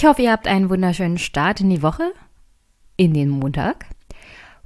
[0.00, 2.14] Ich hoffe, ihr habt einen wunderschönen Start in die Woche,
[2.96, 3.84] in den Montag.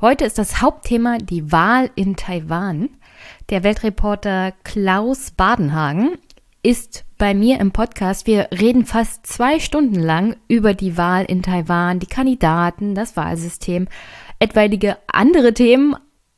[0.01, 2.91] Heute ist das Hauptthema die Wahl in Taiwan.
[3.51, 6.19] Der Weltreporter Klaus Badenhagen
[6.63, 8.29] ist bei mir im Podcast.
[8.29, 13.89] Wir reden fast zwei Stunden lang über die Wahl in Taiwan, die Kandidaten, das Wahlsystem,
[14.39, 15.97] etwaige andere Themen,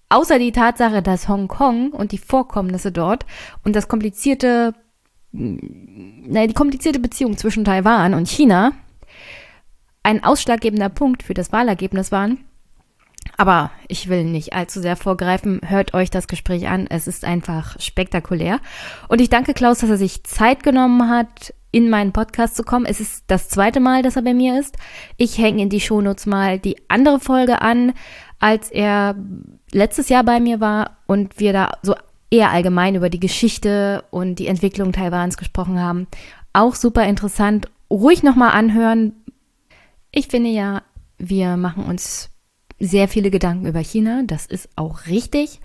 [0.09, 3.27] außer die Tatsache, dass Hongkong und die Vorkommnisse dort
[3.63, 4.73] und das komplizierte
[5.33, 8.73] naja, die komplizierte Beziehung zwischen Taiwan und China
[10.07, 12.39] ein ausschlaggebender Punkt für das Wahlergebnis waren.
[13.37, 15.61] Aber ich will nicht allzu sehr vorgreifen.
[15.65, 16.87] Hört euch das Gespräch an.
[16.89, 18.61] Es ist einfach spektakulär.
[19.09, 22.87] Und ich danke Klaus, dass er sich Zeit genommen hat, in meinen Podcast zu kommen.
[22.87, 24.77] Es ist das zweite Mal, dass er bei mir ist.
[25.17, 27.93] Ich hänge in die Shownotes mal die andere Folge an,
[28.39, 29.17] als er
[29.73, 31.97] letztes Jahr bei mir war und wir da so
[32.31, 36.07] eher allgemein über die Geschichte und die Entwicklung Taiwans gesprochen haben.
[36.53, 37.69] Auch super interessant.
[37.91, 39.13] Ruhig nochmal anhören.
[40.19, 40.83] Ich finde ja,
[41.19, 42.31] wir machen uns
[42.81, 44.23] sehr viele Gedanken über China.
[44.25, 45.61] Das ist auch richtig.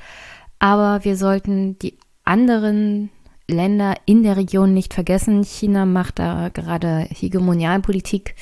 [0.60, 3.12] Aber wir sollten die anderen
[3.48, 5.46] Länder in der Region nicht vergessen.
[5.46, 8.36] China macht da gerade Hegemonialpolitik.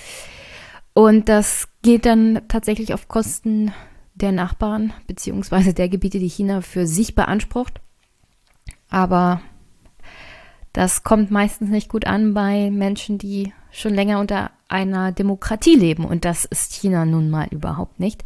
[0.95, 3.71] Und das geht dann tatsächlich auf Kosten
[4.16, 7.81] der Nachbarn beziehungsweise der Gebiete, die China für sich beansprucht.
[8.89, 9.41] Aber
[10.73, 16.06] das kommt meistens nicht gut an bei Menschen, die schon länger unter einer Demokratie leben.
[16.06, 18.23] Und das ist China nun mal überhaupt nicht.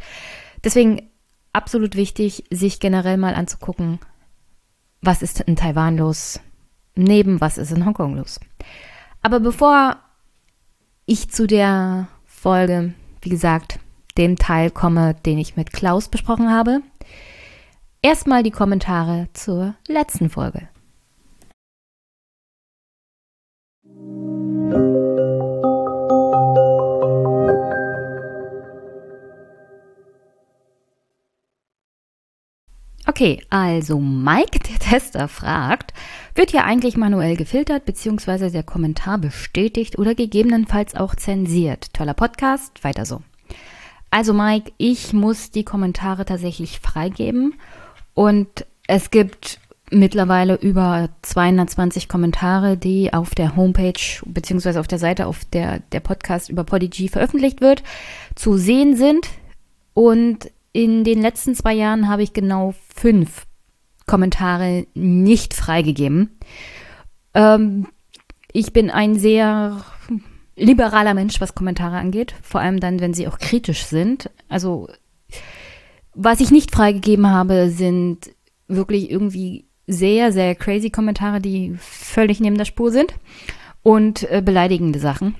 [0.62, 1.02] Deswegen
[1.52, 3.98] absolut wichtig, sich generell mal anzugucken,
[5.00, 6.40] was ist in Taiwan los,
[6.94, 8.40] neben was ist in Hongkong los.
[9.22, 9.96] Aber bevor
[11.06, 13.78] ich zu der Folge, wie gesagt,
[14.16, 16.82] dem Teil komme, den ich mit Klaus besprochen habe,
[18.04, 20.68] Erstmal die Kommentare zur letzten Folge.
[33.16, 35.94] Okay, also Mike, der Tester, fragt,
[36.34, 38.50] wird hier eigentlich manuell gefiltert bzw.
[38.50, 41.94] der Kommentar bestätigt oder gegebenenfalls auch zensiert?
[41.94, 43.22] Toller Podcast, weiter so.
[44.10, 47.54] Also Mike, ich muss die Kommentare tatsächlich freigeben
[48.14, 49.60] und es gibt
[49.92, 56.00] mittlerweile über 220 Kommentare, die auf der Homepage beziehungsweise auf der Seite, auf der der
[56.00, 57.84] Podcast über Podigy veröffentlicht wird,
[58.34, 59.28] zu sehen sind.
[59.96, 63.46] Und in den letzten zwei Jahren habe ich genau fünf
[64.06, 66.36] Kommentare nicht freigegeben.
[67.32, 67.86] Ähm,
[68.52, 69.84] ich bin ein sehr
[70.56, 74.30] liberaler Mensch, was Kommentare angeht, vor allem dann, wenn sie auch kritisch sind.
[74.48, 74.88] Also
[76.12, 78.32] was ich nicht freigegeben habe, sind
[78.66, 83.14] wirklich irgendwie sehr, sehr crazy Kommentare, die völlig neben der Spur sind
[83.84, 85.36] und äh, beleidigende Sachen.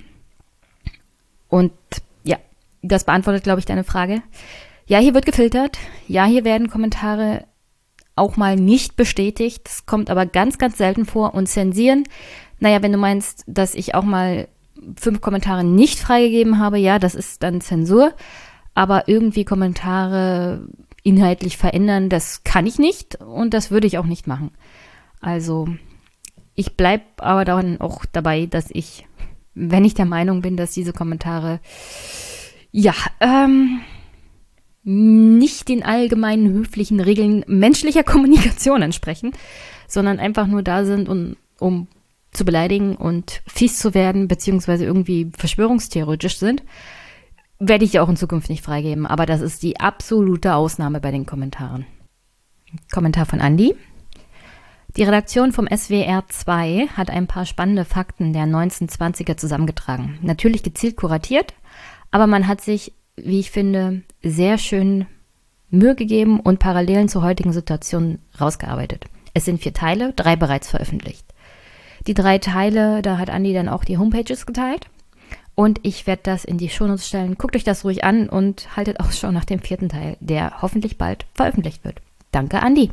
[1.49, 1.73] Und
[2.23, 2.37] ja,
[2.81, 4.21] das beantwortet, glaube ich, deine Frage.
[4.87, 5.77] Ja, hier wird gefiltert.
[6.07, 7.45] Ja, hier werden Kommentare
[8.15, 9.61] auch mal nicht bestätigt.
[9.65, 11.33] Das kommt aber ganz, ganz selten vor.
[11.33, 12.03] Und zensieren,
[12.59, 14.47] naja, wenn du meinst, dass ich auch mal
[14.95, 18.13] fünf Kommentare nicht freigegeben habe, ja, das ist dann Zensur
[18.75, 20.67] aber irgendwie Kommentare
[21.01, 24.51] inhaltlich verändern, das kann ich nicht und das würde ich auch nicht machen.
[25.21, 25.67] Also
[26.53, 29.07] ich bleibe aber dann auch dabei, dass ich,
[29.55, 31.59] wenn ich der Meinung bin, dass diese Kommentare
[32.71, 33.79] ja ähm,
[34.85, 39.33] nicht den allgemeinen höflichen Regeln menschlicher Kommunikation entsprechen,
[39.87, 41.87] sondern einfach nur da sind, um, um
[42.31, 46.63] zu beleidigen und fies zu werden, beziehungsweise irgendwie verschwörungstheoretisch sind,
[47.59, 51.25] werde ich auch in Zukunft nicht freigeben, aber das ist die absolute Ausnahme bei den
[51.25, 51.85] Kommentaren.
[52.93, 53.75] Kommentar von Andy.
[54.97, 60.19] Die Redaktion vom SWR 2 hat ein paar spannende Fakten der 1920er zusammengetragen.
[60.21, 61.53] Natürlich gezielt kuratiert,
[62.11, 65.05] aber man hat sich, wie ich finde, sehr schön
[65.69, 69.05] Mühe gegeben und Parallelen zur heutigen Situation rausgearbeitet.
[69.33, 71.25] Es sind vier Teile, drei bereits veröffentlicht.
[72.07, 74.87] Die drei Teile, da hat Andi dann auch die Homepages geteilt.
[75.53, 77.37] Und ich werde das in die Shownotes stellen.
[77.37, 81.25] Guckt euch das ruhig an und haltet Ausschau nach dem vierten Teil, der hoffentlich bald
[81.33, 82.01] veröffentlicht wird.
[82.31, 82.91] Danke, Andi.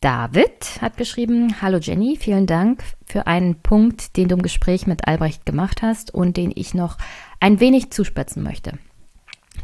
[0.00, 5.06] David hat geschrieben, Hallo Jenny, vielen Dank für einen Punkt, den du im Gespräch mit
[5.06, 6.98] Albrecht gemacht hast und den ich noch
[7.40, 8.78] ein wenig zuspitzen möchte.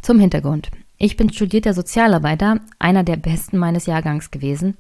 [0.03, 0.71] Zum Hintergrund.
[0.99, 4.77] Ich bin studierter Sozialarbeiter, einer der besten meines Jahrgangs gewesen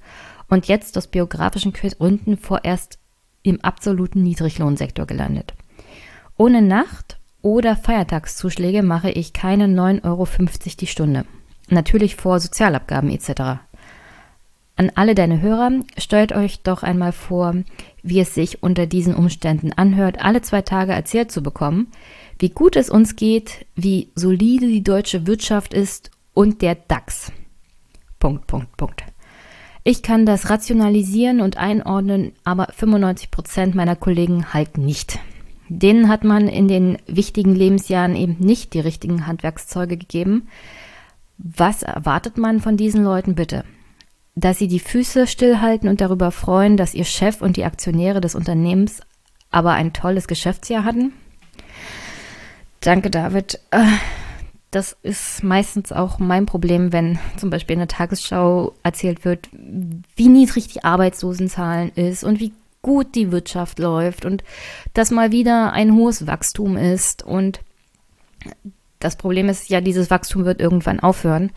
[0.48, 2.98] und jetzt aus biografischen Gründen vorerst
[3.42, 5.54] im absoluten Niedriglohnsektor gelandet.
[6.36, 10.26] Ohne Nacht- oder Feiertagszuschläge mache ich keine 9,50 Euro
[10.80, 11.24] die Stunde.
[11.68, 13.60] Natürlich vor Sozialabgaben etc.
[14.76, 17.54] An alle deine Hörer, stellt euch doch einmal vor,
[18.02, 21.88] wie es sich unter diesen Umständen anhört, alle zwei Tage erzählt zu bekommen,
[22.40, 27.30] wie gut es uns geht, wie solide die deutsche Wirtschaft ist und der DAX.
[28.18, 29.04] Punkt, Punkt, Punkt.
[29.84, 35.18] Ich kann das rationalisieren und einordnen, aber 95 Prozent meiner Kollegen halt nicht.
[35.68, 40.48] Denen hat man in den wichtigen Lebensjahren eben nicht die richtigen Handwerkszeuge gegeben.
[41.38, 43.64] Was erwartet man von diesen Leuten bitte?
[44.34, 48.34] Dass sie die Füße stillhalten und darüber freuen, dass ihr Chef und die Aktionäre des
[48.34, 49.00] Unternehmens
[49.50, 51.12] aber ein tolles Geschäftsjahr hatten?
[52.80, 53.60] Danke, David.
[53.70, 53.84] Äh,
[54.70, 60.28] das ist meistens auch mein Problem, wenn zum Beispiel in der Tagesschau erzählt wird, wie
[60.28, 64.42] niedrig die Arbeitslosenzahlen ist und wie gut die Wirtschaft läuft und
[64.94, 67.22] dass mal wieder ein hohes Wachstum ist.
[67.22, 67.60] Und
[69.00, 71.50] das Problem ist ja, dieses Wachstum wird irgendwann aufhören.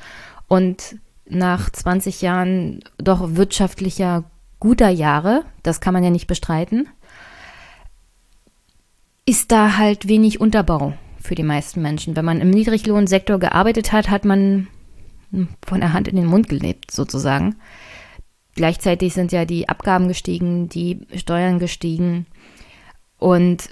[0.50, 4.26] Und nach 20 Jahren doch wirtschaftlicher
[4.60, 6.90] guter Jahre, das kann man ja nicht bestreiten,
[9.26, 10.94] ist da halt wenig Unterbau
[11.24, 12.16] für die meisten Menschen.
[12.16, 14.68] Wenn man im Niedriglohnsektor gearbeitet hat, hat man
[15.66, 17.56] von der Hand in den Mund gelebt, sozusagen.
[18.56, 22.28] Gleichzeitig sind ja die Abgaben gestiegen, die Steuern gestiegen
[23.18, 23.70] und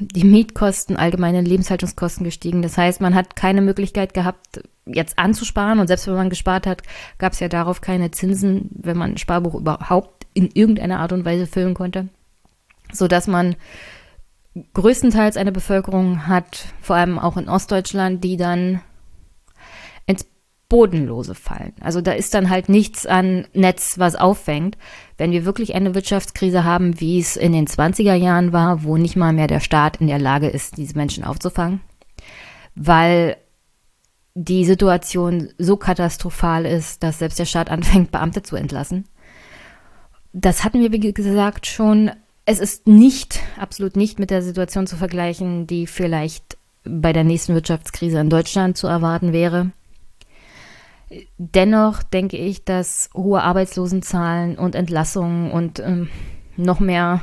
[0.00, 2.62] die Mietkosten, allgemeine Lebenshaltungskosten gestiegen.
[2.62, 5.80] Das heißt, man hat keine Möglichkeit gehabt, jetzt anzusparen.
[5.80, 6.82] Und selbst wenn man gespart hat,
[7.18, 11.24] gab es ja darauf keine Zinsen, wenn man ein Sparbuch überhaupt in irgendeiner Art und
[11.24, 12.08] Weise füllen konnte.
[12.92, 13.56] Sodass man
[14.74, 18.80] größtenteils eine Bevölkerung hat, vor allem auch in Ostdeutschland, die dann
[20.06, 20.26] ins
[20.68, 21.72] Bodenlose fallen.
[21.80, 24.76] Also da ist dann halt nichts an Netz, was auffängt.
[25.16, 29.16] Wenn wir wirklich eine Wirtschaftskrise haben, wie es in den 20er Jahren war, wo nicht
[29.16, 31.80] mal mehr der Staat in der Lage ist, diese Menschen aufzufangen,
[32.74, 33.36] weil
[34.34, 39.04] die Situation so katastrophal ist, dass selbst der Staat anfängt, Beamte zu entlassen.
[40.32, 42.10] Das hatten wir, wie gesagt, schon
[42.48, 47.52] es ist nicht, absolut nicht mit der Situation zu vergleichen, die vielleicht bei der nächsten
[47.52, 49.70] Wirtschaftskrise in Deutschland zu erwarten wäre.
[51.36, 56.08] Dennoch denke ich, dass hohe Arbeitslosenzahlen und Entlassungen und ähm,
[56.56, 57.20] noch mehr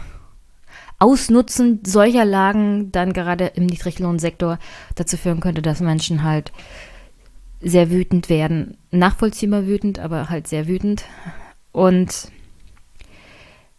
[1.00, 4.60] Ausnutzen solcher Lagen dann gerade im Niedriglohnsektor
[4.94, 6.52] dazu führen könnte, dass Menschen halt
[7.62, 8.78] sehr wütend werden.
[8.92, 11.04] Nachvollziehbar wütend, aber halt sehr wütend.
[11.72, 12.30] Und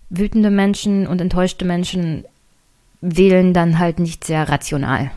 [0.09, 2.25] wütende Menschen und enttäuschte Menschen
[3.01, 5.11] wählen dann halt nicht sehr rational.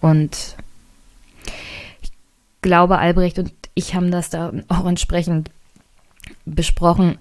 [0.00, 0.56] Und
[2.02, 2.10] ich
[2.62, 5.50] glaube, Albrecht und ich haben das da auch entsprechend
[6.44, 7.18] besprochen.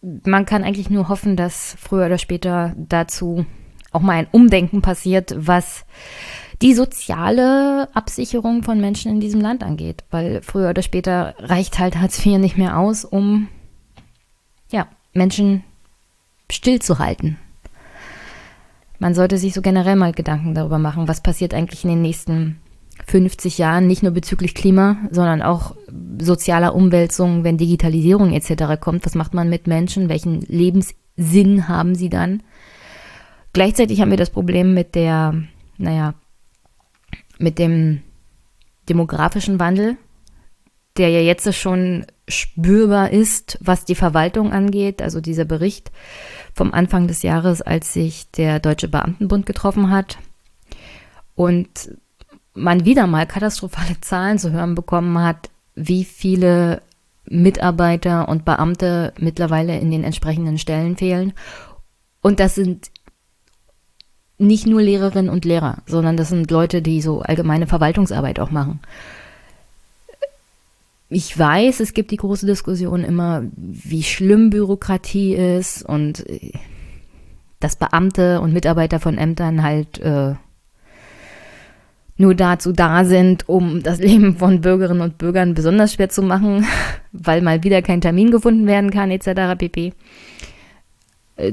[0.00, 3.46] Man kann eigentlich nur hoffen, dass früher oder später dazu
[3.92, 5.84] auch mal ein Umdenken passiert, was
[6.62, 10.04] die soziale Absicherung von Menschen in diesem Land angeht.
[10.10, 13.48] Weil früher oder später reicht halt Hartz IV nicht mehr aus, um
[14.70, 15.64] ja, Menschen
[16.50, 17.38] stillzuhalten.
[18.98, 22.60] Man sollte sich so generell mal Gedanken darüber machen, was passiert eigentlich in den nächsten
[23.06, 25.74] 50 Jahren, nicht nur bezüglich Klima, sondern auch
[26.20, 28.80] sozialer Umwälzung, wenn Digitalisierung etc.
[28.80, 29.04] kommt.
[29.04, 30.08] Was macht man mit Menschen?
[30.08, 32.42] Welchen Lebenssinn haben sie dann?
[33.52, 35.34] Gleichzeitig haben wir das Problem mit der,
[35.76, 36.14] naja,
[37.38, 38.02] mit dem
[38.88, 39.96] demografischen Wandel,
[40.96, 45.02] der ja jetzt schon spürbar ist, was die Verwaltung angeht.
[45.02, 45.90] Also dieser Bericht
[46.54, 50.18] vom Anfang des Jahres, als sich der Deutsche Beamtenbund getroffen hat
[51.34, 51.90] und
[52.54, 56.80] man wieder mal katastrophale Zahlen zu hören bekommen hat, wie viele
[57.26, 61.32] Mitarbeiter und Beamte mittlerweile in den entsprechenden Stellen fehlen.
[62.20, 62.90] Und das sind
[64.38, 68.80] nicht nur Lehrerinnen und Lehrer, sondern das sind Leute, die so allgemeine Verwaltungsarbeit auch machen
[71.08, 76.52] ich weiß, es gibt die große Diskussion immer, wie schlimm Bürokratie ist und äh,
[77.60, 80.34] dass Beamte und Mitarbeiter von Ämtern halt äh,
[82.16, 86.66] nur dazu da sind, um das Leben von Bürgerinnen und Bürgern besonders schwer zu machen,
[87.12, 89.58] weil mal wieder kein Termin gefunden werden kann, etc.
[89.58, 89.92] pp.
[91.36, 91.52] Äh,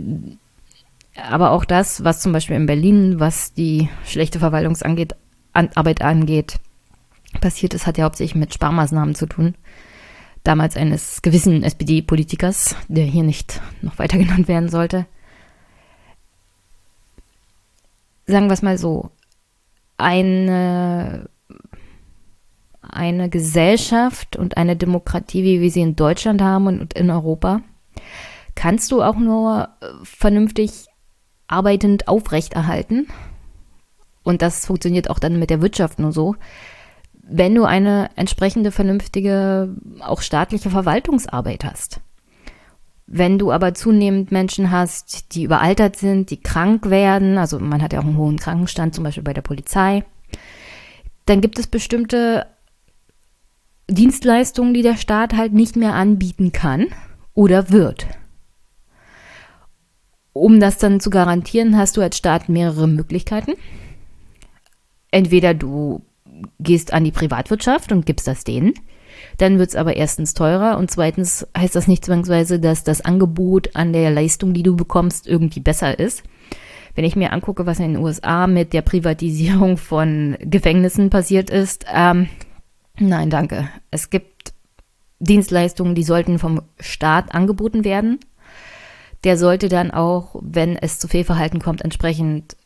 [1.29, 6.59] aber auch das, was zum Beispiel in Berlin, was die schlechte Verwaltungsarbeit angeht,
[7.41, 9.55] passiert ist, hat ja hauptsächlich mit Sparmaßnahmen zu tun.
[10.43, 15.05] Damals eines gewissen SPD-Politikers, der hier nicht noch weiter genannt werden sollte.
[18.25, 19.11] Sagen wir es mal so.
[19.97, 21.29] Eine,
[22.81, 27.61] eine Gesellschaft und eine Demokratie, wie wir sie in Deutschland haben und in Europa,
[28.55, 30.87] kannst du auch nur äh, vernünftig
[31.47, 33.07] arbeitend aufrechterhalten.
[34.23, 36.35] Und das funktioniert auch dann mit der Wirtschaft nur so,
[37.31, 39.69] wenn du eine entsprechende, vernünftige,
[40.01, 42.01] auch staatliche Verwaltungsarbeit hast.
[43.07, 47.93] Wenn du aber zunehmend Menschen hast, die überaltert sind, die krank werden, also man hat
[47.93, 50.03] ja auch einen hohen Krankenstand, zum Beispiel bei der Polizei,
[51.25, 52.47] dann gibt es bestimmte
[53.89, 56.87] Dienstleistungen, die der Staat halt nicht mehr anbieten kann
[57.33, 58.07] oder wird.
[60.33, 63.53] Um das dann zu garantieren, hast du als Staat mehrere Möglichkeiten.
[65.11, 66.01] Entweder du
[66.59, 68.73] gehst an die Privatwirtschaft und gibst das denen.
[69.37, 73.75] Dann wird es aber erstens teurer und zweitens heißt das nicht zwangsweise, dass das Angebot
[73.75, 76.23] an der Leistung, die du bekommst, irgendwie besser ist.
[76.95, 81.85] Wenn ich mir angucke, was in den USA mit der Privatisierung von Gefängnissen passiert ist,
[81.93, 82.27] ähm,
[82.99, 83.69] nein, danke.
[83.91, 84.53] Es gibt
[85.19, 88.19] Dienstleistungen, die sollten vom Staat angeboten werden.
[89.23, 92.57] Der sollte dann auch, wenn es zu Fehlverhalten kommt, entsprechend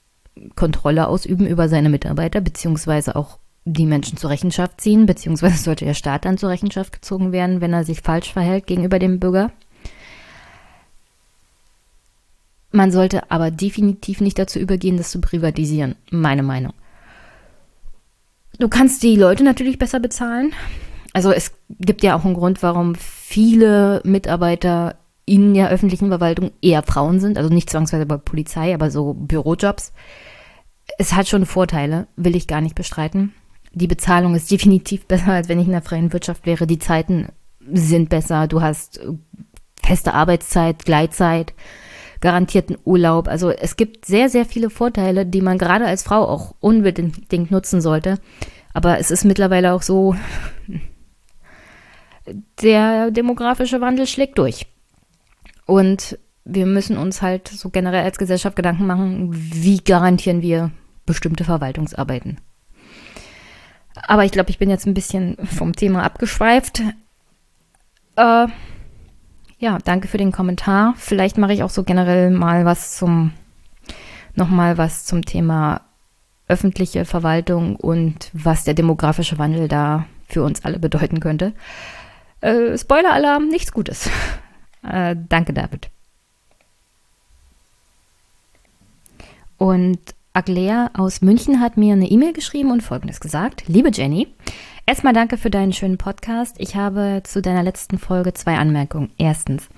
[0.56, 5.96] Kontrolle ausüben über seine Mitarbeiter, beziehungsweise auch die Menschen zur Rechenschaft ziehen, beziehungsweise sollte der
[5.96, 9.52] Staat dann zur Rechenschaft gezogen werden, wenn er sich falsch verhält gegenüber dem Bürger.
[12.72, 16.74] Man sollte aber definitiv nicht dazu übergehen, das zu privatisieren, meine Meinung.
[18.60, 20.54] Du kannst die Leute natürlich besser bezahlen.
[21.14, 26.84] Also es gibt ja auch einen Grund, warum viele Mitarbeiter in der öffentlichen Verwaltung eher
[26.84, 29.92] Frauen sind, also nicht zwangsweise bei Polizei, aber so Bürojobs.
[30.98, 33.34] Es hat schon Vorteile, will ich gar nicht bestreiten.
[33.76, 36.66] Die Bezahlung ist definitiv besser, als wenn ich in der freien Wirtschaft wäre.
[36.66, 37.28] Die Zeiten
[37.60, 38.48] sind besser.
[38.48, 39.02] Du hast
[39.84, 41.54] feste Arbeitszeit, Gleitzeit,
[42.22, 43.28] garantierten Urlaub.
[43.28, 47.82] Also es gibt sehr, sehr viele Vorteile, die man gerade als Frau auch unbedingt nutzen
[47.82, 48.18] sollte.
[48.74, 50.16] Aber es ist mittlerweile auch so,
[52.62, 54.68] der demografische Wandel schlägt durch.
[55.66, 60.72] Und wir müssen uns halt so generell als Gesellschaft Gedanken machen, wie garantieren wir
[61.06, 62.40] bestimmte Verwaltungsarbeiten.
[63.96, 66.82] Aber ich glaube, ich bin jetzt ein bisschen vom Thema abgeschweift.
[68.16, 68.48] Äh,
[69.58, 70.94] ja, danke für den Kommentar.
[70.98, 73.32] Vielleicht mache ich auch so generell mal was zum,
[74.36, 75.82] nochmal was zum Thema
[76.48, 81.54] öffentliche Verwaltung und was der demografische Wandel da für uns alle bedeuten könnte.
[82.42, 84.10] Äh, Spoiler-Alarm, nichts Gutes.
[84.88, 85.90] Äh, danke, David.
[89.58, 93.64] Und Aglea aus München hat mir eine E-Mail geschrieben und folgendes gesagt.
[93.68, 94.28] Liebe Jenny,
[94.86, 96.58] erstmal danke für deinen schönen Podcast.
[96.60, 99.12] Ich habe zu deiner letzten Folge zwei Anmerkungen.
[99.18, 99.70] Erstens,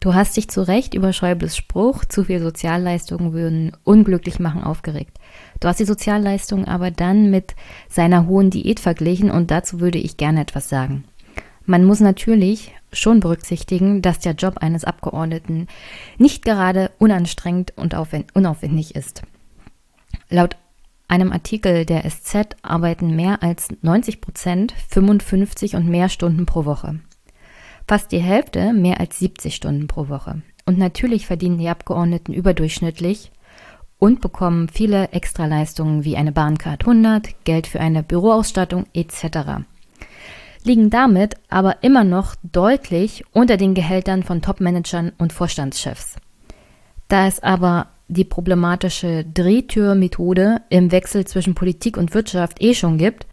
[0.00, 5.16] du hast dich zu Recht über Schäubles Spruch, zu viel Sozialleistungen würden unglücklich machen, aufgeregt.
[5.60, 7.54] Du hast die Sozialleistungen aber dann mit
[7.88, 11.04] seiner hohen Diät verglichen und dazu würde ich gerne etwas sagen.
[11.66, 15.68] Man muss natürlich schon berücksichtigen, dass der Job eines Abgeordneten
[16.18, 17.94] nicht gerade unanstrengend und
[18.34, 19.22] unaufwendig ist.
[20.30, 20.56] Laut
[21.08, 27.00] einem Artikel der SZ arbeiten mehr als 90 Prozent 55 und mehr Stunden pro Woche.
[27.88, 30.42] Fast die Hälfte mehr als 70 Stunden pro Woche.
[30.66, 33.32] Und natürlich verdienen die Abgeordneten überdurchschnittlich
[33.98, 39.64] und bekommen viele Extraleistungen wie eine Bahncard 100, Geld für eine Büroausstattung etc.
[40.62, 46.16] Liegen damit aber immer noch deutlich unter den Gehältern von Topmanagern und Vorstandschefs.
[47.08, 53.26] Da es aber die problematische Drehtürmethode im Wechsel zwischen Politik und Wirtschaft eh schon gibt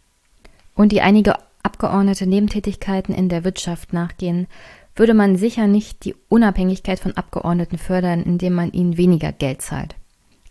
[0.74, 4.46] und die einige Abgeordnete Nebentätigkeiten in der Wirtschaft nachgehen,
[4.94, 9.96] würde man sicher nicht die Unabhängigkeit von Abgeordneten fördern, indem man ihnen weniger Geld zahlt.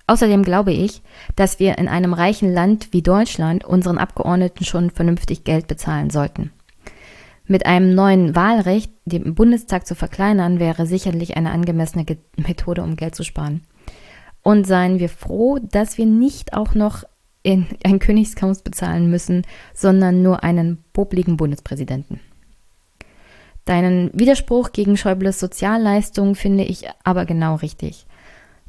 [0.05, 1.01] Außerdem glaube ich,
[1.35, 6.51] dass wir in einem reichen Land wie Deutschland unseren Abgeordneten schon vernünftig Geld bezahlen sollten.
[7.45, 12.05] Mit einem neuen Wahlrecht, den Bundestag zu verkleinern, wäre sicherlich eine angemessene
[12.35, 13.61] Methode, um Geld zu sparen.
[14.47, 17.03] Und seien wir froh, dass wir nicht auch noch
[17.43, 22.21] in ein Königshaus bezahlen müssen, sondern nur einen popligen Bundespräsidenten.
[23.65, 28.05] Deinen Widerspruch gegen Schäubles Sozialleistung finde ich aber genau richtig.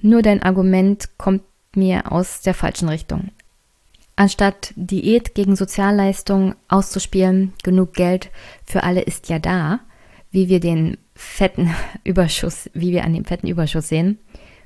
[0.00, 1.44] Nur dein Argument kommt
[1.76, 3.28] mir aus der falschen Richtung.
[4.16, 8.30] Anstatt Diät gegen Sozialleistung auszuspielen, genug Geld
[8.64, 9.78] für alle ist ja da,
[10.32, 14.18] wie wir den fetten Überschuss, wie wir an dem fetten Überschuss sehen,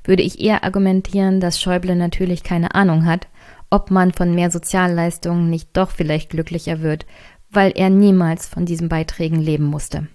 [0.03, 3.27] würde ich eher argumentieren, dass Schäuble natürlich keine Ahnung hat,
[3.69, 7.05] ob man von mehr Sozialleistungen nicht doch vielleicht glücklicher wird,
[7.49, 10.07] weil er niemals von diesen Beiträgen leben musste.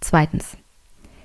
[0.00, 0.56] Zweitens.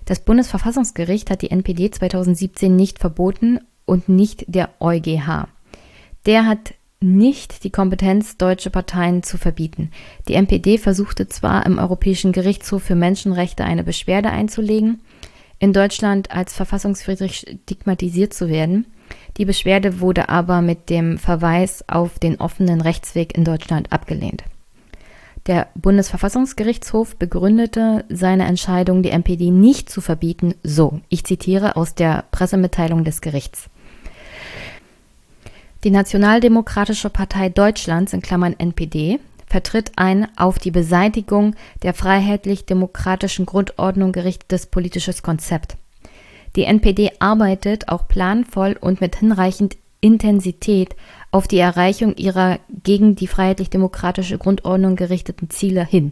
[0.06, 5.48] Das Bundesverfassungsgericht hat die NPD 2017 nicht verboten und nicht der EuGH.
[6.26, 9.92] Der hat nicht die Kompetenz, deutsche Parteien zu verbieten.
[10.28, 15.02] Die NPD versuchte zwar im Europäischen Gerichtshof für Menschenrechte eine Beschwerde einzulegen,
[15.60, 18.86] in Deutschland als verfassungswidrig stigmatisiert zu werden.
[19.38, 24.44] Die Beschwerde wurde aber mit dem Verweis auf den offenen Rechtsweg in Deutschland abgelehnt.
[25.48, 31.00] Der Bundesverfassungsgerichtshof begründete seine Entscheidung, die NPD nicht zu verbieten, so.
[31.08, 33.70] Ich zitiere aus der Pressemitteilung des Gerichts.
[35.86, 44.12] Die Nationaldemokratische Partei Deutschlands in Klammern NPD vertritt ein auf die Beseitigung der freiheitlich-demokratischen Grundordnung
[44.12, 45.78] gerichtetes politisches Konzept.
[46.56, 50.96] Die NPD arbeitet auch planvoll und mit hinreichend Intensität
[51.32, 56.12] auf die Erreichung ihrer gegen die freiheitlich-demokratische Grundordnung gerichteten Ziele hin.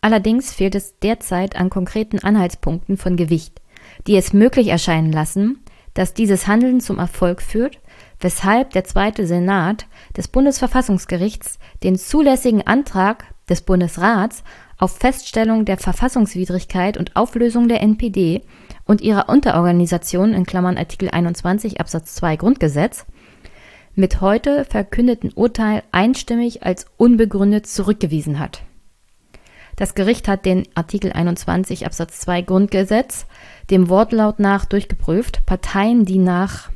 [0.00, 3.60] Allerdings fehlt es derzeit an konkreten Anhaltspunkten von Gewicht,
[4.06, 5.58] die es möglich erscheinen lassen,
[5.94, 7.78] dass dieses Handeln zum Erfolg führt,
[8.20, 14.42] weshalb der zweite Senat des Bundesverfassungsgerichts den zulässigen Antrag des Bundesrats
[14.78, 18.42] auf Feststellung der Verfassungswidrigkeit und Auflösung der NPD
[18.84, 23.06] und ihrer Unterorganisation in Klammern Artikel 21 Absatz 2 Grundgesetz
[23.94, 28.62] mit heute verkündeten Urteil einstimmig als unbegründet zurückgewiesen hat.
[29.76, 33.26] Das Gericht hat den Artikel 21 Absatz 2 Grundgesetz
[33.70, 35.44] dem Wortlaut nach durchgeprüft.
[35.44, 36.70] Parteien, die nach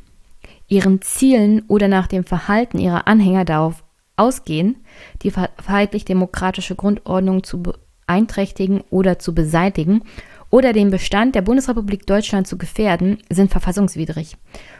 [0.71, 3.83] ihren Zielen oder nach dem Verhalten ihrer Anhänger darauf
[4.15, 4.77] ausgehen,
[5.21, 10.03] die freiheitlich-demokratische Grundordnung zu beeinträchtigen oder zu beseitigen
[10.49, 14.37] oder den Bestand der Bundesrepublik Deutschland zu gefährden, sind verfassungswidrig.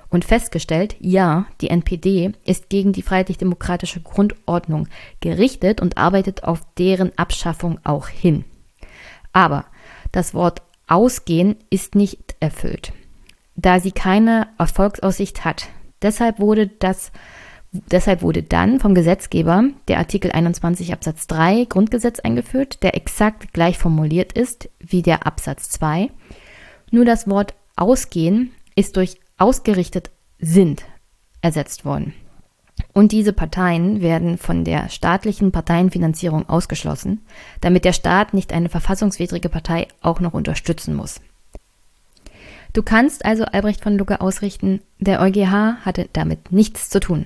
[0.10, 4.88] Und festgestellt, ja, die NPD ist gegen die freiheitlich-demokratische Grundordnung
[5.20, 8.46] gerichtet und arbeitet auf deren Abschaffung auch hin.
[9.34, 9.66] Aber
[10.14, 12.94] das Wort ausgehen ist nicht erfüllt,
[13.56, 15.70] da sie keine Erfolgsaussicht hat.
[16.02, 17.12] Deshalb wurde das
[17.74, 23.78] Deshalb wurde dann vom Gesetzgeber der Artikel 21 Absatz 3 Grundgesetz eingeführt, der exakt gleich
[23.78, 26.10] formuliert ist wie der Absatz 2.
[26.92, 30.84] Nur das Wort ausgehen ist durch ausgerichtet sind
[31.42, 32.14] ersetzt worden.
[32.94, 37.22] Und diese Parteien werden von der staatlichen Parteienfinanzierung ausgeschlossen,
[37.62, 41.22] damit der Staat nicht eine verfassungswidrige Partei auch noch unterstützen muss.
[42.74, 47.26] Du kannst also Albrecht von Lucke ausrichten, der EuGH hatte damit nichts zu tun.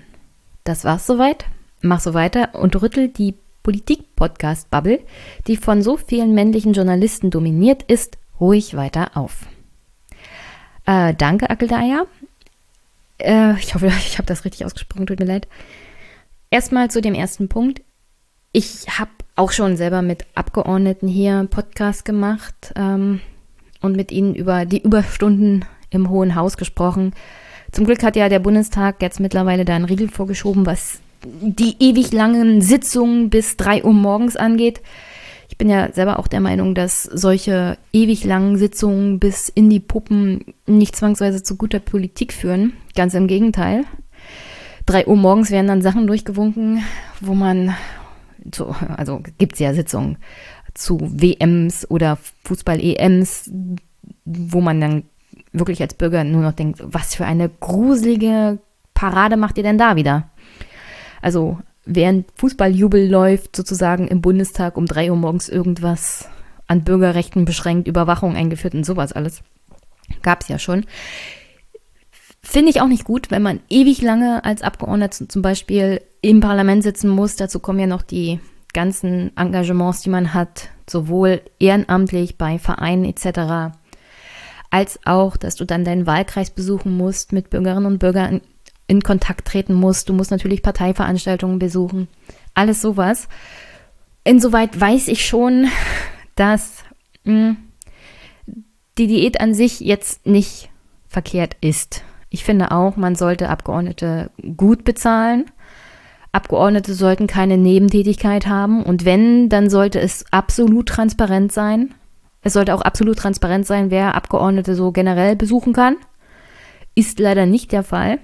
[0.63, 1.45] Das war's soweit.
[1.81, 4.99] Mach so weiter und rüttel die Politik-Podcast-Bubble,
[5.47, 9.45] die von so vielen männlichen Journalisten dominiert ist, ruhig weiter auf.
[10.85, 12.05] Äh, danke, Akeldaya.
[13.19, 15.47] Äh, ich hoffe, ich habe das richtig ausgesprochen, tut mir leid.
[16.49, 17.81] Erstmal zu dem ersten Punkt.
[18.51, 23.19] Ich habe auch schon selber mit Abgeordneten hier Podcast gemacht ähm,
[23.85, 27.13] und mit ihnen über die Überstunden im Hohen Haus gesprochen.
[27.71, 32.11] Zum Glück hat ja der Bundestag jetzt mittlerweile da einen Riegel vorgeschoben, was die ewig
[32.11, 34.81] langen Sitzungen bis drei Uhr morgens angeht.
[35.49, 39.79] Ich bin ja selber auch der Meinung, dass solche ewig langen Sitzungen bis in die
[39.79, 42.73] Puppen nicht zwangsweise zu guter Politik führen.
[42.95, 43.83] Ganz im Gegenteil.
[44.85, 46.83] Drei Uhr morgens werden dann Sachen durchgewunken,
[47.21, 47.75] wo man,
[48.53, 50.17] so, also gibt es ja Sitzungen
[50.75, 53.49] zu WMs oder Fußball-EMs,
[54.25, 55.03] wo man dann
[55.51, 58.59] wirklich als Bürger nur noch denkt, was für eine gruselige
[58.93, 60.29] Parade macht ihr denn da wieder?
[61.21, 66.29] Also während Fußballjubel läuft, sozusagen im Bundestag um drei Uhr morgens irgendwas
[66.67, 69.41] an Bürgerrechten beschränkt, Überwachung eingeführt und sowas alles.
[70.21, 70.85] Gab es ja schon.
[72.41, 76.83] Finde ich auch nicht gut, wenn man ewig lange als Abgeordneter zum Beispiel im Parlament
[76.83, 77.35] sitzen muss.
[77.35, 78.39] Dazu kommen ja noch die
[78.75, 83.73] ganzen Engagements, die man hat, sowohl ehrenamtlich bei Vereinen etc
[84.75, 88.41] als auch, dass du dann deinen Wahlkreis besuchen musst, mit Bürgerinnen und Bürgern
[88.87, 90.09] in, Kontakt treten musst.
[90.09, 92.09] Du musst natürlich Parteiveranstaltungen besuchen.
[92.53, 93.29] Alles sowas.
[94.25, 95.67] Insoweit weiß ich schon,
[96.35, 96.83] dass
[97.23, 97.57] mh, hm,
[98.97, 100.69] die Diät an sich jetzt nicht
[101.07, 102.03] verkehrt ist.
[102.29, 105.45] Ich finde auch, man sollte Abgeordnete gut bezahlen.
[106.35, 111.93] Abgeordnete sollten keine Nebentätigkeit haben und wenn, dann sollte es absolut transparent sein.
[112.41, 115.95] Es sollte auch absolut transparent sein, wer Abgeordnete so generell besuchen kann.
[116.93, 118.19] Ist leider nicht der Fall.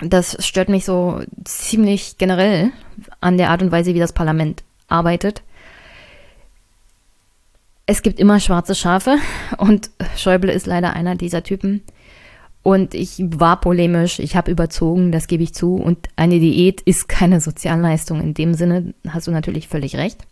[0.00, 2.72] Das stört mich so ziemlich generell
[3.20, 5.42] an der Art und Weise, wie das Parlament arbeitet.
[7.86, 9.18] Es gibt immer schwarze Schafe
[9.58, 11.82] und Schäuble ist leider einer dieser Typen.
[12.62, 15.74] Und ich war polemisch, ich habe überzogen, das gebe ich zu.
[15.74, 18.20] Und eine Diät ist keine Sozialleistung.
[18.20, 20.24] In dem Sinne hast du natürlich völlig recht.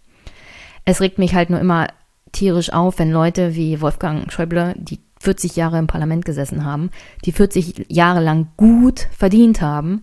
[0.85, 1.88] Es regt mich halt nur immer
[2.33, 6.90] tierisch auf, wenn Leute wie Wolfgang Schäuble, die 40 Jahre im Parlament gesessen haben,
[7.25, 10.03] die 40 Jahre lang gut verdient haben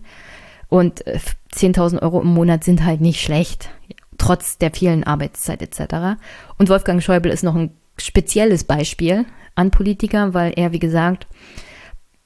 [0.68, 3.70] und 10.000 äh, Euro im Monat sind halt nicht schlecht,
[4.18, 6.20] trotz der vielen Arbeitszeit etc.
[6.58, 11.26] Und Wolfgang Schäuble ist noch ein spezielles Beispiel an Politiker, weil er, wie gesagt,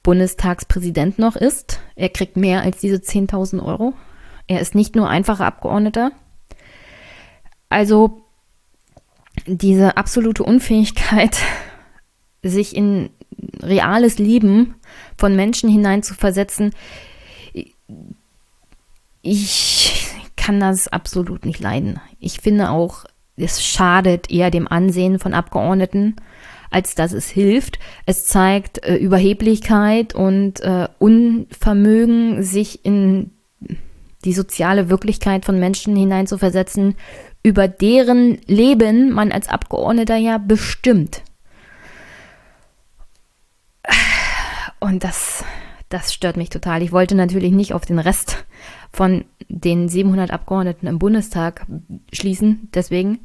[0.03, 1.79] Bundestagspräsident noch ist.
[1.95, 3.93] Er kriegt mehr als diese 10.000 Euro.
[4.47, 6.11] Er ist nicht nur einfacher Abgeordneter,
[7.69, 8.21] Also
[9.47, 11.37] diese absolute Unfähigkeit,
[12.43, 13.09] sich in
[13.61, 14.75] reales Leben
[15.17, 16.71] von Menschen hineinzuversetzen,
[19.21, 22.01] ich kann das absolut nicht leiden.
[22.19, 23.05] Ich finde auch,
[23.37, 26.17] es schadet eher dem Ansehen von Abgeordneten,
[26.73, 27.79] als dass es hilft.
[28.05, 33.31] Es zeigt äh, Überheblichkeit und äh, Unvermögen, sich in
[34.25, 36.95] die soziale Wirklichkeit von Menschen hineinzuversetzen,
[37.43, 41.23] über deren Leben man als Abgeordneter ja bestimmt.
[44.79, 45.43] Und das,
[45.89, 46.81] das stört mich total.
[46.81, 48.45] Ich wollte natürlich nicht auf den Rest
[48.91, 51.65] von den 700 Abgeordneten im Bundestag
[52.11, 52.69] schließen.
[52.73, 53.19] Deswegen,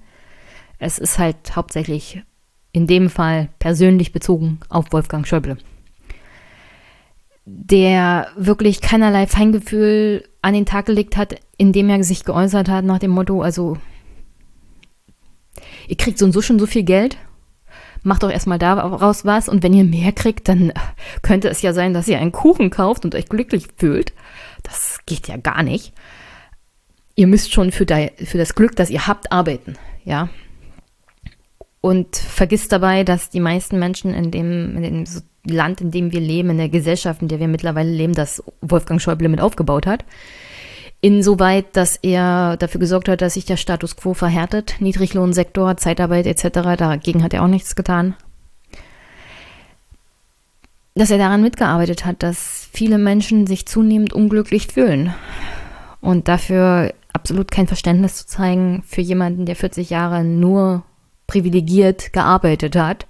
[0.78, 2.22] es ist halt hauptsächlich
[2.72, 5.56] in dem Fall persönlich bezogen auf Wolfgang Schäuble,
[7.44, 12.98] der wirklich keinerlei Feingefühl an den Tag gelegt hat, indem er sich geäußert hat nach
[12.98, 13.78] dem Motto, also
[15.88, 17.16] ihr kriegt so und so schon so viel Geld,
[18.02, 20.72] macht doch erstmal daraus was und wenn ihr mehr kriegt, dann
[21.22, 24.12] könnte es ja sein, dass ihr einen Kuchen kauft und euch glücklich fühlt.
[24.62, 25.92] Das geht ja gar nicht.
[27.16, 30.28] Ihr müsst schon für, für das Glück, das ihr habt, arbeiten, ja
[31.80, 35.04] und vergisst dabei, dass die meisten Menschen in dem, in dem
[35.46, 39.00] Land, in dem wir leben, in der Gesellschaft, in der wir mittlerweile leben, das Wolfgang
[39.00, 40.04] Schäuble mit aufgebaut hat,
[41.00, 46.76] insoweit, dass er dafür gesorgt hat, dass sich der Status quo verhärtet, Niedriglohnsektor, Zeitarbeit etc.,
[46.76, 48.14] dagegen hat er auch nichts getan.
[50.94, 55.14] Dass er daran mitgearbeitet hat, dass viele Menschen sich zunehmend unglücklich fühlen
[56.00, 60.82] und dafür absolut kein Verständnis zu zeigen für jemanden, der 40 Jahre nur
[61.28, 63.06] privilegiert gearbeitet hat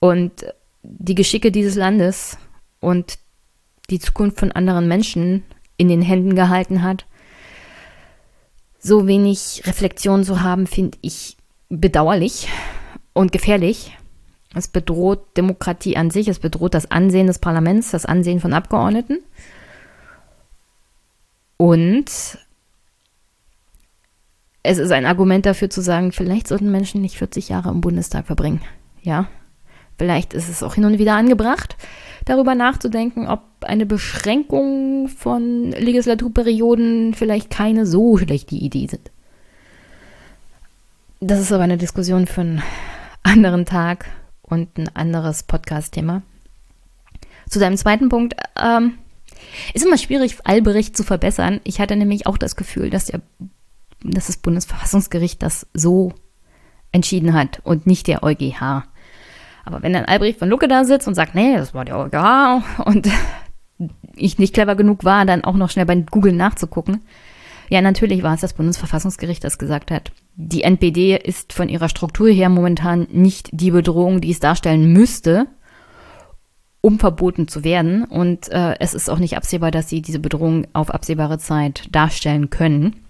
[0.00, 0.46] und
[0.82, 2.38] die Geschicke dieses Landes
[2.80, 3.18] und
[3.90, 5.42] die Zukunft von anderen Menschen
[5.76, 7.04] in den Händen gehalten hat.
[8.78, 11.36] So wenig Reflexion zu haben, finde ich
[11.68, 12.48] bedauerlich
[13.12, 13.96] und gefährlich.
[14.54, 19.18] Es bedroht Demokratie an sich, es bedroht das Ansehen des Parlaments, das Ansehen von Abgeordneten.
[21.56, 22.38] Und
[24.64, 28.26] es ist ein Argument dafür zu sagen, vielleicht sollten Menschen nicht 40 Jahre im Bundestag
[28.26, 28.62] verbringen.
[29.02, 29.28] Ja,
[29.98, 31.76] vielleicht ist es auch hin und wieder angebracht,
[32.24, 39.10] darüber nachzudenken, ob eine Beschränkung von Legislaturperioden vielleicht keine so schlechte Idee sind.
[41.20, 42.62] Das ist aber eine Diskussion für einen
[43.22, 44.06] anderen Tag
[44.40, 46.22] und ein anderes Podcast-Thema.
[47.50, 48.34] Zu deinem zweiten Punkt.
[48.58, 48.94] Ähm,
[49.74, 51.60] ist immer schwierig, Allbericht zu verbessern.
[51.64, 53.20] Ich hatte nämlich auch das Gefühl, dass der
[54.04, 56.12] dass das Bundesverfassungsgericht das so
[56.92, 58.84] entschieden hat und nicht der EuGH.
[59.64, 62.62] Aber wenn dann Albrecht von Lucke da sitzt und sagt, nee, das war der EuGH
[62.84, 63.08] und
[64.14, 67.00] ich nicht clever genug war, dann auch noch schnell bei Google nachzugucken.
[67.70, 72.28] Ja, natürlich war es das Bundesverfassungsgericht, das gesagt hat, die NPD ist von ihrer Struktur
[72.28, 75.46] her momentan nicht die Bedrohung, die es darstellen müsste,
[76.80, 78.04] um verboten zu werden.
[78.04, 82.50] Und äh, es ist auch nicht absehbar, dass sie diese Bedrohung auf absehbare Zeit darstellen
[82.50, 83.03] können.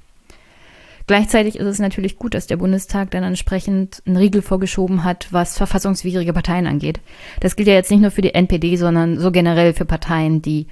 [1.06, 5.58] Gleichzeitig ist es natürlich gut, dass der Bundestag dann entsprechend einen Riegel vorgeschoben hat, was
[5.58, 7.00] verfassungswidrige Parteien angeht.
[7.40, 10.66] Das gilt ja jetzt nicht nur für die NPD, sondern so generell für Parteien, die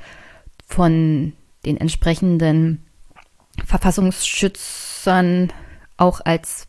[0.67, 1.35] von
[1.67, 2.83] den entsprechenden
[3.67, 5.53] Verfassungsschützern
[5.99, 6.67] auch als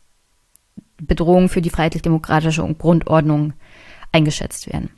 [0.98, 3.54] Bedrohung für die freiheitlich-demokratische Grundordnung
[4.12, 4.90] eingeschätzt werden.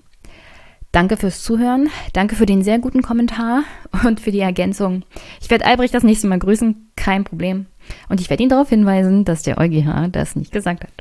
[0.92, 3.64] Danke fürs Zuhören, danke für den sehr guten Kommentar
[4.04, 5.04] und für die Ergänzung.
[5.40, 7.66] Ich werde Albrecht das nächste Mal grüßen, kein Problem.
[8.08, 10.92] Und ich werde ihn darauf hinweisen, dass der EuGH das nicht gesagt hat.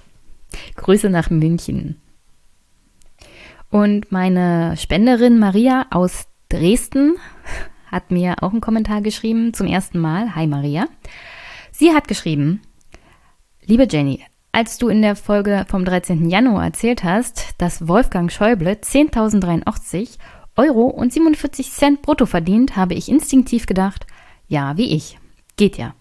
[0.76, 2.00] Grüße nach München.
[3.70, 7.16] Und meine Spenderin Maria aus Dresden
[7.92, 10.36] hat mir auch einen Kommentar geschrieben, zum ersten Mal.
[10.36, 10.88] Hi Maria.
[11.72, 12.62] Sie hat geschrieben,
[13.66, 16.30] liebe Jenny, als du in der Folge vom 13.
[16.30, 20.18] Januar erzählt hast, dass Wolfgang Schäuble 10.083
[20.56, 24.08] Euro und 47 Cent brutto verdient, habe ich instinktiv gedacht,
[24.48, 25.20] ja, wie ich.
[25.58, 25.96] Geht ja.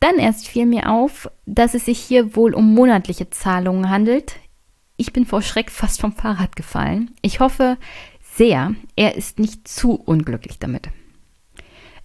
[0.00, 4.36] Dann erst fiel mir auf, dass es sich hier wohl um monatliche Zahlungen handelt.
[4.96, 7.12] Ich bin vor Schreck fast vom Fahrrad gefallen.
[7.22, 7.76] Ich hoffe
[8.34, 10.88] sehr, er ist nicht zu unglücklich damit.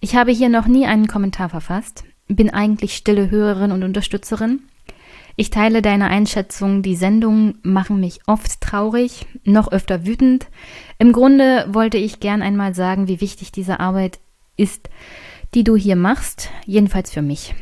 [0.00, 4.60] Ich habe hier noch nie einen Kommentar verfasst, bin eigentlich stille Hörerin und Unterstützerin.
[5.36, 10.46] Ich teile deine Einschätzung, die Sendungen machen mich oft traurig, noch öfter wütend.
[10.98, 14.18] Im Grunde wollte ich gern einmal sagen, wie wichtig diese Arbeit
[14.56, 14.88] ist,
[15.54, 17.54] die du hier machst, jedenfalls für mich.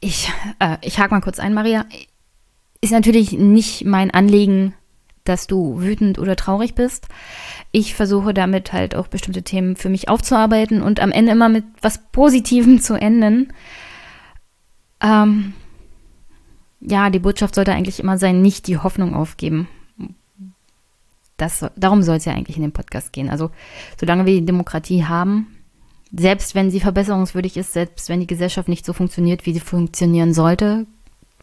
[0.00, 1.84] Ich, äh, ich hake mal kurz ein, Maria.
[2.80, 4.74] Ist natürlich nicht mein Anliegen,
[5.24, 7.06] dass du wütend oder traurig bist.
[7.72, 11.64] Ich versuche damit halt auch bestimmte Themen für mich aufzuarbeiten und am Ende immer mit
[11.82, 13.52] was Positivem zu enden.
[15.02, 15.52] Ähm,
[16.80, 19.68] ja, die Botschaft sollte eigentlich immer sein, nicht die Hoffnung aufgeben.
[21.36, 23.30] Das, darum soll es ja eigentlich in dem Podcast gehen.
[23.30, 23.50] Also,
[23.98, 25.46] solange wir die Demokratie haben,
[26.12, 30.34] selbst wenn sie verbesserungswürdig ist, selbst wenn die Gesellschaft nicht so funktioniert, wie sie funktionieren
[30.34, 30.86] sollte,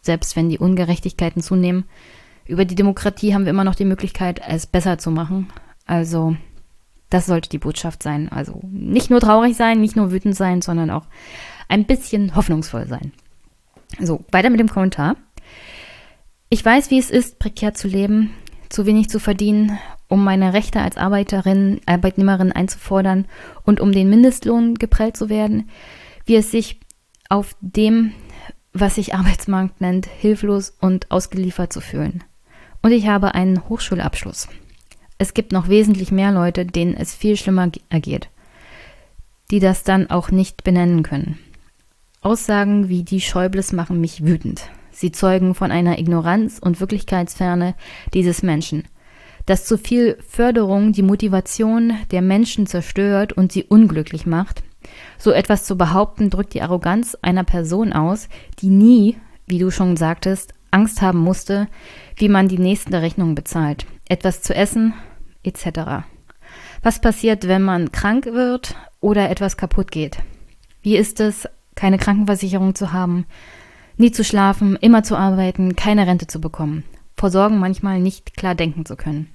[0.02, 1.84] selbst wenn die Ungerechtigkeiten zunehmen,
[2.46, 5.48] über die Demokratie haben wir immer noch die Möglichkeit, es besser zu machen.
[5.86, 6.36] Also,
[7.10, 8.30] das sollte die Botschaft sein.
[8.30, 11.06] Also nicht nur traurig sein, nicht nur wütend sein, sondern auch
[11.68, 13.12] ein bisschen hoffnungsvoll sein.
[14.00, 15.16] So, weiter mit dem Kommentar.
[16.50, 18.30] Ich weiß, wie es ist, prekär zu leben,
[18.68, 19.78] zu wenig zu verdienen,
[20.08, 23.26] um meine Rechte als Arbeiterin, Arbeitnehmerin einzufordern
[23.64, 25.68] und um den Mindestlohn geprellt zu werden,
[26.24, 26.80] wie es sich
[27.28, 28.12] auf dem,
[28.72, 32.24] was sich Arbeitsmarkt nennt, hilflos und ausgeliefert zu fühlen.
[32.82, 34.48] Und ich habe einen Hochschulabschluss.
[35.18, 38.28] Es gibt noch wesentlich mehr Leute, denen es viel schlimmer ergeht,
[39.50, 41.38] die das dann auch nicht benennen können.
[42.20, 44.68] Aussagen wie die Schäubles machen mich wütend.
[44.98, 47.76] Sie zeugen von einer Ignoranz und Wirklichkeitsferne
[48.14, 48.82] dieses Menschen,
[49.46, 54.64] dass zu viel Förderung die Motivation der Menschen zerstört und sie unglücklich macht.
[55.16, 59.96] So etwas zu behaupten, drückt die Arroganz einer Person aus, die nie, wie du schon
[59.96, 61.68] sagtest, Angst haben musste,
[62.16, 63.86] wie man die nächste Rechnung bezahlt.
[64.08, 64.94] Etwas zu essen,
[65.44, 66.08] etc.
[66.82, 70.18] Was passiert, wenn man krank wird oder etwas kaputt geht?
[70.82, 73.26] Wie ist es, keine Krankenversicherung zu haben,
[73.98, 76.84] nie zu schlafen, immer zu arbeiten, keine Rente zu bekommen,
[77.16, 79.28] vor Sorgen manchmal nicht klar denken zu können?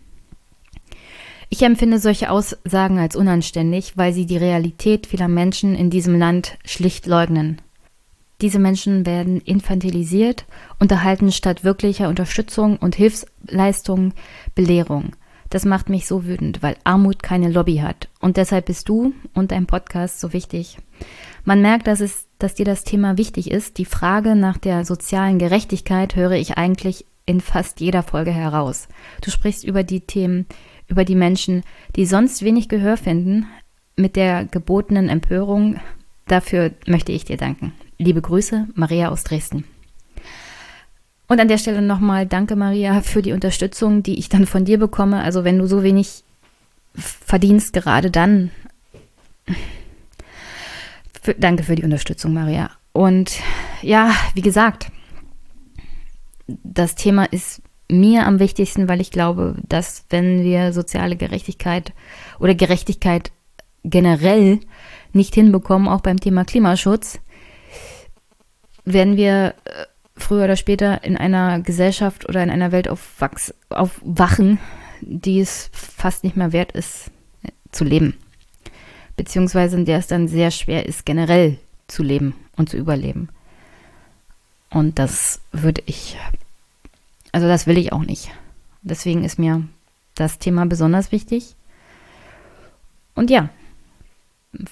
[1.49, 6.57] Ich empfinde solche Aussagen als unanständig, weil sie die Realität vieler Menschen in diesem Land
[6.65, 7.61] schlicht leugnen.
[8.41, 10.45] Diese Menschen werden infantilisiert
[10.79, 14.13] und erhalten statt wirklicher Unterstützung und Hilfsleistungen
[14.55, 15.11] Belehrung.
[15.49, 18.09] Das macht mich so wütend, weil Armut keine Lobby hat.
[18.19, 20.79] Und deshalb bist du und dein Podcast so wichtig.
[21.45, 23.77] Man merkt, dass es, dass dir das Thema wichtig ist.
[23.77, 28.89] Die Frage nach der sozialen Gerechtigkeit höre ich eigentlich in fast jeder Folge heraus.
[29.21, 30.45] Du sprichst über die Themen,
[30.87, 31.63] über die Menschen,
[31.95, 33.47] die sonst wenig Gehör finden,
[33.95, 35.79] mit der gebotenen Empörung.
[36.27, 37.71] Dafür möchte ich dir danken.
[37.97, 39.63] Liebe Grüße, Maria aus Dresden.
[41.27, 44.77] Und an der Stelle nochmal danke, Maria, für die Unterstützung, die ich dann von dir
[44.77, 45.21] bekomme.
[45.21, 46.23] Also wenn du so wenig
[46.95, 48.51] verdienst, gerade dann.
[51.23, 52.69] Für, danke für die Unterstützung, Maria.
[52.91, 53.39] Und
[53.81, 54.91] ja, wie gesagt,
[56.47, 61.93] das Thema ist mir am wichtigsten, weil ich glaube, dass wenn wir soziale Gerechtigkeit
[62.39, 63.31] oder Gerechtigkeit
[63.85, 64.59] generell
[65.13, 67.19] nicht hinbekommen, auch beim Thema Klimaschutz,
[68.83, 69.85] werden wir äh,
[70.17, 74.59] früher oder später in einer Gesellschaft oder in einer Welt aufwachs, aufwachen,
[74.99, 77.11] die es fast nicht mehr wert ist
[77.71, 78.17] zu leben.
[79.15, 83.29] Beziehungsweise in der es dann sehr schwer ist, generell zu leben und zu überleben.
[84.69, 86.17] Und das würde ich,
[87.31, 88.31] also das will ich auch nicht.
[88.81, 89.63] Deswegen ist mir
[90.15, 91.55] das Thema besonders wichtig.
[93.15, 93.49] Und ja,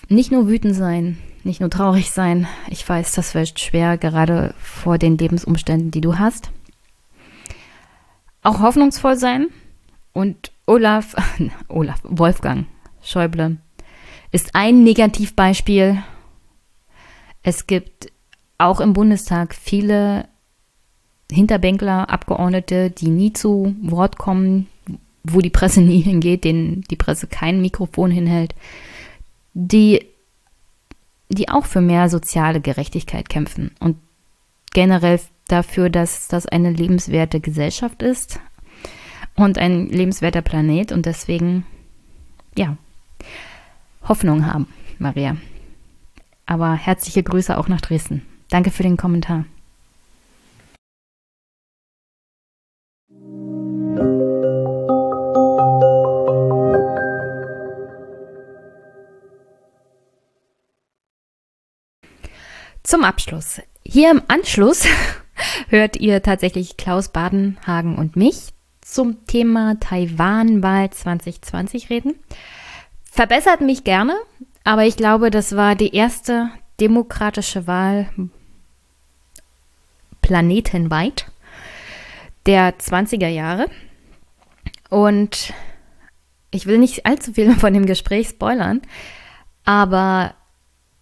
[0.09, 2.47] nicht nur wütend sein, nicht nur traurig sein.
[2.69, 6.51] Ich weiß, das wird schwer, gerade vor den Lebensumständen, die du hast.
[8.43, 9.47] Auch hoffnungsvoll sein.
[10.13, 11.15] Und Olaf,
[11.67, 12.65] Olaf, Wolfgang
[13.01, 13.57] Schäuble
[14.31, 16.03] ist ein Negativbeispiel.
[17.43, 18.11] Es gibt
[18.57, 20.27] auch im Bundestag viele
[21.31, 24.67] Hinterbänkler, Abgeordnete, die nie zu Wort kommen,
[25.23, 28.55] wo die Presse nie hingeht, denen die Presse kein Mikrofon hinhält,
[29.53, 30.05] die
[31.33, 33.95] die auch für mehr soziale Gerechtigkeit kämpfen und
[34.73, 35.17] generell
[35.47, 38.39] dafür, dass das eine lebenswerte Gesellschaft ist
[39.35, 41.65] und ein lebenswerter Planet und deswegen,
[42.57, 42.77] ja,
[44.07, 44.67] Hoffnung haben,
[44.99, 45.37] Maria.
[46.45, 48.25] Aber herzliche Grüße auch nach Dresden.
[48.49, 49.45] Danke für den Kommentar.
[62.83, 63.61] Zum Abschluss.
[63.85, 64.85] Hier im Anschluss
[65.69, 68.49] hört ihr tatsächlich Klaus Badenhagen und mich
[68.81, 72.15] zum Thema Taiwan-Wahl 2020 reden.
[73.13, 74.15] Verbessert mich gerne,
[74.63, 78.09] aber ich glaube, das war die erste demokratische Wahl
[80.21, 81.25] planetenweit
[82.45, 83.67] der 20er Jahre.
[84.89, 85.53] Und
[86.51, 88.81] ich will nicht allzu viel von dem Gespräch spoilern,
[89.65, 90.33] aber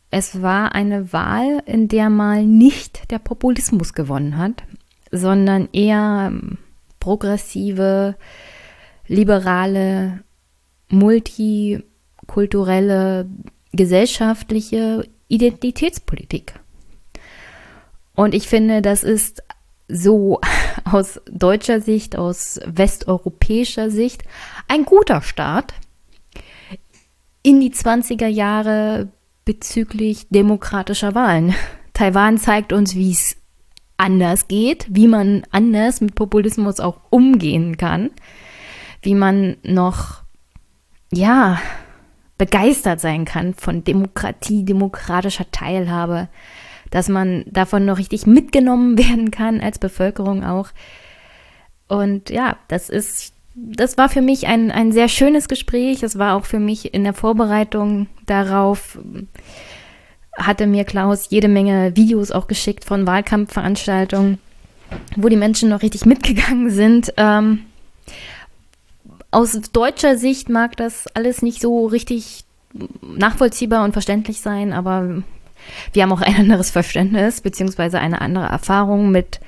[0.10, 4.64] es war eine Wahl, in der mal nicht der Populismus gewonnen hat,
[5.12, 6.58] sondern eher ähm,
[7.00, 8.16] progressive,
[9.06, 10.24] liberale,
[12.30, 13.28] multikulturelle,
[13.74, 16.54] gesellschaftliche Identitätspolitik.
[18.16, 19.44] Und ich finde, das ist
[19.88, 20.40] so
[20.84, 24.24] aus deutscher Sicht, aus westeuropäischer Sicht
[24.68, 25.74] ein guter Start
[27.42, 29.10] in die 20er Jahre
[29.46, 31.56] bezüglich demokratischer Wahlen.
[31.94, 33.36] Taiwan zeigt uns, wie es
[33.98, 38.12] anders geht, wie man anders mit Populismus auch umgehen kann,
[39.02, 40.22] wie man noch,
[41.12, 41.60] ja,
[42.40, 46.30] begeistert sein kann von Demokratie, demokratischer Teilhabe,
[46.90, 50.70] dass man davon noch richtig mitgenommen werden kann als Bevölkerung auch.
[51.88, 56.02] Und ja, das ist, das war für mich ein, ein sehr schönes Gespräch.
[56.02, 58.98] Es war auch für mich in der Vorbereitung darauf,
[60.38, 64.40] hatte mir Klaus jede Menge Videos auch geschickt von Wahlkampfveranstaltungen,
[65.18, 67.14] wo die Menschen noch richtig mitgegangen sind.
[67.18, 67.66] Ähm,
[69.32, 72.46] aus deutscher Sicht mag das alles nicht so richtig
[73.02, 75.24] nachvollziehbar und verständlich sein, aber
[75.94, 79.40] wir haben auch ein anderes Verständnis beziehungsweise eine andere Erfahrung mit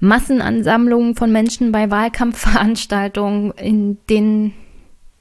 [0.00, 4.54] Massenansammlungen von Menschen bei Wahlkampfveranstaltungen, in denen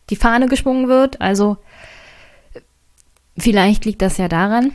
[0.09, 1.19] die Fahne geschwungen wird.
[1.19, 1.57] Also
[3.37, 4.71] vielleicht liegt das ja daran.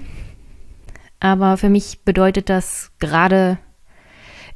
[1.20, 3.58] Aber für mich bedeutet das gerade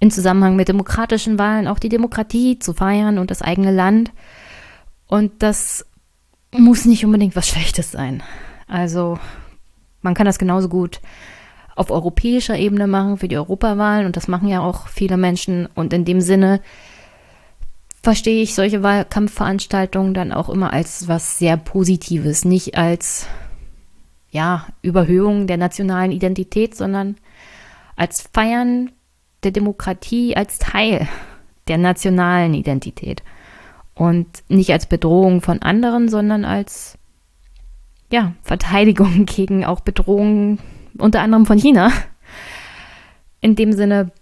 [0.00, 4.10] in Zusammenhang mit demokratischen Wahlen auch die Demokratie zu feiern und das eigene Land.
[5.06, 5.86] Und das
[6.52, 8.22] muss nicht unbedingt was Schlechtes sein.
[8.66, 9.18] Also
[10.02, 11.00] man kann das genauso gut
[11.74, 15.68] auf europäischer Ebene machen für die Europawahlen und das machen ja auch viele Menschen.
[15.74, 16.60] Und in dem Sinne
[18.02, 23.26] verstehe ich solche Wahlkampfveranstaltungen dann auch immer als was sehr Positives, nicht als
[24.30, 27.16] ja, Überhöhung der nationalen Identität, sondern
[27.94, 28.90] als Feiern
[29.42, 31.08] der Demokratie als Teil
[31.68, 33.22] der nationalen Identität
[33.96, 36.98] und nicht als Bedrohung von anderen, sondern als
[38.12, 40.60] ja, Verteidigung gegen auch Bedrohungen
[40.98, 41.90] unter anderem von China.
[43.40, 44.12] In dem Sinne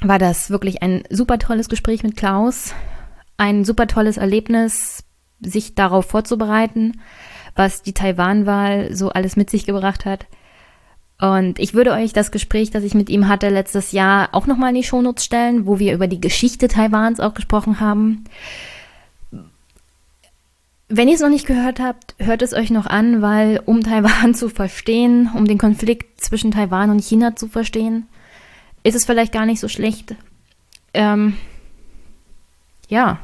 [0.00, 2.74] war das wirklich ein super tolles Gespräch mit Klaus,
[3.36, 5.04] ein super tolles Erlebnis,
[5.40, 7.00] sich darauf vorzubereiten,
[7.54, 10.26] was die Taiwan-Wahl so alles mit sich gebracht hat.
[11.20, 14.70] Und ich würde euch das Gespräch, das ich mit ihm hatte letztes Jahr, auch nochmal
[14.70, 18.24] in die Shownotes stellen, wo wir über die Geschichte Taiwans auch gesprochen haben.
[20.88, 24.34] Wenn ihr es noch nicht gehört habt, hört es euch noch an, weil um Taiwan
[24.34, 28.06] zu verstehen, um den Konflikt zwischen Taiwan und China zu verstehen,
[28.82, 30.14] ist es vielleicht gar nicht so schlecht,
[30.92, 31.36] ähm,
[32.88, 33.18] ja,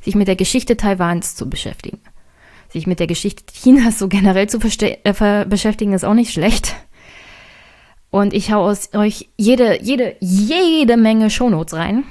[0.00, 2.00] sich mit der Geschichte Taiwans zu beschäftigen.
[2.70, 6.74] Sich mit der Geschichte Chinas so generell zu äh, beschäftigen, ist auch nicht schlecht.
[8.10, 12.04] Und ich hau aus euch jede, jede, jede Menge Shownotes rein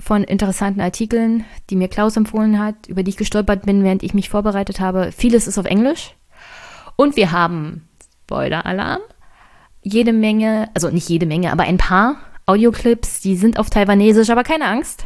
[0.00, 4.14] von interessanten Artikeln, die mir Klaus empfohlen hat, über die ich gestolpert bin, während ich
[4.14, 5.12] mich vorbereitet habe.
[5.12, 6.14] Vieles ist auf Englisch.
[6.96, 7.88] Und wir haben,
[8.24, 9.00] Spoiler-Alarm,
[9.82, 14.42] jede Menge, also nicht jede Menge, aber ein paar Audioclips, die sind auf Taiwanesisch, aber
[14.42, 15.04] keine Angst.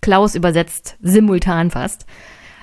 [0.00, 2.06] Klaus übersetzt simultan fast.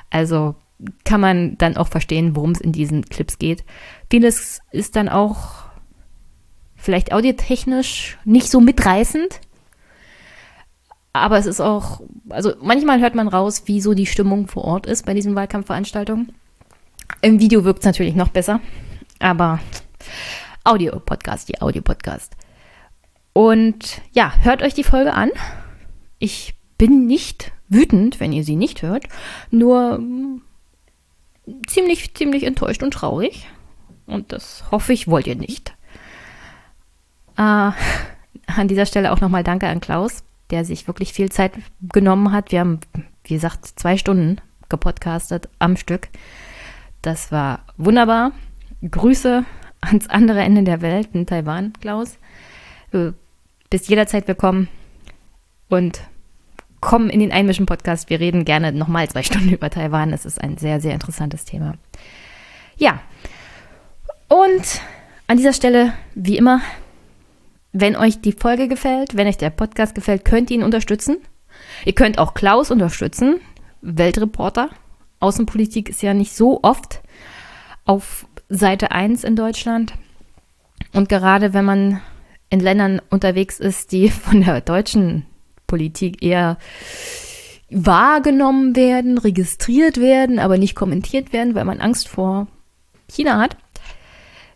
[0.10, 0.55] Also
[1.03, 3.63] kann man dann auch verstehen, worum es in diesen Clips geht.
[4.10, 5.63] Vieles ist dann auch
[6.75, 9.41] vielleicht audiotechnisch nicht so mitreißend,
[11.13, 14.86] aber es ist auch, also manchmal hört man raus, wie so die Stimmung vor Ort
[14.86, 16.34] ist bei diesen Wahlkampfveranstaltungen.
[17.21, 18.62] Im Video wirkt es natürlich noch besser,
[19.19, 19.60] aber
[20.63, 22.36] Audio-Podcast, die Audio-Podcast.
[23.34, 25.32] Und ja, hört euch die Folge an.
[26.19, 29.06] Ich bin nicht wütend, wenn ihr sie nicht hört,
[29.50, 30.02] nur
[31.67, 33.47] ziemlich, ziemlich enttäuscht und traurig.
[34.06, 35.74] Und das hoffe ich, wollt ihr nicht.
[37.38, 37.71] Äh,
[38.47, 42.51] an dieser Stelle auch nochmal Danke an Klaus der sich wirklich viel Zeit genommen hat.
[42.51, 42.79] Wir haben,
[43.23, 46.09] wie gesagt, zwei Stunden gepodcastet am Stück.
[47.01, 48.31] Das war wunderbar.
[48.89, 49.45] Grüße
[49.81, 52.17] ans andere Ende der Welt in Taiwan, Klaus.
[52.91, 53.13] Du
[53.69, 54.67] bist jederzeit willkommen
[55.69, 56.01] und
[56.82, 58.09] komm in den Einmischen Podcast.
[58.09, 60.13] Wir reden gerne nochmal zwei Stunden über Taiwan.
[60.13, 61.76] Es ist ein sehr, sehr interessantes Thema.
[62.78, 62.99] Ja,
[64.28, 64.82] und
[65.28, 66.61] an dieser Stelle, wie immer,
[67.74, 71.17] wenn euch die Folge gefällt, wenn euch der Podcast gefällt, könnt ihr ihn unterstützen.
[71.86, 73.39] Ihr könnt auch Klaus unterstützen,
[73.82, 74.69] Weltreporter.
[75.19, 77.01] Außenpolitik ist ja nicht so oft
[77.86, 79.93] auf Seite 1 in Deutschland.
[80.93, 82.01] Und gerade wenn man
[82.49, 85.26] in Ländern unterwegs ist, die von der deutschen
[85.67, 86.57] Politik eher
[87.69, 92.47] wahrgenommen werden, registriert werden, aber nicht kommentiert werden, weil man Angst vor
[93.07, 93.55] China hat,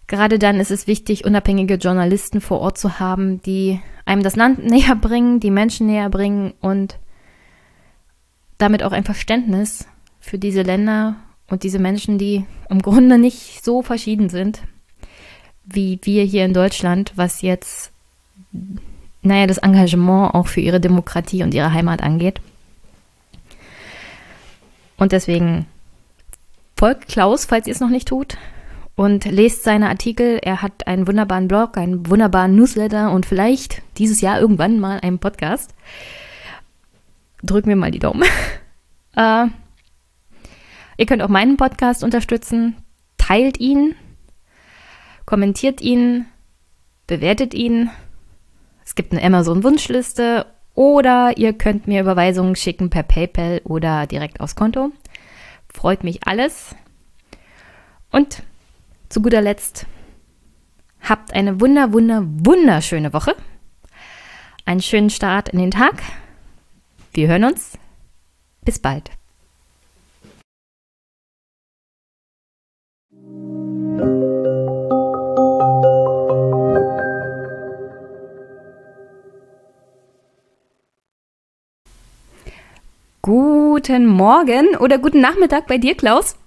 [0.08, 4.64] Gerade dann ist es wichtig, unabhängige Journalisten vor Ort zu haben, die einem das Land
[4.70, 7.00] näher bringen, die Menschen näher bringen und
[8.58, 9.88] damit auch ein Verständnis
[10.20, 11.16] für diese Länder
[11.48, 14.62] und diese Menschen, die im Grunde nicht so verschieden sind
[15.66, 17.92] wie wir hier in Deutschland, was jetzt
[19.22, 22.40] naja, das Engagement auch für ihre Demokratie und ihre Heimat angeht.
[24.98, 25.66] Und deswegen
[26.78, 28.38] folgt Klaus, falls ihr es noch nicht tut,
[28.96, 30.40] und lest seine Artikel.
[30.42, 35.20] Er hat einen wunderbaren Blog, einen wunderbaren Newsletter und vielleicht dieses Jahr irgendwann mal einen
[35.20, 35.76] Podcast.
[37.44, 38.24] Drück mir mal die Daumen.
[39.16, 39.48] äh,
[40.98, 42.78] ihr könnt auch meinen Podcast unterstützen.
[43.18, 43.96] Teilt ihn,
[45.26, 46.26] kommentiert ihn,
[47.08, 47.90] bewertet ihn.
[48.86, 54.56] Es gibt eine Amazon-Wunschliste oder ihr könnt mir Überweisungen schicken per PayPal oder direkt aufs
[54.56, 54.92] Konto.
[55.74, 56.76] Freut mich alles.
[58.12, 58.44] Und
[59.10, 59.86] zu guter Letzt,
[61.02, 63.36] habt eine wunder, wunder, wunderschöne Woche.
[64.66, 66.02] Einen schönen Start in den Tag.
[67.14, 67.78] Wir hören uns.
[68.64, 69.12] Bis bald.
[83.22, 86.38] Guten Morgen oder guten Nachmittag bei dir, Klaus.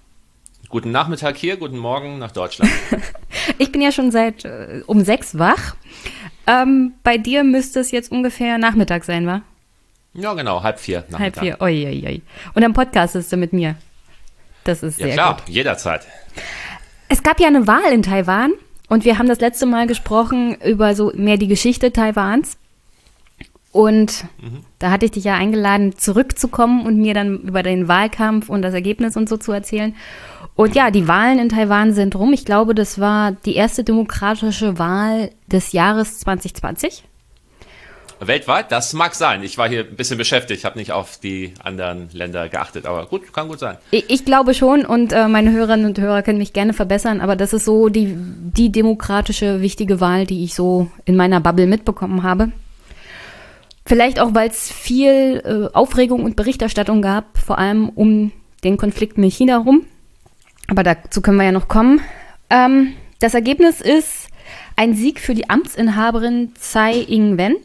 [0.69, 2.71] Guten Nachmittag hier, guten Morgen nach Deutschland.
[3.57, 5.75] ich bin ja schon seit äh, um sechs wach.
[6.45, 9.41] Ähm, bei dir müsste es jetzt ungefähr Nachmittag sein, wa?
[10.13, 11.05] Ja, genau, halb vier.
[11.09, 11.19] Nachmittag.
[11.19, 12.21] Halb vier, oi, oi, oi.
[12.53, 13.77] Und am Podcast ist du mit mir.
[14.63, 15.49] Das ist ja, sehr klar, gut.
[15.49, 16.05] jederzeit.
[17.07, 18.51] Es gab ja eine Wahl in Taiwan
[18.89, 22.59] und wir haben das letzte Mal gesprochen über so mehr die Geschichte Taiwans.
[23.71, 24.61] Und mhm.
[24.77, 28.73] da hatte ich dich ja eingeladen, zurückzukommen und mir dann über den Wahlkampf und das
[28.73, 29.95] Ergebnis und so zu erzählen.
[30.59, 32.33] Und ja, die Wahlen in Taiwan sind rum.
[32.33, 37.05] Ich glaube, das war die erste demokratische Wahl des Jahres 2020.
[38.19, 38.69] Weltweit?
[38.69, 39.41] Das mag sein.
[39.41, 43.31] Ich war hier ein bisschen beschäftigt, habe nicht auf die anderen Länder geachtet, aber gut,
[43.31, 43.77] kann gut sein.
[43.91, 47.37] Ich, ich glaube schon und äh, meine Hörerinnen und Hörer können mich gerne verbessern, aber
[47.37, 52.23] das ist so die, die demokratische, wichtige Wahl, die ich so in meiner Bubble mitbekommen
[52.23, 52.51] habe.
[53.85, 58.33] Vielleicht auch, weil es viel äh, Aufregung und Berichterstattung gab, vor allem um
[58.65, 59.85] den Konflikt mit China rum.
[60.69, 62.01] Aber dazu können wir ja noch kommen.
[62.49, 64.27] Ähm, das Ergebnis ist
[64.75, 67.55] ein Sieg für die Amtsinhaberin Tsai Ing-wen.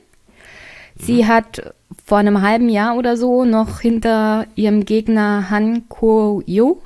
[0.96, 1.28] Sie mhm.
[1.28, 1.74] hat
[2.04, 6.78] vor einem halben Jahr oder so noch hinter ihrem Gegner Han Kuo-yu.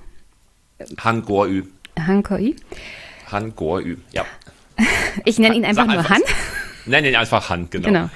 [0.99, 1.65] Han Kuo-yu.
[1.99, 2.55] Han Kuo-yu.
[3.31, 4.25] Han Kuo-yu, ja.
[5.25, 6.23] Ich nenne ihn einfach Sag nur einfach, Han.
[6.87, 7.87] Nenn ihn einfach Han, genau.
[7.87, 8.09] genau.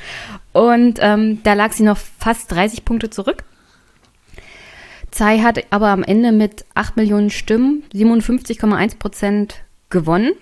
[0.52, 3.44] Und ähm, da lag sie noch fast 30 Punkte zurück.
[5.12, 10.32] Tsai hat aber am Ende mit 8 Millionen Stimmen 57,1 Prozent gewonnen.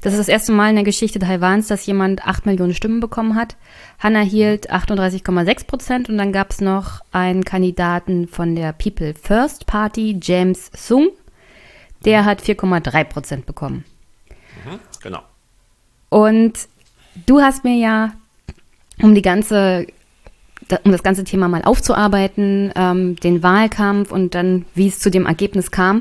[0.00, 3.34] Das ist das erste Mal in der Geschichte Taiwans, dass jemand 8 Millionen Stimmen bekommen
[3.34, 3.56] hat.
[3.98, 9.66] Han erhielt 38,6 Prozent und dann gab es noch einen Kandidaten von der People First
[9.66, 11.08] Party, James Sung.
[12.04, 13.84] Der hat 4,3 Prozent bekommen.
[14.64, 15.22] Mhm, genau.
[16.10, 16.68] Und
[17.26, 18.12] du hast mir ja
[19.02, 19.86] um die ganze,
[20.84, 25.26] um das ganze Thema mal aufzuarbeiten, ähm, den Wahlkampf und dann, wie es zu dem
[25.26, 26.00] Ergebnis kam,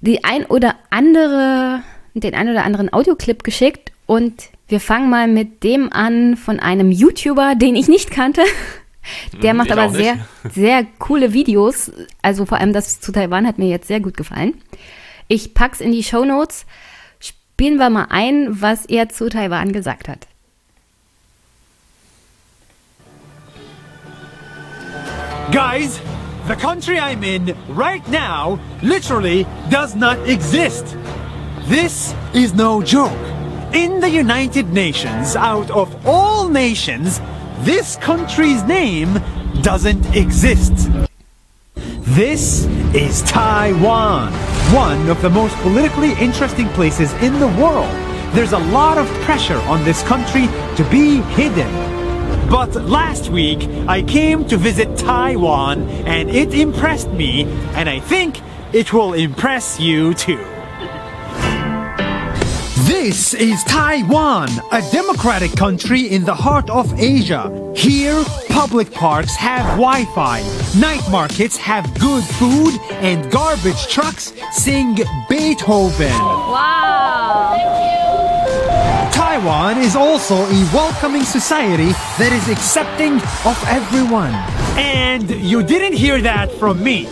[0.00, 1.82] die ein oder andere,
[2.14, 6.92] den ein oder anderen Audioclip geschickt und wir fangen mal mit dem an von einem
[6.92, 8.42] YouTuber, den ich nicht kannte.
[9.42, 10.18] Der hm, macht aber sehr,
[10.52, 11.90] sehr coole Videos.
[12.22, 14.54] Also vor allem das zu Taiwan hat mir jetzt sehr gut gefallen.
[15.26, 16.66] Ich pack's in die Show Notes.
[17.18, 20.26] Spielen wir mal ein, was er zu Taiwan gesagt hat.
[25.52, 26.00] Guys,
[26.46, 30.96] the country I'm in right now literally does not exist.
[31.62, 33.18] This is no joke.
[33.74, 37.20] In the United Nations, out of all nations,
[37.62, 39.20] this country's name
[39.60, 40.88] doesn't exist.
[41.74, 44.32] This is Taiwan,
[44.72, 47.90] one of the most politically interesting places in the world.
[48.36, 50.46] There's a lot of pressure on this country
[50.76, 51.99] to be hidden
[52.50, 57.44] but last week, I came to visit Taiwan and it impressed me,
[57.74, 58.40] and I think
[58.72, 60.44] it will impress you too.
[62.86, 67.72] This is Taiwan, a democratic country in the heart of Asia.
[67.76, 70.40] Here, public parks have Wi-Fi,
[70.78, 74.98] night markets have good food, and garbage trucks sing
[75.28, 76.10] Beethoven.
[76.10, 77.89] Wow!
[79.30, 83.14] Taiwan is also a welcoming society that is accepting
[83.46, 84.34] of everyone.
[84.76, 87.02] And you didn't hear that from me.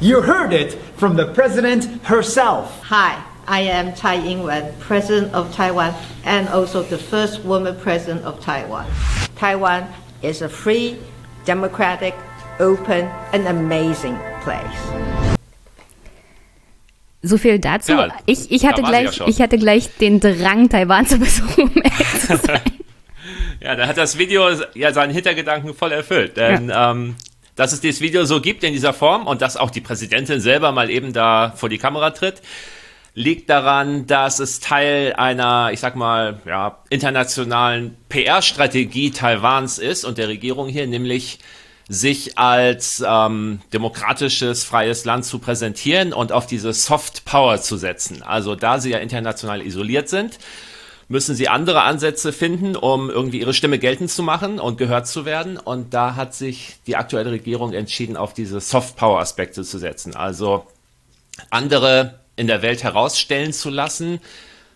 [0.00, 2.82] You heard it from the president herself.
[2.84, 5.92] Hi, I am Tsai Ing-wen, president of Taiwan
[6.24, 8.90] and also the first woman president of Taiwan.
[9.36, 9.86] Taiwan
[10.22, 10.96] is a free,
[11.44, 12.14] democratic,
[12.58, 13.04] open
[13.34, 15.31] and amazing place.
[17.22, 17.92] So viel dazu.
[17.92, 21.76] Ja, ich, ich, hatte gleich, ja ich hatte gleich den Drang, Taiwan zu besuchen, um
[21.76, 22.60] ehrlich zu sein.
[23.60, 26.36] Ja, da hat das Video ja seinen Hintergedanken voll erfüllt.
[26.36, 26.90] Denn ja.
[26.90, 27.14] ähm,
[27.54, 30.72] dass es dieses Video so gibt in dieser Form und dass auch die Präsidentin selber
[30.72, 32.42] mal eben da vor die Kamera tritt,
[33.14, 40.18] liegt daran, dass es Teil einer, ich sag mal, ja, internationalen PR-Strategie Taiwans ist und
[40.18, 41.38] der Regierung hier, nämlich
[41.88, 48.22] sich als ähm, demokratisches, freies Land zu präsentieren und auf diese Soft Power zu setzen.
[48.22, 50.38] Also da sie ja international isoliert sind,
[51.08, 55.24] müssen sie andere Ansätze finden, um irgendwie ihre Stimme geltend zu machen und gehört zu
[55.24, 55.58] werden.
[55.58, 60.16] Und da hat sich die aktuelle Regierung entschieden, auf diese Soft Power Aspekte zu setzen.
[60.16, 60.66] Also
[61.50, 64.20] andere in der Welt herausstellen zu lassen,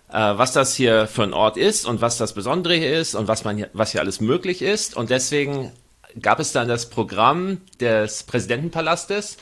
[0.09, 3.29] äh, was das hier für ein Ort ist und was das Besondere hier ist und
[3.29, 4.97] was man hier, was hier alles möglich ist.
[4.97, 5.73] Und deswegen
[6.21, 9.37] gab es dann das Programm des Präsidentenpalastes,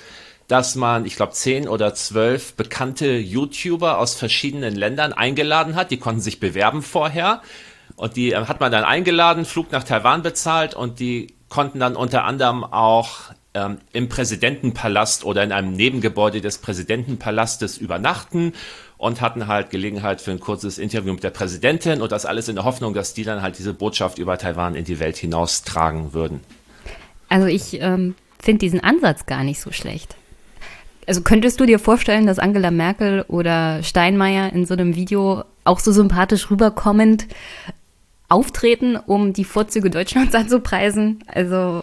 [0.49, 5.91] dass man, ich glaube, zehn oder zwölf bekannte YouTuber aus verschiedenen Ländern eingeladen hat.
[5.91, 7.41] Die konnten sich bewerben vorher.
[7.97, 11.97] Und die äh, hat man dann eingeladen, Flug nach Taiwan bezahlt und die konnten dann
[11.97, 18.53] unter anderem auch ähm, im Präsidentenpalast oder in einem Nebengebäude des Präsidentenpalastes übernachten
[18.99, 22.57] und hatten halt Gelegenheit für ein kurzes Interview mit der Präsidentin und das alles in
[22.57, 26.41] der Hoffnung, dass die dann halt diese Botschaft über Taiwan in die Welt hinaustragen würden.
[27.35, 30.15] Also ich ähm, finde diesen Ansatz gar nicht so schlecht.
[31.09, 35.81] Also könntest du dir vorstellen, dass Angela Merkel oder Steinmeier in so einem Video auch
[35.81, 37.27] so sympathisch rüberkommend
[38.29, 41.25] auftreten, um die Vorzüge Deutschlands anzupreisen?
[41.27, 41.83] Also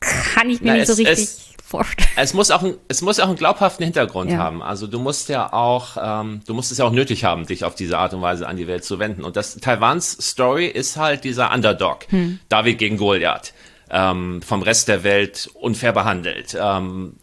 [0.00, 2.08] kann ich mir Na, nicht es, so richtig es, vorstellen.
[2.16, 4.38] Es muss auch, ein, es muss auch einen glaubhaften Hintergrund ja.
[4.38, 4.64] haben.
[4.64, 7.76] Also du musst ja auch, ähm, du musst es ja auch nötig haben, dich auf
[7.76, 9.22] diese Art und Weise an die Welt zu wenden.
[9.22, 12.40] Und das Taiwans Story ist halt dieser Underdog, hm.
[12.48, 13.52] David gegen Goliath.
[13.92, 16.56] Ähm, vom Rest der Welt unfair behandelt.
[16.60, 17.16] Ähm,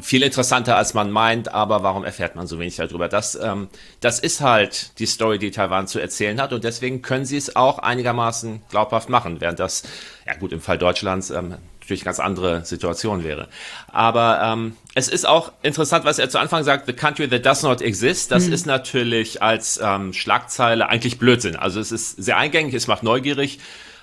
[0.00, 3.08] viel interessanter als man meint, aber warum erfährt man so wenig darüber?
[3.08, 3.68] Das, ähm,
[4.00, 7.56] das ist halt die Story, die Taiwan zu erzählen hat und deswegen können sie es
[7.56, 9.82] auch einigermaßen glaubhaft machen, während das,
[10.26, 13.48] ja gut, im Fall Deutschlands ähm, natürlich eine ganz andere Situation wäre.
[13.92, 17.62] Aber ähm, es ist auch interessant, was er zu Anfang sagt, the country that does
[17.62, 18.52] not exist, das mhm.
[18.52, 21.56] ist natürlich als ähm, Schlagzeile eigentlich Blödsinn.
[21.56, 23.58] Also es ist sehr eingängig, es macht neugierig,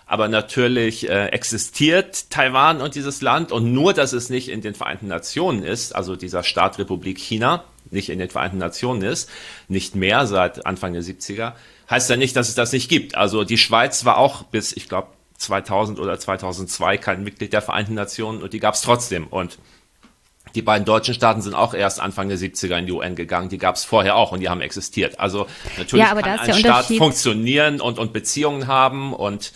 [0.08, 4.74] aber natürlich äh, existiert Taiwan und dieses Land und nur, dass es nicht in den
[4.74, 9.30] Vereinten Nationen ist, also dieser Staatrepublik China nicht in den Vereinten Nationen ist,
[9.68, 11.54] nicht mehr seit Anfang der 70er,
[11.90, 13.16] heißt ja nicht, dass es das nicht gibt.
[13.16, 17.94] Also die Schweiz war auch bis, ich glaube, 2000 oder 2002 kein Mitglied der Vereinten
[17.94, 19.28] Nationen und die gab es trotzdem.
[19.28, 19.60] Und
[20.56, 23.50] die beiden deutschen Staaten sind auch erst Anfang der 70er in die UN gegangen.
[23.50, 25.20] Die gab es vorher auch und die haben existiert.
[25.20, 25.48] Also
[25.78, 29.52] natürlich ja, kann ein Staat funktionieren und, und Beziehungen haben und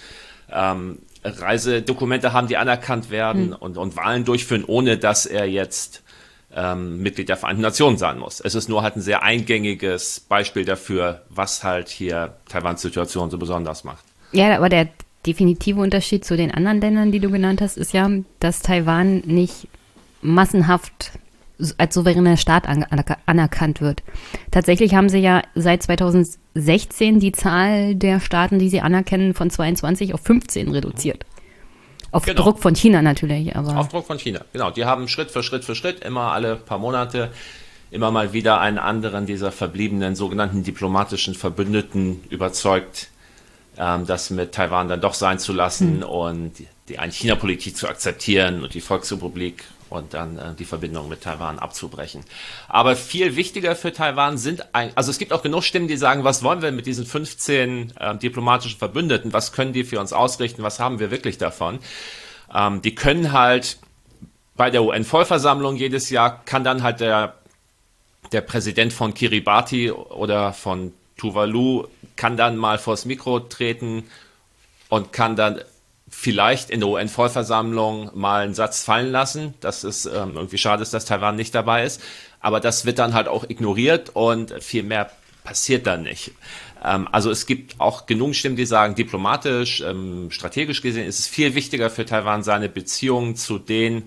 [0.54, 3.58] ähm, Reisedokumente haben, die anerkannt werden hm.
[3.60, 6.04] und, und Wahlen durchführen, ohne dass er jetzt
[6.56, 8.39] ähm, Mitglied der Vereinten Nationen sein muss.
[8.39, 13.38] Es ist nur halt ein sehr eingängiges Beispiel dafür, was halt hier Taiwans Situation so
[13.38, 14.04] besonders macht.
[14.32, 14.89] Ja, aber der
[15.26, 19.68] definitive Unterschied zu den anderen Ländern, die du genannt hast, ist ja, dass Taiwan nicht
[20.22, 21.12] massenhaft
[21.78, 24.03] als souveräner Staat anerkannt wird.
[24.51, 30.14] Tatsächlich haben sie ja seit 2016 die Zahl der Staaten, die sie anerkennen, von 22
[30.14, 31.26] auf 15 reduziert.
[32.12, 32.43] Auf genau.
[32.43, 33.78] Druck von China natürlich, aber.
[33.78, 34.70] Auf Druck von China, genau.
[34.72, 37.32] Die haben Schritt für Schritt für Schritt immer alle paar Monate
[37.91, 43.09] immer mal wieder einen anderen dieser verbliebenen sogenannten diplomatischen Verbündeten überzeugt,
[43.78, 46.09] ähm, das mit Taiwan dann doch sein zu lassen hm.
[46.09, 51.22] und die, die Ein-China-Politik zu akzeptieren und die Volksrepublik und dann äh, die Verbindung mit
[51.22, 52.24] Taiwan abzubrechen.
[52.68, 56.24] Aber viel wichtiger für Taiwan sind, ein, also es gibt auch genug Stimmen, die sagen,
[56.24, 60.64] was wollen wir mit diesen 15 äh, diplomatischen Verbündeten, was können die für uns ausrichten,
[60.64, 61.80] was haben wir wirklich davon?
[62.54, 63.78] Ähm, die können halt
[64.56, 67.36] bei der UN-Vollversammlung jedes Jahr, kann dann halt der,
[68.32, 74.04] der Präsident von Kiribati oder von Tuvalu, kann dann mal vors Mikro treten
[74.88, 75.62] und kann dann
[76.22, 79.55] vielleicht in der UN-Vollversammlung mal einen Satz fallen lassen.
[79.59, 81.99] Das ist ähm, irgendwie schade, dass Taiwan nicht dabei ist.
[82.39, 85.09] Aber das wird dann halt auch ignoriert und viel mehr
[85.43, 86.34] passiert dann nicht.
[86.86, 91.28] Ähm, also es gibt auch genug Stimmen, die sagen, diplomatisch, ähm, strategisch gesehen ist es
[91.28, 94.03] viel wichtiger für Taiwan, seine Beziehungen zu den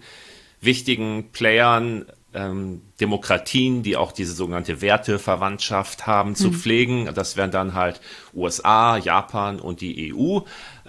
[0.60, 6.54] wichtigen Playern ähm, Demokratien, die auch diese sogenannte Werteverwandtschaft haben, zu mhm.
[6.54, 7.10] pflegen.
[7.12, 8.00] Das wären dann halt
[8.34, 10.40] USA, Japan und die EU,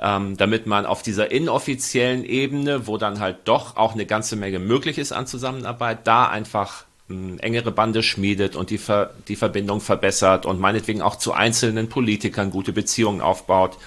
[0.01, 4.59] ähm, damit man auf dieser inoffiziellen Ebene, wo dann halt doch auch eine ganze Menge
[4.59, 9.79] möglich ist an Zusammenarbeit, da einfach ähm, engere Bande schmiedet und die, Ver die Verbindung
[9.81, 13.77] verbessert und meinetwegen auch zu einzelnen Politikern gute Beziehungen aufbaut,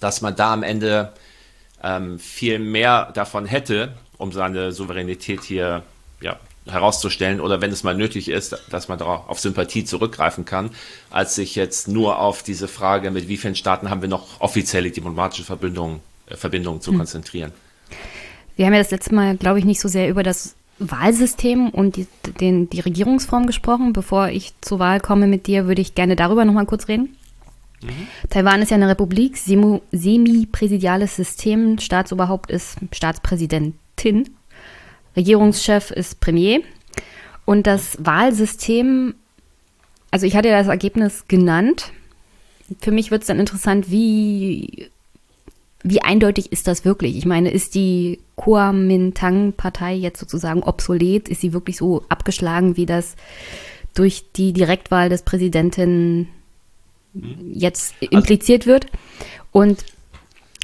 [0.00, 1.12] dass man da am Ende
[1.82, 5.82] ähm, viel mehr davon hätte, um seine Souveränität hier
[6.66, 10.70] herauszustellen oder wenn es mal nötig ist, dass man darauf auf Sympathie zurückgreifen kann,
[11.10, 14.90] als sich jetzt nur auf diese Frage, mit wie vielen Staaten haben wir noch offizielle
[14.90, 16.98] diplomatische Verbindungen, äh, Verbindungen zu hm.
[16.98, 17.52] konzentrieren.
[18.56, 21.96] Wir haben ja das letzte Mal, glaube ich, nicht so sehr über das Wahlsystem und
[21.96, 22.06] die,
[22.40, 23.92] den, die Regierungsform gesprochen.
[23.92, 27.16] Bevor ich zur Wahl komme mit dir, würde ich gerne darüber nochmal kurz reden.
[27.82, 28.08] Mhm.
[28.30, 31.78] Taiwan ist ja eine Republik, semi-präsidiales System.
[31.78, 34.30] Staatsoberhaupt ist Staatspräsidentin.
[35.16, 36.60] Regierungschef ist Premier.
[37.44, 39.14] Und das Wahlsystem,
[40.10, 41.92] also ich hatte ja das Ergebnis genannt.
[42.80, 44.90] Für mich wird es dann interessant, wie
[45.86, 47.14] wie eindeutig ist das wirklich?
[47.16, 51.28] Ich meine, ist die Kuomintang-Partei jetzt sozusagen obsolet?
[51.28, 53.16] Ist sie wirklich so abgeschlagen, wie das
[53.92, 56.28] durch die Direktwahl des Präsidenten
[57.52, 58.86] jetzt impliziert wird?
[59.52, 59.84] Und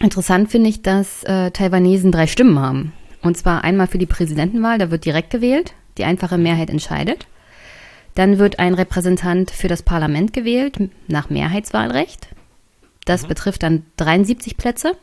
[0.00, 2.94] interessant finde ich, dass äh, Taiwanesen drei Stimmen haben.
[3.22, 7.26] Und zwar einmal für die Präsidentenwahl, da wird direkt gewählt, die einfache Mehrheit entscheidet.
[8.14, 12.28] Dann wird ein Repräsentant für das Parlament gewählt nach Mehrheitswahlrecht.
[13.04, 13.28] Das mhm.
[13.28, 14.96] betrifft dann 73 Plätze.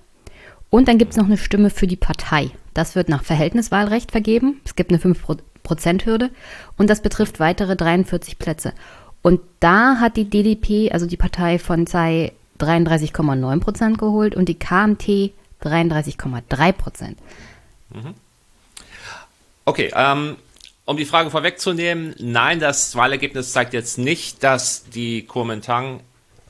[0.69, 2.51] Und dann gibt es noch eine Stimme für die Partei.
[2.73, 4.59] Das wird nach Verhältniswahlrecht vergeben.
[4.65, 6.29] Es gibt eine 5%-Hürde
[6.77, 8.73] und das betrifft weitere 43 Plätze.
[9.21, 14.59] Und da hat die DDP, also die Partei von Tsai, 33,9 Prozent geholt und die
[14.59, 15.31] KMT
[15.63, 17.17] 33,3 Prozent.
[17.19, 17.56] Mhm.
[19.65, 20.37] Okay, ähm,
[20.85, 26.01] um die Frage vorwegzunehmen, nein, das Wahlergebnis zeigt jetzt nicht, dass die Kuomintang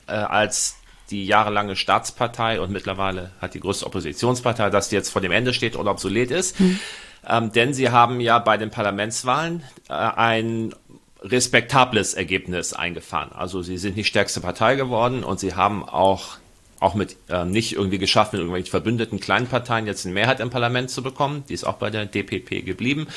[0.06, 0.76] äh, als
[1.10, 5.54] die jahrelange Staatspartei und mittlerweile hat die größte Oppositionspartei, dass die jetzt vor dem Ende
[5.54, 6.60] steht oder obsolet ist.
[6.60, 6.78] Mhm.
[7.26, 10.74] Ähm, denn sie haben ja bei den Parlamentswahlen äh, ein
[11.22, 13.32] respektables Ergebnis eingefahren.
[13.32, 16.36] Also sie sind nicht stärkste Partei geworden und sie haben auch
[16.80, 20.50] auch mit äh, nicht irgendwie geschafft, mit irgendwelchen verbündeten kleinen Parteien jetzt eine Mehrheit im
[20.50, 21.44] Parlament zu bekommen.
[21.48, 23.08] Die ist auch bei der DPP geblieben.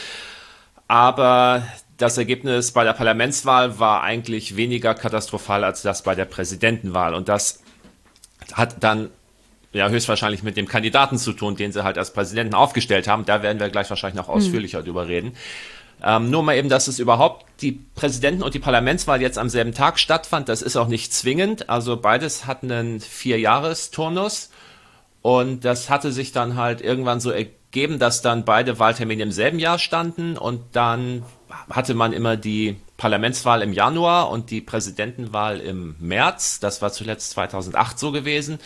[0.87, 1.63] Aber
[1.97, 7.13] das Ergebnis bei der Parlamentswahl war eigentlich weniger katastrophal als das bei der Präsidentenwahl.
[7.13, 7.61] Und das
[8.53, 9.09] hat dann
[9.71, 13.25] ja höchstwahrscheinlich mit dem Kandidaten zu tun, den sie halt als Präsidenten aufgestellt haben.
[13.25, 14.35] Da werden wir gleich wahrscheinlich noch hm.
[14.35, 14.85] ausführlicher mhm.
[14.85, 15.33] drüber reden.
[16.03, 19.73] Ähm, nur mal eben, dass es überhaupt die Präsidenten- und die Parlamentswahl jetzt am selben
[19.73, 21.69] Tag stattfand, das ist auch nicht zwingend.
[21.69, 24.49] Also beides hat einen Vierjahresturnus
[25.21, 29.59] und das hatte sich dann halt irgendwann so ergeben, dass dann beide Wahltermine im selben
[29.59, 31.23] Jahr standen und dann
[31.69, 36.59] hatte man immer die Parlamentswahl im Januar und die Präsidentenwahl im März.
[36.59, 38.59] Das war zuletzt 2008 so gewesen.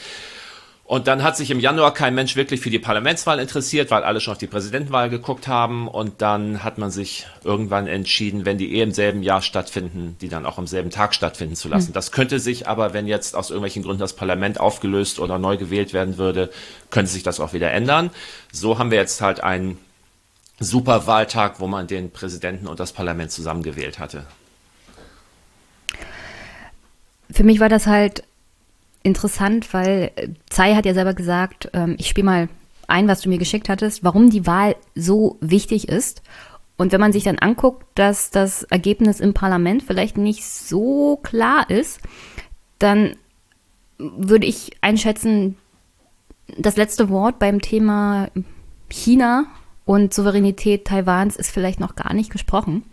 [0.88, 4.22] Und dann hat sich im Januar kein Mensch wirklich für die Parlamentswahl interessiert, weil alle
[4.22, 5.88] schon auf die Präsidentenwahl geguckt haben.
[5.88, 10.30] Und dann hat man sich irgendwann entschieden, wenn die eh im selben Jahr stattfinden, die
[10.30, 11.90] dann auch am selben Tag stattfinden zu lassen.
[11.90, 11.94] Mhm.
[11.94, 15.92] Das könnte sich aber, wenn jetzt aus irgendwelchen Gründen das Parlament aufgelöst oder neu gewählt
[15.92, 16.52] werden würde,
[16.92, 18.12] könnte sich das auch wieder ändern.
[18.52, 19.80] So haben wir jetzt halt einen
[20.60, 24.28] super Wahltag, wo man den Präsidenten und das Parlament zusammengewählt hatte.
[27.32, 28.24] Für mich war das halt
[29.06, 30.12] interessant, weil
[30.50, 32.50] Tsai hat ja selber gesagt, ähm, ich spiele mal
[32.88, 36.22] ein, was du mir geschickt hattest, warum die Wahl so wichtig ist.
[36.78, 41.70] Und wenn man sich dann anguckt, dass das Ergebnis im Parlament vielleicht nicht so klar
[41.70, 42.00] ist,
[42.80, 43.16] dann
[43.98, 45.56] würde ich einschätzen,
[46.58, 48.30] das letzte Wort beim Thema
[48.90, 49.46] China
[49.86, 52.84] und Souveränität Taiwans ist vielleicht noch gar nicht gesprochen.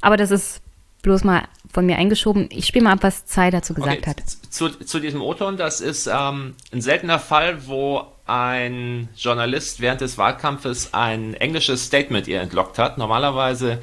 [0.00, 0.62] Aber das ist
[1.02, 1.42] bloß mal
[1.72, 2.48] von mir eingeschoben.
[2.50, 4.10] Ich spiele mal ab, was Tsai dazu gesagt okay.
[4.10, 4.22] hat.
[4.50, 10.18] Zu, zu diesem O-Ton, das ist ähm, ein seltener Fall, wo ein Journalist während des
[10.18, 12.98] Wahlkampfes ein englisches Statement ihr entlockt hat.
[12.98, 13.78] Normalerweise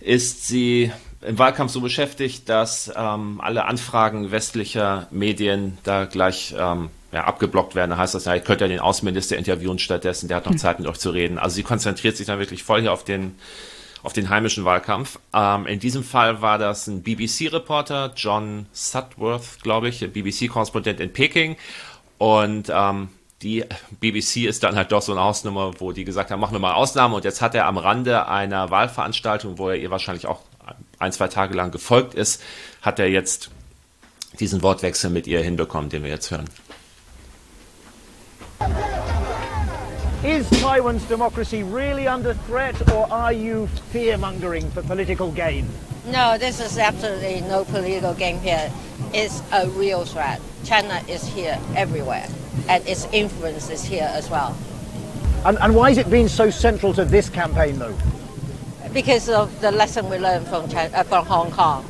[0.00, 6.90] ist sie im Wahlkampf so beschäftigt, dass ähm, alle Anfragen westlicher Medien da gleich ähm,
[7.12, 7.90] ja, abgeblockt werden.
[7.90, 10.58] Da heißt das ja, ich könnte ja den Außenminister interviewen stattdessen, der hat noch hm.
[10.58, 11.38] Zeit mit euch zu reden.
[11.38, 13.34] Also sie konzentriert sich dann wirklich voll hier auf den,
[14.08, 15.18] auf den heimischen Wahlkampf.
[15.34, 21.58] Ähm, in diesem Fall war das ein BBC-Reporter, John Sutworth, glaube ich, BBC-Korrespondent in Peking.
[22.16, 23.10] Und ähm,
[23.42, 23.66] die
[24.00, 26.72] BBC ist dann halt doch so eine Hausnummer, wo die gesagt haben, machen wir mal
[26.72, 27.16] Ausnahme.
[27.16, 30.40] Und jetzt hat er am Rande einer Wahlveranstaltung, wo er ihr wahrscheinlich auch
[30.98, 32.42] ein, zwei Tage lang gefolgt ist,
[32.80, 33.50] hat er jetzt
[34.40, 36.48] diesen Wortwechsel mit ihr hinbekommen, den wir jetzt hören.
[40.24, 45.68] Is Taiwan's democracy really under threat, or are you fear mongering for political gain?
[46.06, 48.68] No, this is absolutely no political game here.
[49.14, 50.40] It's a real threat.
[50.64, 52.26] China is here everywhere,
[52.68, 54.56] and its influence is here as well.
[55.44, 57.96] And, and why has it been so central to this campaign, though?
[58.92, 61.84] Because of the lesson we learned from, China, uh, from Hong Kong.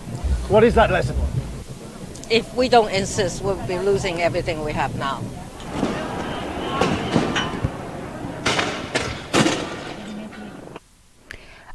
[0.48, 1.16] What is that lesson?
[2.28, 5.22] If we don't insist, we'll be losing everything we have now.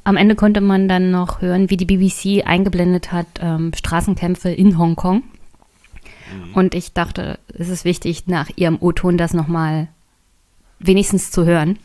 [0.03, 4.77] Am Ende konnte man dann noch hören, wie die BBC eingeblendet hat, ähm, Straßenkämpfe in
[4.77, 5.17] Hongkong.
[5.17, 6.53] Mhm.
[6.53, 9.87] Und ich dachte, es ist wichtig, nach ihrem O-Ton das nochmal
[10.79, 11.79] wenigstens zu hören.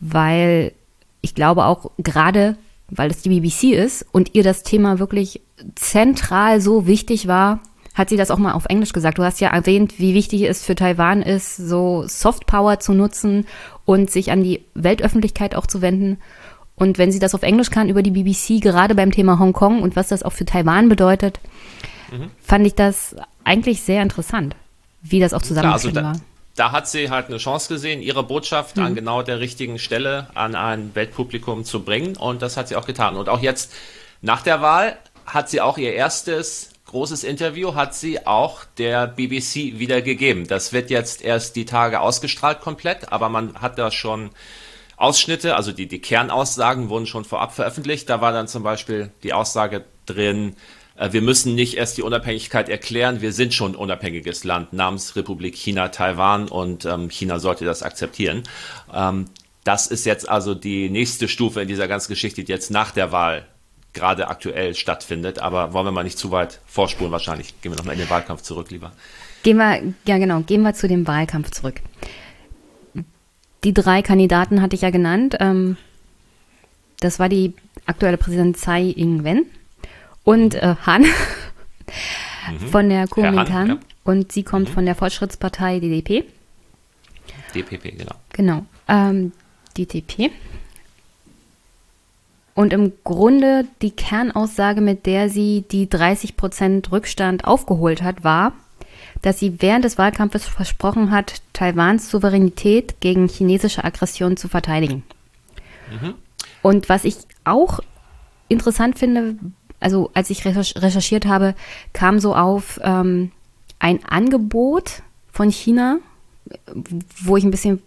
[0.00, 0.72] Weil
[1.20, 2.56] ich glaube auch gerade,
[2.88, 5.40] weil es die BBC ist und ihr das Thema wirklich
[5.74, 7.60] zentral so wichtig war,
[7.94, 9.18] hat sie das auch mal auf Englisch gesagt.
[9.18, 13.46] Du hast ja erwähnt, wie wichtig es für Taiwan ist, so Softpower zu nutzen
[13.84, 16.18] und sich an die Weltöffentlichkeit auch zu wenden.
[16.82, 19.94] Und wenn sie das auf Englisch kann über die BBC, gerade beim Thema Hongkong und
[19.94, 21.38] was das auch für Taiwan bedeutet,
[22.10, 22.32] mhm.
[22.42, 23.14] fand ich das
[23.44, 24.56] eigentlich sehr interessant,
[25.00, 26.20] wie das auch zusammengeführt also war.
[26.56, 28.82] Da hat sie halt eine Chance gesehen, ihre Botschaft mhm.
[28.82, 32.16] an genau der richtigen Stelle an ein Weltpublikum zu bringen.
[32.16, 33.14] Und das hat sie auch getan.
[33.14, 33.72] Und auch jetzt
[34.20, 39.78] nach der Wahl hat sie auch ihr erstes großes Interview hat sie auch der BBC
[39.78, 40.48] wieder gegeben.
[40.48, 44.30] Das wird jetzt erst die Tage ausgestrahlt komplett, aber man hat da schon
[45.02, 48.08] Ausschnitte, also die, die Kernaussagen wurden schon vorab veröffentlicht.
[48.08, 50.54] Da war dann zum Beispiel die Aussage drin,
[50.96, 55.16] äh, wir müssen nicht erst die Unabhängigkeit erklären, wir sind schon ein unabhängiges Land namens
[55.16, 58.44] Republik China Taiwan und ähm, China sollte das akzeptieren.
[58.94, 59.26] Ähm,
[59.64, 63.12] das ist jetzt also die nächste Stufe in dieser ganzen Geschichte, die jetzt nach der
[63.12, 63.46] Wahl
[63.92, 65.38] gerade aktuell stattfindet.
[65.38, 67.60] Aber wollen wir mal nicht zu weit vorspulen wahrscheinlich.
[67.60, 68.92] Gehen wir nochmal in den Wahlkampf zurück lieber.
[69.42, 71.80] Gehen wir, ja genau, gehen wir zu dem Wahlkampf zurück.
[73.64, 75.36] Die drei Kandidaten hatte ich ja genannt.
[75.40, 75.76] Ähm,
[77.00, 77.54] das war die
[77.86, 79.46] aktuelle Präsidentin Tsai Ing-wen
[80.24, 82.66] und äh, Han mhm.
[82.70, 83.68] von der Kuomintang.
[83.68, 83.78] Ja.
[84.04, 84.72] Und sie kommt mhm.
[84.72, 86.24] von der Fortschrittspartei DDP.
[87.54, 88.14] DPP, genau.
[88.32, 88.66] Genau.
[88.88, 89.32] Ähm,
[89.76, 90.30] DTP.
[92.54, 98.52] Und im Grunde die Kernaussage, mit der sie die 30 Prozent Rückstand aufgeholt hat, war,
[99.22, 105.04] dass sie während des Wahlkampfes versprochen hat, Taiwans Souveränität gegen chinesische Aggression zu verteidigen.
[105.90, 106.14] Mhm.
[106.60, 107.80] Und was ich auch
[108.48, 109.36] interessant finde,
[109.80, 111.54] also als ich recherchiert habe,
[111.92, 113.32] kam so auf ähm,
[113.78, 115.02] ein Angebot
[115.32, 115.98] von China,
[117.22, 117.82] wo ich ein bisschen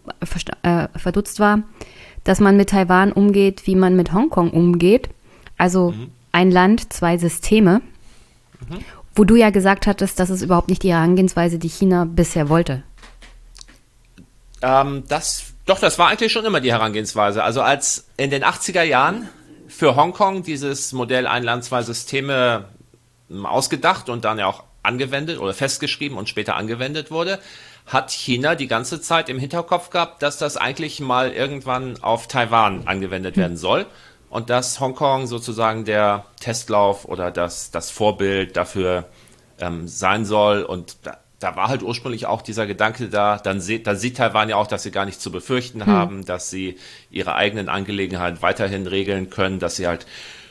[0.64, 1.64] äh, verdutzt war,
[2.24, 5.10] dass man mit Taiwan umgeht, wie man mit Hongkong umgeht.
[5.58, 6.12] Also mhm.
[6.32, 7.82] ein Land, zwei Systeme.
[8.70, 8.78] Mhm.
[9.16, 12.84] Wo du ja gesagt hattest, das ist überhaupt nicht die Herangehensweise, die China bisher wollte.
[14.62, 17.44] Ähm, das, doch, das war eigentlich schon immer die Herangehensweise.
[17.44, 19.30] Also als in den 80er Jahren
[19.68, 22.66] für Hongkong dieses Modell ein Land, zwei Systeme
[23.30, 27.40] ähm, ausgedacht und dann ja auch angewendet oder festgeschrieben und später angewendet wurde,
[27.86, 32.88] hat China die ganze Zeit im Hinterkopf gehabt, dass das eigentlich mal irgendwann auf Taiwan
[32.88, 33.86] angewendet werden soll
[34.36, 39.06] und dass Hongkong sozusagen der Testlauf oder das, das Vorbild dafür
[39.60, 40.64] ähm, sein soll.
[40.64, 44.50] Und da, da, war halt ursprünglich auch dieser Gedanke da, dann sieht, da sieht Taiwan
[44.50, 45.88] ja auch, dass sie gar nichts zu befürchten hm.
[45.88, 46.78] haben, dass sie
[47.10, 50.06] ihre eigenen Angelegenheiten weiterhin regeln können, dass sie halt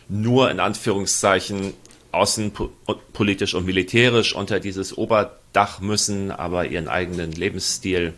[0.09, 1.75] nur in Anführungszeichen
[2.11, 8.15] außenpolitisch und militärisch unter dieses Oberdach müssen, aber ihren eigenen Lebensstil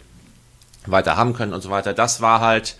[0.87, 1.93] weiter haben können und so weiter.
[1.93, 2.77] Das war halt,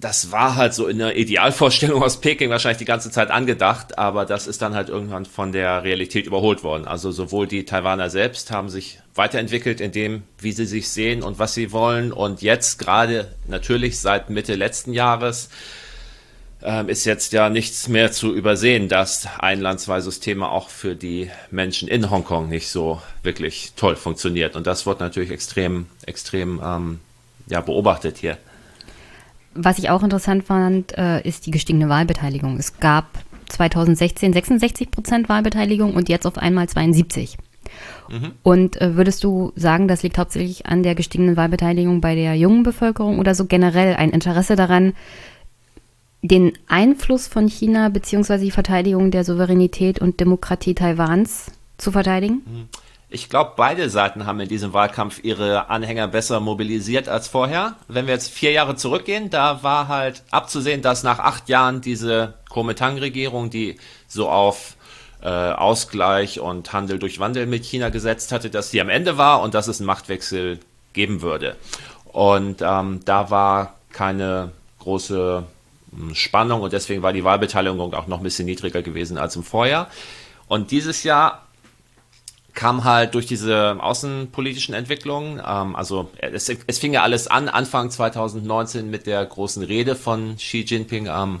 [0.00, 4.24] das war halt so in der Idealvorstellung aus Peking wahrscheinlich die ganze Zeit angedacht, aber
[4.24, 6.86] das ist dann halt irgendwann von der Realität überholt worden.
[6.86, 11.40] Also sowohl die Taiwaner selbst haben sich weiterentwickelt in dem, wie sie sich sehen und
[11.40, 15.48] was sie wollen und jetzt gerade natürlich seit Mitte letzten Jahres
[16.62, 20.94] ähm, ist jetzt ja nichts mehr zu übersehen, dass ein Land, zwei Systeme auch für
[20.94, 24.56] die Menschen in Hongkong nicht so wirklich toll funktioniert.
[24.56, 27.00] Und das wird natürlich extrem, extrem ähm,
[27.46, 28.38] ja, beobachtet hier.
[29.60, 32.58] Was ich auch interessant fand, äh, ist die gestiegene Wahlbeteiligung.
[32.58, 33.06] Es gab
[33.48, 37.36] 2016 66 Prozent Wahlbeteiligung und jetzt auf einmal 72.
[38.08, 38.32] Mhm.
[38.44, 42.62] Und äh, würdest du sagen, das liegt hauptsächlich an der gestiegenen Wahlbeteiligung bei der jungen
[42.62, 44.94] Bevölkerung oder so generell ein Interesse daran,
[46.22, 48.38] den Einfluss von China bzw.
[48.38, 52.42] die Verteidigung der Souveränität und Demokratie Taiwans zu verteidigen?
[52.46, 52.68] Mhm.
[53.10, 57.76] Ich glaube, beide Seiten haben in diesem Wahlkampf ihre Anhänger besser mobilisiert als vorher.
[57.88, 62.34] Wenn wir jetzt vier Jahre zurückgehen, da war halt abzusehen, dass nach acht Jahren diese
[62.50, 63.78] Kuomintang-Regierung, die
[64.08, 64.76] so auf
[65.22, 69.40] äh, Ausgleich und Handel durch Wandel mit China gesetzt hatte, dass sie am Ende war
[69.40, 70.60] und dass es einen Machtwechsel
[70.92, 71.56] geben würde.
[72.12, 75.44] Und ähm, da war keine große
[76.12, 79.88] Spannung und deswegen war die Wahlbeteiligung auch noch ein bisschen niedriger gewesen als im Vorjahr.
[80.46, 81.47] Und dieses Jahr
[82.58, 87.88] kam halt durch diese außenpolitischen Entwicklungen, ähm, also es, es, fing ja alles an, Anfang
[87.88, 91.40] 2019 mit der großen Rede von Xi Jinping am,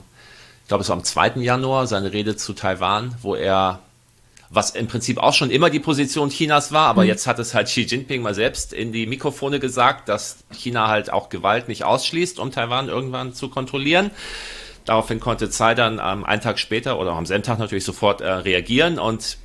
[0.62, 1.40] ich glaube es war am 2.
[1.40, 3.80] Januar, seine Rede zu Taiwan, wo er
[4.48, 7.08] was im Prinzip auch schon immer die Position Chinas war, aber mhm.
[7.08, 11.12] jetzt hat es halt Xi Jinping mal selbst in die Mikrofone gesagt, dass China halt
[11.12, 14.12] auch Gewalt nicht ausschließt, um Taiwan irgendwann zu kontrollieren.
[14.84, 18.30] Daraufhin konnte Tsai dann ähm, einen Tag später oder am selben Tag natürlich sofort äh,
[18.30, 19.36] reagieren und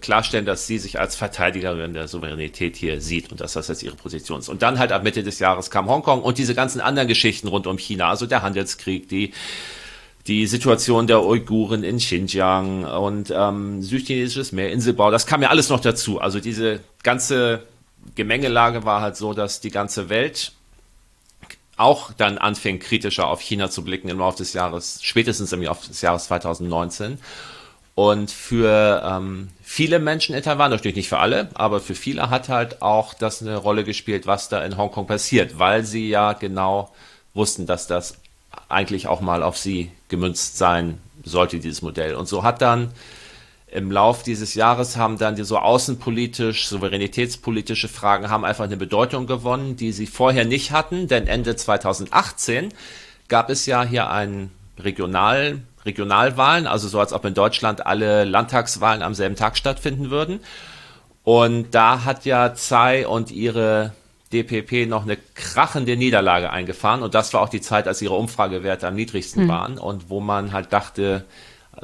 [0.00, 3.96] klarstellen, dass sie sich als Verteidigerin der Souveränität hier sieht und dass das jetzt ihre
[3.96, 4.48] Position ist.
[4.48, 7.66] Und dann halt ab Mitte des Jahres kam Hongkong und diese ganzen anderen Geschichten rund
[7.66, 9.32] um China, also der Handelskrieg, die
[10.28, 15.68] die Situation der Uiguren in Xinjiang und ähm, südchinesisches Meer, Inselbau, das kam ja alles
[15.68, 16.20] noch dazu.
[16.20, 17.64] Also diese ganze
[18.14, 20.52] Gemengelage war halt so, dass die ganze Welt
[21.76, 25.88] auch dann anfing, kritischer auf China zu blicken im Laufe des Jahres, spätestens im Laufe
[25.88, 27.18] des Jahres 2019.
[27.94, 32.48] Und für ähm, viele Menschen in Taiwan, natürlich nicht für alle, aber für viele hat
[32.48, 36.90] halt auch das eine Rolle gespielt, was da in Hongkong passiert, weil sie ja genau
[37.34, 38.16] wussten, dass das
[38.68, 42.14] eigentlich auch mal auf sie gemünzt sein sollte, dieses Modell.
[42.14, 42.92] Und so hat dann
[43.66, 49.26] im Lauf dieses Jahres haben dann die so außenpolitisch, souveränitätspolitische Fragen haben einfach eine Bedeutung
[49.26, 52.74] gewonnen, die sie vorher nicht hatten, denn Ende 2018
[53.28, 59.02] gab es ja hier ein Regional, Regionalwahlen, also so als ob in Deutschland alle Landtagswahlen
[59.02, 60.40] am selben Tag stattfinden würden.
[61.24, 63.92] Und da hat ja Tsai und ihre
[64.32, 67.02] DPP noch eine krachende Niederlage eingefahren.
[67.02, 69.48] Und das war auch die Zeit, als ihre Umfragewerte am niedrigsten mhm.
[69.48, 71.24] waren und wo man halt dachte,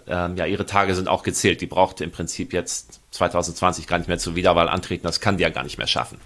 [0.07, 1.61] ähm, ja, ihre Tage sind auch gezählt.
[1.61, 5.05] Die brauchte im Prinzip jetzt 2020 gar nicht mehr zur Wiederwahl antreten.
[5.05, 6.19] Das kann die ja gar nicht mehr schaffen.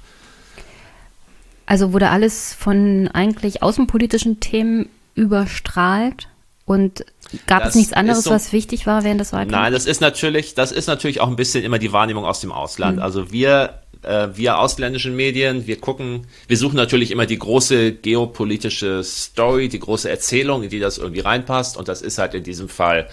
[1.67, 6.29] Also wurde alles von eigentlich außenpolitischen Themen überstrahlt
[6.65, 7.05] und
[7.47, 9.53] gab es nichts anderes, so, was wichtig war während des Wahlkampfs?
[9.53, 12.53] Nein, das ist natürlich, das ist natürlich auch ein bisschen immer die Wahrnehmung aus dem
[12.53, 12.97] Ausland.
[12.97, 13.03] Mhm.
[13.03, 19.03] Also wir äh, wir ausländischen Medien, wir gucken, wir suchen natürlich immer die große geopolitische
[19.05, 21.77] Story, die große Erzählung, in die das irgendwie reinpasst.
[21.77, 23.09] Und das ist halt in diesem Fall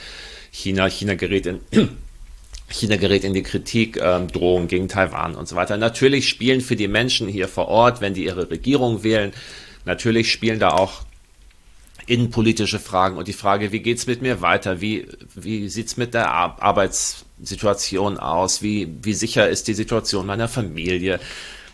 [0.51, 0.87] China.
[0.89, 1.59] China gerät in
[2.69, 5.77] China gerät in die Kritik, ähm, Drohungen gegen Taiwan und so weiter.
[5.77, 9.33] Natürlich spielen für die Menschen hier vor Ort, wenn die ihre Regierung wählen,
[9.85, 11.01] natürlich spielen da auch
[12.09, 14.81] innenpolitische Fragen und die Frage, wie geht's mit mir weiter?
[14.81, 18.61] Wie, wie sieht's mit der Ar Arbeitssituation aus?
[18.63, 21.19] Wie, wie sicher ist die Situation meiner Familie?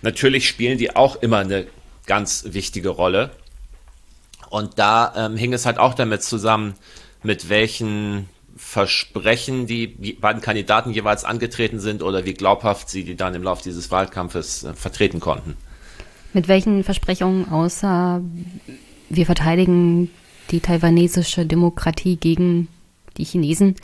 [0.02, 1.68] Natürlich spielen die auch immer eine
[2.06, 3.32] ganz wichtige Rolle.
[4.50, 6.76] Und da ähm, hing es halt auch damit zusammen,
[7.24, 13.36] mit welchen Versprechen die beiden Kandidaten jeweils angetreten sind oder wie glaubhaft sie die dann
[13.36, 15.56] im Laufe dieses Wahlkampfes äh, vertreten konnten.
[16.34, 18.22] Mit welchen Versprechungen außer
[19.10, 20.12] wir verteidigen
[20.52, 22.68] die taiwanesische Demokratie gegen
[23.18, 23.76] die Chinesen,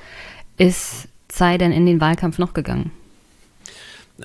[0.58, 2.92] ist Tsai denn in den Wahlkampf noch gegangen?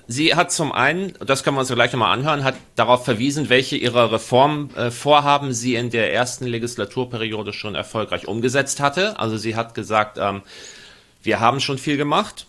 [0.07, 3.76] Sie hat zum einen, das können wir uns gleich nochmal anhören, hat darauf verwiesen, welche
[3.76, 9.18] ihrer Reformvorhaben sie in der ersten Legislaturperiode schon erfolgreich umgesetzt hatte.
[9.18, 10.43] Also sie hat gesagt, ähm,
[11.22, 12.47] wir haben schon viel gemacht.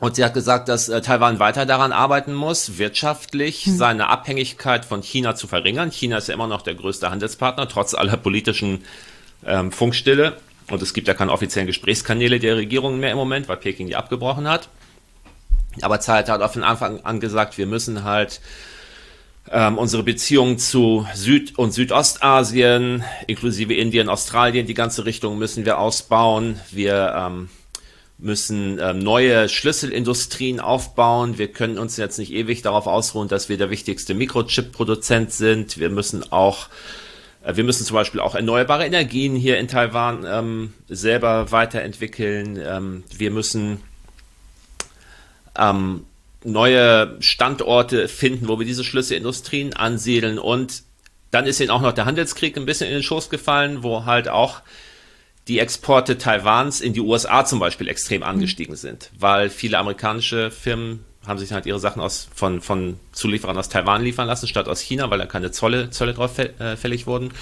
[0.00, 3.76] Und sie hat gesagt, dass äh, Taiwan weiter daran arbeiten muss, wirtschaftlich hm.
[3.76, 5.90] seine Abhängigkeit von China zu verringern.
[5.90, 8.82] China ist ja immer noch der größte Handelspartner, trotz aller politischen
[9.46, 10.38] ähm, Funkstille.
[10.70, 13.96] Und es gibt ja keine offiziellen Gesprächskanäle der Regierung mehr im Moment, weil Peking die
[13.96, 14.68] abgebrochen hat.
[15.82, 18.40] Aber Zeit hat auf den Anfang an gesagt, wir müssen halt
[19.50, 25.78] ähm, unsere Beziehungen zu Süd- und Südostasien, inklusive Indien, Australien, die ganze Richtung müssen wir
[25.78, 26.58] ausbauen.
[26.70, 27.48] Wir ähm,
[28.20, 31.38] müssen ähm, neue Schlüsselindustrien aufbauen.
[31.38, 35.78] Wir können uns jetzt nicht ewig darauf ausruhen, dass wir der wichtigste Mikrochip-Produzent sind.
[35.78, 36.68] Wir müssen auch,
[37.42, 42.58] äh, wir müssen zum Beispiel auch erneuerbare Energien hier in Taiwan ähm, selber weiterentwickeln.
[42.62, 43.80] Ähm, wir müssen
[45.58, 46.04] ähm,
[46.44, 50.38] neue Standorte finden, wo wir diese Schlüsselindustrien ansiedeln.
[50.38, 50.82] Und
[51.30, 54.28] dann ist ihnen auch noch der Handelskrieg ein bisschen in den Schoß gefallen, wo halt
[54.28, 54.60] auch
[55.48, 61.04] die Exporte Taiwans in die USA zum Beispiel extrem angestiegen sind, weil viele amerikanische Firmen
[61.26, 64.80] haben sich halt ihre Sachen aus, von, von Zulieferern aus Taiwan liefern lassen, statt aus
[64.80, 67.32] China, weil da keine Zolle, Zölle drauf äh, fällig wurden.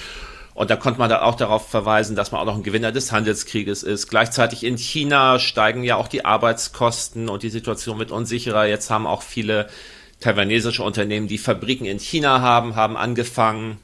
[0.53, 3.13] Und da konnte man da auch darauf verweisen, dass man auch noch ein Gewinner des
[3.13, 4.07] Handelskrieges ist.
[4.09, 8.65] Gleichzeitig in China steigen ja auch die Arbeitskosten und die Situation wird unsicherer.
[8.65, 9.69] Jetzt haben auch viele
[10.19, 13.77] taiwanesische Unternehmen, die Fabriken in China haben, haben angefangen,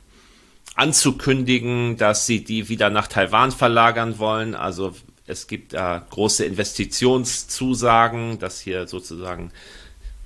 [0.76, 4.56] anzukündigen, dass sie die wieder nach Taiwan verlagern wollen.
[4.56, 4.94] Also
[5.26, 9.52] es gibt da große Investitionszusagen, dass hier sozusagen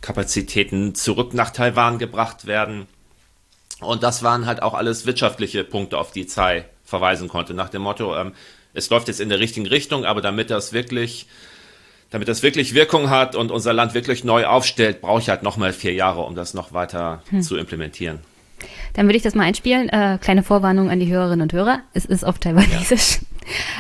[0.02, 2.88] Kapazitäten zurück nach Taiwan gebracht werden.
[3.80, 7.84] Und das waren halt auch alles wirtschaftliche Punkte, auf die Tsai verweisen konnte, nach dem
[7.84, 8.34] Motto, ähm,
[8.74, 11.28] es läuft jetzt in der richtigen Richtung, aber damit das wirklich,
[12.10, 15.74] damit das wirklich Wirkung hat und unser Land wirklich neu aufstellt, brauche ich halt nochmal
[15.74, 17.42] vier Jahre, um das noch weiter hm.
[17.42, 18.20] zu implementieren.
[18.94, 19.90] Dann würde ich das mal einspielen.
[19.90, 21.82] Äh, kleine Vorwarnung an die Hörerinnen und Hörer.
[21.94, 23.20] Es ist auf Taiwanesisch.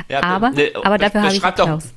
[0.07, 0.21] Ja.
[0.21, 1.83] ja aber, ne, aber dafür habe ich Applaus.
[1.83, 1.89] Doch,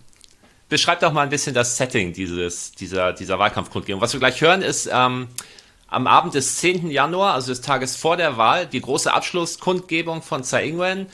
[0.68, 4.01] beschreib doch mal ein bisschen das Setting dieses, dieser, dieser Wahlkampfkundgebung.
[4.01, 5.28] Was wir gleich hören, ist ähm,
[5.87, 6.91] am Abend des 10.
[6.91, 11.07] Januar, also des Tages vor der Wahl, die große Abschlusskundgebung von Tsai Ing-wen,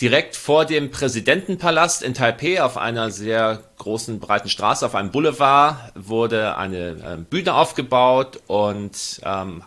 [0.00, 5.92] direkt vor dem Präsidentenpalast in Taipei auf einer sehr großen, breiten Straße, auf einem Boulevard,
[5.96, 9.64] wurde eine äh, Bühne aufgebaut und ähm,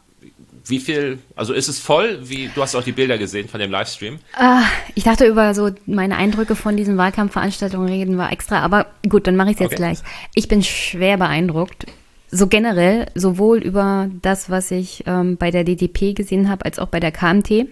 [0.65, 2.19] wie viel, also ist es voll?
[2.23, 4.19] Wie, du hast auch die Bilder gesehen von dem Livestream.
[4.33, 4.63] Ah,
[4.95, 9.35] ich dachte über so meine Eindrücke von diesen Wahlkampfveranstaltungen reden war extra, aber gut, dann
[9.35, 9.77] mache ich es jetzt okay.
[9.77, 9.99] gleich.
[10.35, 11.85] Ich bin schwer beeindruckt.
[12.31, 16.87] So generell, sowohl über das, was ich ähm, bei der DDP gesehen habe, als auch
[16.87, 17.67] bei der KMT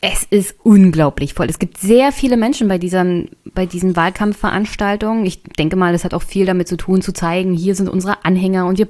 [0.00, 1.46] es ist unglaublich voll.
[1.48, 5.24] Es gibt sehr viele Menschen bei diesen, bei diesen Wahlkampfveranstaltungen.
[5.26, 8.24] Ich denke mal, es hat auch viel damit zu tun, zu zeigen, hier sind unsere
[8.24, 8.88] Anhänger und wir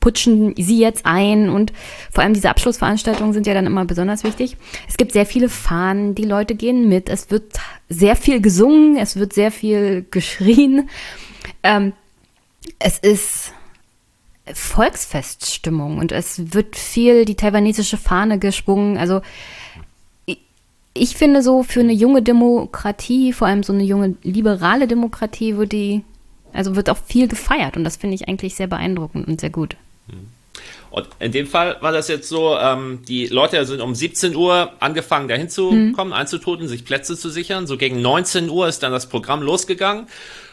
[0.00, 1.48] putschen sie jetzt ein.
[1.48, 1.72] Und
[2.10, 4.56] vor allem diese Abschlussveranstaltungen sind ja dann immer besonders wichtig.
[4.88, 7.08] Es gibt sehr viele Fahnen, die Leute gehen mit.
[7.08, 10.88] Es wird sehr viel gesungen, es wird sehr viel geschrien.
[11.62, 11.92] Ähm,
[12.78, 13.52] es ist
[14.52, 18.98] Volksfeststimmung und es wird viel die taiwanesische Fahne geschwungen.
[18.98, 19.20] Also
[20.92, 25.72] ich finde so für eine junge Demokratie, vor allem so eine junge liberale Demokratie, wird
[25.72, 26.04] die,
[26.52, 29.76] also wird auch viel gefeiert und das finde ich eigentlich sehr beeindruckend und sehr gut.
[30.08, 30.28] Mhm.
[30.90, 34.72] Und in dem Fall war das jetzt so, ähm, die Leute sind um 17 Uhr
[34.80, 35.92] angefangen, dahin zu mhm.
[35.92, 37.66] kommen, einzutreten, sich Plätze zu sichern.
[37.66, 40.06] So gegen 19 Uhr ist dann das Programm losgegangen.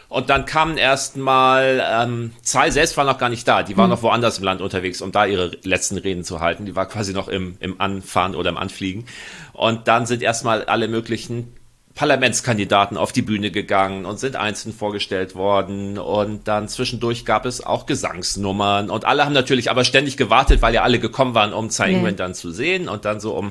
[0.08, 3.62] Und dann kamen erstmal ähm, zwei selbst waren noch gar nicht da.
[3.62, 3.96] Die waren mhm.
[3.96, 6.64] noch woanders im Land unterwegs, um da ihre letzten Reden zu halten.
[6.64, 9.04] Die war quasi noch im, im Anfahren oder im Anfliegen.
[9.52, 11.52] Und dann sind erstmal alle möglichen
[11.98, 15.98] Parlamentskandidaten auf die Bühne gegangen und sind einzeln vorgestellt worden.
[15.98, 18.88] Und dann zwischendurch gab es auch Gesangsnummern.
[18.88, 22.14] Und alle haben natürlich aber ständig gewartet, weil ja alle gekommen waren, um Tsai Ing-wen
[22.14, 22.88] dann zu sehen.
[22.88, 23.50] Und dann so um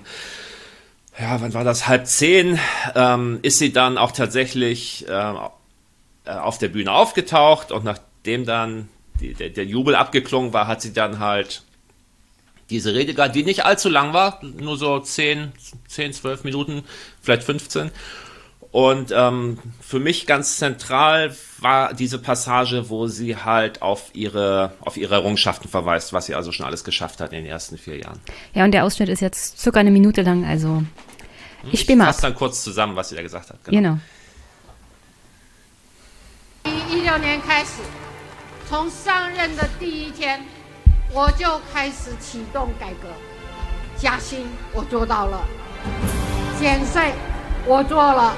[1.20, 1.90] ja, wann war das?
[1.90, 2.58] Halb zehn
[2.96, 8.88] ähm, ist sie dann auch tatsächlich äh, äh, auf der Bühne aufgetaucht und nachdem dann
[9.20, 11.64] die, der, der, Jubel abgeklungen war, hat sie dann halt
[12.70, 15.54] diese Rede gehabt, die nicht allzu lang war, nur so 10,
[15.88, 16.84] 10 12 Minuten,
[17.20, 17.90] vielleicht 15.
[18.77, 24.97] Und ähm, für mich ganz zentral war diese Passage, wo sie halt auf ihre, auf
[24.97, 28.19] ihre Errungenschaften verweist, was sie also schon alles geschafft hat in den ersten vier Jahren.
[28.55, 30.83] Ja, und der Ausschnitt ist jetzt circa eine Minute lang, also
[31.71, 32.05] ich spiele mal.
[32.05, 33.63] Ich fasse dann kurz zusammen, was sie da gesagt hat.
[33.65, 33.77] Genau.
[33.81, 33.99] genau.
[36.65, 37.83] 一六年开始，
[38.69, 40.41] 从上任的第一天，
[41.13, 43.09] 我就开始启动改革。
[43.99, 45.47] 加薪我做到了，
[46.59, 47.13] 减税
[47.70, 48.32] 我做了，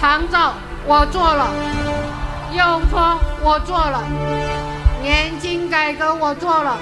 [0.00, 0.54] 长照
[0.86, 1.50] 我做了，
[2.50, 4.02] 用托我做了，
[5.02, 6.78] 年金改革我做了，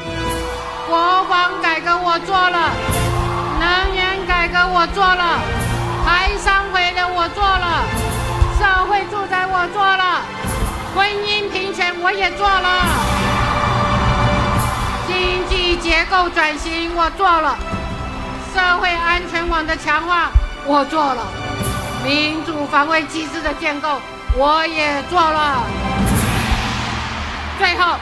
[0.89, 2.71] 国防改革我做了，
[3.59, 5.41] 能源改革我做了，
[6.07, 7.83] 台商会的我做了。
[8.57, 10.23] 社会住宅我做了，
[10.95, 12.87] 婚姻平权我也做了，
[15.09, 17.59] 经济结构转型我做了，
[18.55, 20.31] 社会安全网的强化
[20.67, 21.27] 我做了，
[22.05, 24.01] 民主防卫机制的建构
[24.37, 25.63] 我也做了，
[27.59, 27.97] 最后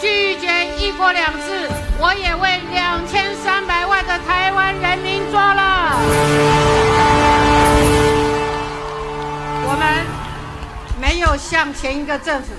[0.00, 1.68] 拒绝一国两制，
[2.00, 5.98] 我也为两千三百万的台湾人民做了。
[9.64, 10.04] 我们
[11.00, 12.54] 没有向前一个政府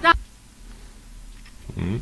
[0.00, 0.14] 让。
[1.76, 2.00] 嗯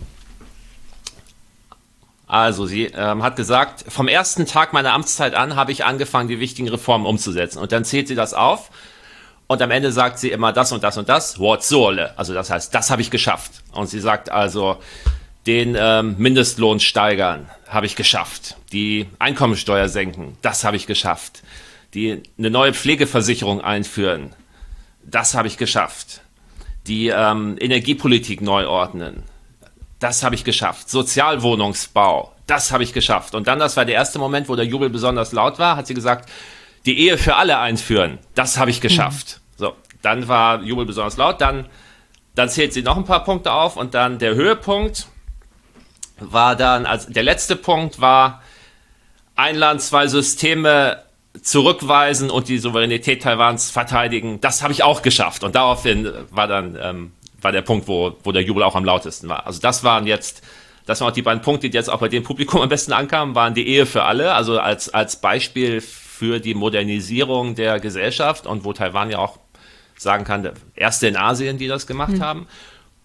[2.30, 6.38] Also sie ähm, hat gesagt, vom ersten Tag meiner Amtszeit an habe ich angefangen, die
[6.38, 7.58] wichtigen Reformen umzusetzen.
[7.58, 8.70] Und dann zählt sie das auf.
[9.48, 12.16] Und am Ende sagt sie immer das und das und das, Wort Sohle.
[12.16, 13.64] Also das heißt, das habe ich geschafft.
[13.72, 14.78] Und sie sagt also,
[15.48, 18.56] den ähm, Mindestlohn steigern, habe ich geschafft.
[18.70, 21.42] Die Einkommensteuer senken, das habe ich geschafft.
[21.94, 24.36] Die eine neue Pflegeversicherung einführen,
[25.02, 26.20] das habe ich geschafft.
[26.86, 29.24] Die ähm, Energiepolitik neu ordnen,
[30.00, 30.90] das habe ich geschafft.
[30.90, 33.34] Sozialwohnungsbau, das habe ich geschafft.
[33.34, 35.94] Und dann, das war der erste Moment, wo der Jubel besonders laut war, hat sie
[35.94, 36.28] gesagt,
[36.86, 39.40] die Ehe für alle einführen, das habe ich geschafft.
[39.40, 39.64] Mhm.
[39.64, 41.66] So, dann war Jubel besonders laut, dann,
[42.34, 45.06] dann zählt sie noch ein paar Punkte auf und dann der Höhepunkt
[46.18, 48.42] war dann, also der letzte Punkt war,
[49.36, 51.02] ein Land, zwei Systeme
[51.42, 55.44] zurückweisen und die Souveränität Taiwans verteidigen, das habe ich auch geschafft.
[55.44, 59.28] Und daraufhin war dann ähm, war der Punkt, wo, wo der Jubel auch am lautesten
[59.28, 59.46] war.
[59.46, 60.42] Also das waren jetzt,
[60.86, 63.34] das waren auch die beiden Punkte, die jetzt auch bei dem Publikum am besten ankamen,
[63.34, 68.64] waren die Ehe für alle, also als, als Beispiel für die Modernisierung der Gesellschaft und
[68.64, 69.38] wo Taiwan ja auch
[69.96, 72.22] sagen kann, der erste in Asien, die das gemacht mhm.
[72.22, 72.46] haben.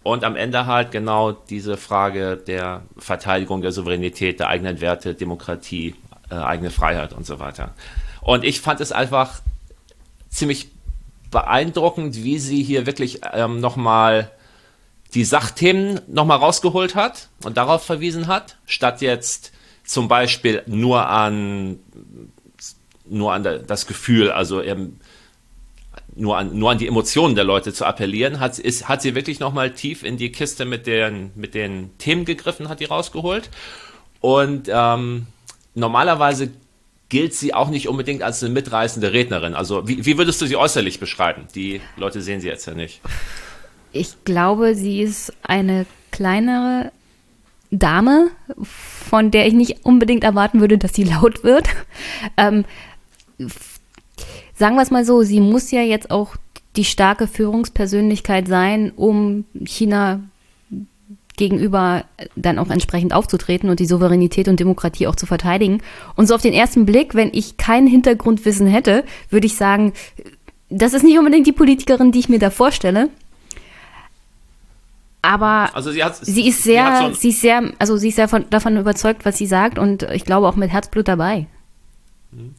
[0.02, 5.96] Und am Ende halt genau diese Frage der Verteidigung der Souveränität, der eigenen Werte, Demokratie,
[6.30, 7.74] äh, eigene Freiheit und so weiter.
[8.20, 9.40] Und ich fand es einfach
[10.28, 10.68] ziemlich
[11.30, 14.30] beeindruckend, wie sie hier wirklich ähm, nochmal
[15.14, 19.52] die Sachthemen nochmal rausgeholt hat und darauf verwiesen hat, statt jetzt
[19.84, 21.78] zum Beispiel nur an
[23.08, 24.98] nur an das Gefühl, also ähm,
[26.16, 29.38] nur an, nur an die Emotionen der Leute zu appellieren, hat, ist, hat sie wirklich
[29.38, 33.50] nochmal tief in die Kiste mit den, mit den Themen gegriffen, hat die rausgeholt.
[34.20, 35.26] Und ähm,
[35.74, 36.50] normalerweise
[37.08, 39.54] gilt sie auch nicht unbedingt als eine mitreißende Rednerin.
[39.54, 41.46] Also wie, wie würdest du sie äußerlich beschreiben?
[41.54, 43.00] Die Leute sehen sie jetzt ja nicht.
[43.92, 46.90] Ich glaube, sie ist eine kleinere
[47.70, 48.30] Dame,
[48.62, 51.68] von der ich nicht unbedingt erwarten würde, dass sie laut wird.
[52.36, 52.64] Ähm,
[54.54, 56.36] sagen wir es mal so, sie muss ja jetzt auch
[56.76, 60.20] die starke Führungspersönlichkeit sein, um China
[61.36, 65.82] gegenüber dann auch entsprechend aufzutreten und die Souveränität und Demokratie auch zu verteidigen.
[66.14, 69.92] Und so auf den ersten Blick, wenn ich kein Hintergrundwissen hätte, würde ich sagen,
[70.68, 73.10] das ist nicht unbedingt die Politikerin, die ich mir da vorstelle.
[75.22, 78.16] Aber also sie, hat, sie, ist sehr, sie, so sie ist sehr, also sie ist
[78.16, 81.46] sehr von, davon überzeugt, was sie sagt und ich glaube auch mit Herzblut dabei.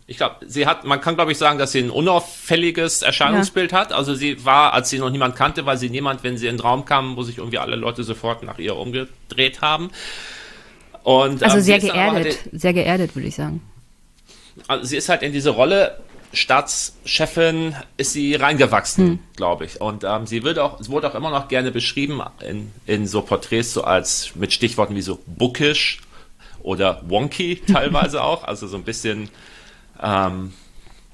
[0.07, 3.79] Ich glaube, sie hat, man kann glaube ich sagen, dass sie ein unauffälliges Erscheinungsbild ja.
[3.79, 3.93] hat.
[3.93, 6.61] Also sie war, als sie noch niemand kannte, war sie niemand, wenn sie in den
[6.61, 9.91] Raum kam, wo sich irgendwie alle Leute sofort nach ihr umgedreht haben.
[11.03, 13.61] Und, also ähm, sehr geerdet, halt, sehr geerdet, würde ich sagen.
[14.67, 15.99] Also sie ist halt in diese Rolle
[16.33, 19.19] Staatschefin ist sie reingewachsen, hm.
[19.35, 19.79] glaube ich.
[19.79, 23.21] Und ähm, sie wird auch, es wurde auch immer noch gerne beschrieben in, in so
[23.21, 26.01] Porträts so als mit Stichworten wie so bookish
[26.61, 29.29] oder wonky teilweise auch, also so ein bisschen
[30.01, 30.53] ähm,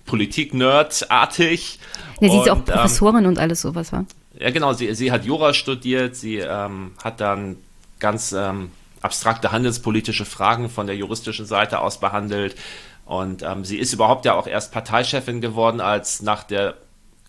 [0.06, 1.80] Politik-Nerd-artig.
[2.20, 4.06] Ja, sie ist ja auch ähm, Professorin ähm, und alles sowas, war.
[4.40, 7.58] Ja, genau, sie, sie hat Jura studiert, sie ähm, hat dann
[8.00, 8.72] ganz ähm,
[9.02, 12.56] abstrakte handelspolitische Fragen von der juristischen Seite aus behandelt.
[13.06, 16.76] Und ähm, sie ist überhaupt ja auch erst Parteichefin geworden, als nach der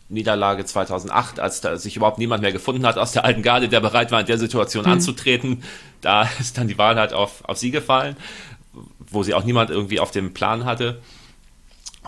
[0.09, 4.13] Niederlage 2008, als sich überhaupt niemand mehr gefunden hat aus der alten Garde, der bereit
[4.13, 4.93] war, in der Situation mhm.
[4.93, 5.63] anzutreten.
[6.01, 8.17] Da ist dann die Wahl halt auf, auf sie gefallen,
[9.11, 11.01] wo sie auch niemand irgendwie auf dem Plan hatte.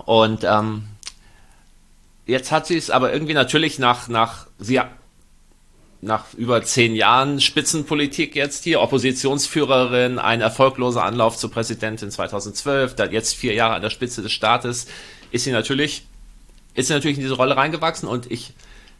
[0.04, 0.84] Und ähm,
[2.26, 4.80] jetzt hat sie es aber irgendwie natürlich nach, nach, sie,
[6.00, 13.12] nach über zehn Jahren Spitzenpolitik jetzt hier, Oppositionsführerin, ein erfolgloser Anlauf zur Präsidentin 2012, dann
[13.12, 14.86] jetzt vier Jahre an der Spitze des Staates,
[15.30, 16.06] ist sie natürlich,
[16.74, 18.52] ist sie natürlich in diese Rolle reingewachsen und ich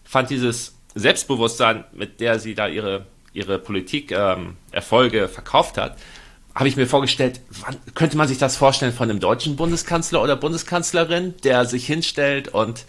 [0.04, 5.98] fand dieses Selbstbewusstsein, mit der sie da ihre, ihre Politik-Erfolge ähm, verkauft hat,
[6.56, 10.36] habe ich mir vorgestellt, wann, könnte man sich das vorstellen von einem deutschen Bundeskanzler oder
[10.36, 12.86] Bundeskanzlerin, der sich hinstellt und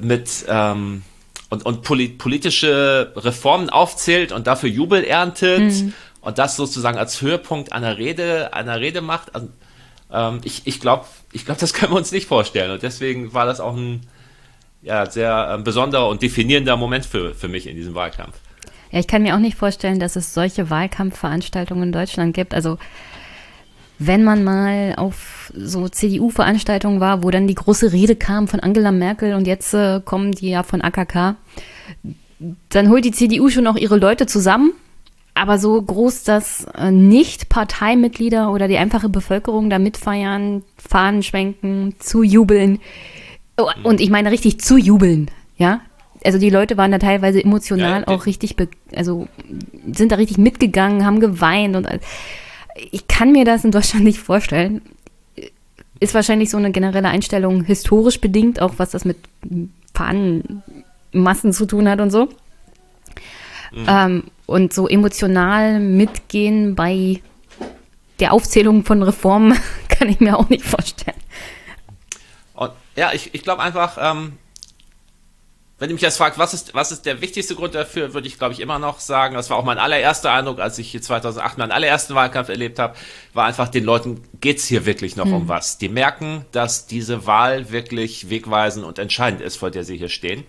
[0.00, 1.02] mit ähm,
[1.50, 5.92] und, und politische Reformen aufzählt und dafür Jubel erntet mhm.
[6.20, 9.34] und das sozusagen als Höhepunkt einer Rede, einer Rede macht.
[9.34, 9.48] Also,
[10.12, 12.70] ähm, ich ich glaube, ich glaub, das können wir uns nicht vorstellen.
[12.70, 14.02] Und deswegen war das auch ein
[14.82, 18.36] ja, sehr äh, besonderer und definierender Moment für, für mich in diesem Wahlkampf.
[18.90, 22.54] Ja, ich kann mir auch nicht vorstellen, dass es solche Wahlkampfveranstaltungen in Deutschland gibt.
[22.54, 22.78] Also
[23.98, 28.92] wenn man mal auf so CDU-Veranstaltungen war, wo dann die große Rede kam von Angela
[28.92, 31.36] Merkel und jetzt äh, kommen die ja von AKK,
[32.68, 34.72] dann holt die CDU schon auch ihre Leute zusammen.
[35.34, 41.94] Aber so groß, dass äh, nicht Parteimitglieder oder die einfache Bevölkerung da mitfeiern, Fahnen schwenken,
[41.98, 42.80] zujubeln.
[43.56, 45.80] Oh, und ich meine richtig zujubeln, ja
[46.24, 48.56] also die Leute waren da teilweise emotional ja, auch richtig,
[48.94, 49.28] also
[49.92, 51.88] sind da richtig mitgegangen, haben geweint und
[52.90, 54.82] ich kann mir das in Deutschland nicht vorstellen.
[56.00, 59.16] Ist wahrscheinlich so eine generelle Einstellung historisch bedingt, auch was das mit
[59.94, 62.28] Fahnenmassen zu tun hat und so.
[63.72, 63.86] Mhm.
[63.88, 67.20] Ähm, und so emotional mitgehen bei
[68.20, 69.58] der Aufzählung von Reformen
[69.88, 71.18] kann ich mir auch nicht vorstellen.
[72.54, 74.34] Und, ja, ich, ich glaube einfach, ähm,
[75.78, 78.36] wenn du mich jetzt fragst, was ist, was ist der wichtigste Grund dafür, würde ich,
[78.36, 81.56] glaube ich, immer noch sagen, das war auch mein allererster Eindruck, als ich hier 2008
[81.56, 82.96] meinen allerersten Wahlkampf erlebt habe,
[83.32, 85.34] war einfach, den Leuten geht's hier wirklich noch hm.
[85.34, 85.78] um was.
[85.78, 90.44] Die merken, dass diese Wahl wirklich wegweisend und entscheidend ist, vor der sie hier stehen.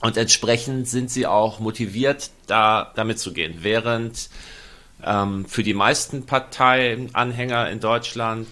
[0.00, 3.58] Und entsprechend sind sie auch motiviert, da damit zu gehen.
[3.62, 4.28] Während
[5.04, 8.46] ähm, für die meisten Parteianhänger in Deutschland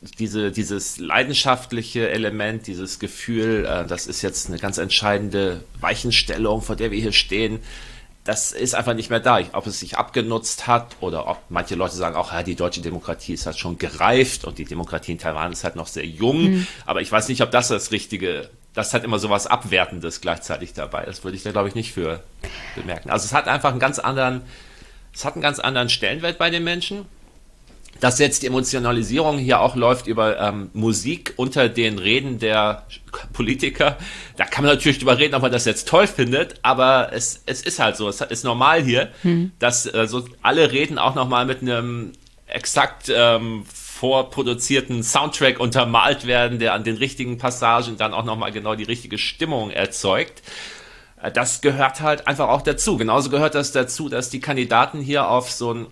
[0.00, 6.76] diese, dieses leidenschaftliche Element, dieses Gefühl, äh, das ist jetzt eine ganz entscheidende Weichenstellung, vor
[6.76, 7.60] der wir hier stehen,
[8.24, 9.40] das ist einfach nicht mehr da.
[9.54, 13.32] Ob es sich abgenutzt hat oder ob manche Leute sagen auch, ja, die deutsche Demokratie
[13.32, 16.42] ist halt schon gereift und die Demokratie in Taiwan ist halt noch sehr jung.
[16.42, 16.66] Mhm.
[16.84, 20.74] Aber ich weiß nicht, ob das das richtige, das hat immer so was Abwertendes gleichzeitig
[20.74, 21.06] dabei.
[21.06, 22.22] Das würde ich da, glaube ich, nicht für
[22.76, 23.08] bemerken.
[23.08, 24.42] Also es hat einfach einen ganz anderen,
[25.14, 27.06] es hat einen ganz anderen Stellenwert bei den Menschen
[28.00, 32.86] dass jetzt die Emotionalisierung hier auch läuft über ähm, Musik unter den Reden der
[33.32, 33.98] Politiker.
[34.36, 37.62] Da kann man natürlich drüber reden, ob man das jetzt toll findet, aber es, es
[37.62, 39.52] ist halt so, es ist normal hier, hm.
[39.58, 42.12] dass äh, so alle Reden auch nochmal mit einem
[42.46, 48.74] exakt ähm, vorproduzierten Soundtrack untermalt werden, der an den richtigen Passagen dann auch nochmal genau
[48.74, 50.42] die richtige Stimmung erzeugt.
[51.20, 52.96] Äh, das gehört halt einfach auch dazu.
[52.96, 55.86] Genauso gehört das dazu, dass die Kandidaten hier auf so einen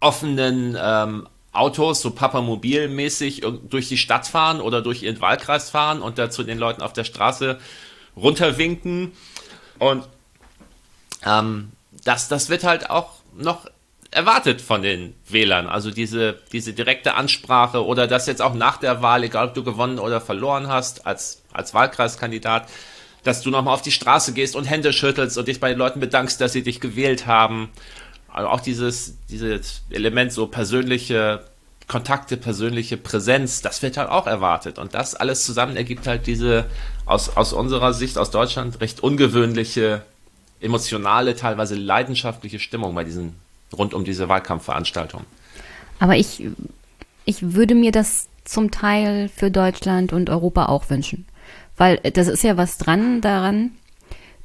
[0.00, 6.18] offenen ähm, Autos, so Papamobil-mäßig durch die Stadt fahren oder durch ihren Wahlkreis fahren und
[6.18, 7.58] dazu den Leuten auf der Straße
[8.16, 9.12] runterwinken.
[9.78, 10.04] Und
[11.26, 11.72] ähm,
[12.04, 13.66] das, das wird halt auch noch
[14.10, 15.66] erwartet von den Wählern.
[15.66, 19.64] Also diese, diese direkte Ansprache oder das jetzt auch nach der Wahl, egal ob du
[19.64, 22.68] gewonnen oder verloren hast, als, als Wahlkreiskandidat,
[23.24, 26.00] dass du nochmal auf die Straße gehst und Hände schüttelst und dich bei den Leuten
[26.00, 27.68] bedankst, dass sie dich gewählt haben.
[28.38, 31.42] Also auch dieses, dieses Element so persönliche
[31.88, 34.78] Kontakte, persönliche Präsenz, das wird halt auch erwartet.
[34.78, 36.66] Und das alles zusammen ergibt halt diese
[37.04, 40.02] aus, aus unserer Sicht, aus Deutschland, recht ungewöhnliche,
[40.60, 43.34] emotionale, teilweise leidenschaftliche Stimmung bei diesen
[43.76, 45.24] rund um diese Wahlkampfveranstaltung.
[45.98, 46.46] Aber ich,
[47.24, 51.26] ich würde mir das zum Teil für Deutschland und Europa auch wünschen.
[51.76, 53.72] Weil das ist ja was dran daran,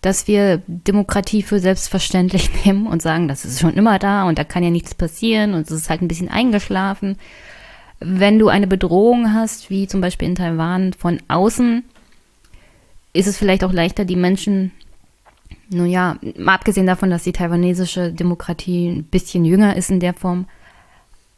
[0.03, 4.43] dass wir Demokratie für selbstverständlich nehmen und sagen, das ist schon immer da und da
[4.43, 7.17] kann ja nichts passieren und es ist halt ein bisschen eingeschlafen.
[7.99, 11.83] Wenn du eine Bedrohung hast, wie zum Beispiel in Taiwan von außen,
[13.13, 14.71] ist es vielleicht auch leichter, die Menschen
[15.69, 20.13] nun ja, mal abgesehen davon, dass die taiwanesische Demokratie ein bisschen jünger ist in der
[20.13, 20.47] Form,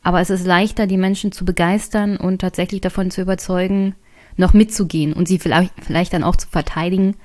[0.01, 3.95] aber es ist leichter, die Menschen zu begeistern und tatsächlich davon zu überzeugen,
[4.37, 7.15] noch mitzugehen und sie vielleicht, vielleicht dann auch zu verteidigen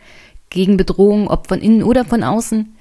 [0.51, 2.77] gegen Bedrohungen, ob von innen oder von außen.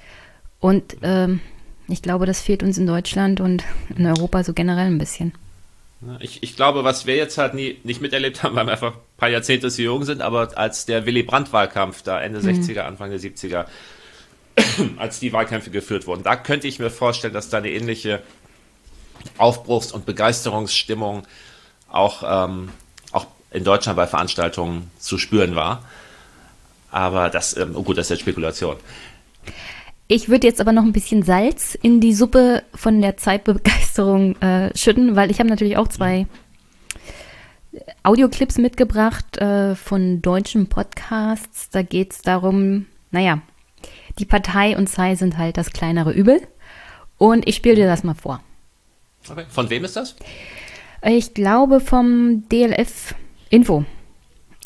[0.58, 1.40] Und ähm,
[1.88, 3.64] ich glaube, das fehlt uns in Deutschland und
[3.96, 5.32] in Europa so generell ein bisschen.
[6.20, 9.16] Ich, ich glaube, was wir jetzt halt nie, nicht miterlebt haben, weil wir einfach ein
[9.18, 12.48] paar Jahrzehnte zu jung sind, aber als der Willy Brandt-Wahlkampf da Ende mhm.
[12.48, 13.66] 60er, Anfang der 70er
[14.96, 16.22] als die Wahlkämpfe geführt wurden.
[16.22, 18.22] Da könnte ich mir vorstellen, dass da eine ähnliche
[19.36, 21.26] Aufbruchs- und Begeisterungsstimmung
[21.88, 22.70] auch, ähm,
[23.12, 25.84] auch in Deutschland bei Veranstaltungen zu spüren war.
[26.90, 28.76] Aber das, ähm, oh gut, das ist jetzt Spekulation.
[30.08, 34.76] Ich würde jetzt aber noch ein bisschen Salz in die Suppe von der Zeitbegeisterung äh,
[34.76, 36.26] schütten, weil ich habe natürlich auch zwei
[38.02, 41.70] Audioclips mitgebracht äh, von deutschen Podcasts.
[41.70, 43.40] Da geht es darum, naja,
[44.18, 46.40] die Partei und Tsai sind halt das kleinere Übel.
[47.16, 48.40] Und ich spiele dir das mal vor.
[49.28, 49.44] Okay.
[49.48, 50.16] Von wem ist das?
[51.02, 53.14] Ich glaube vom DLF
[53.50, 53.84] Info.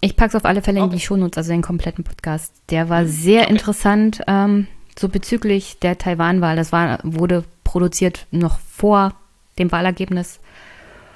[0.04, 0.92] Ich packe es auf alle Fälle okay.
[0.92, 2.52] in die Shownotes, also den kompletten Podcast.
[2.68, 3.52] Der war sehr okay.
[3.52, 4.66] interessant, ähm,
[4.98, 6.56] so bezüglich der Taiwan-Wahl.
[6.56, 9.14] Das war, wurde produziert noch vor
[9.58, 10.40] dem Wahlergebnis.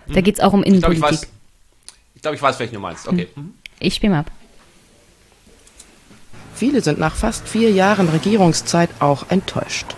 [0.06, 0.24] Da mhm.
[0.24, 1.02] geht es auch um Innenpolitik.
[1.02, 1.26] Ich glaube,
[2.14, 3.06] ich, glaub, ich, weiß, welchen du meinst.
[3.06, 3.28] Okay.
[3.36, 3.52] Mhm.
[3.78, 4.30] Ich spiele mal ab.
[6.54, 9.96] Viele sind nach fast vier Jahren Regierungszeit auch enttäuscht.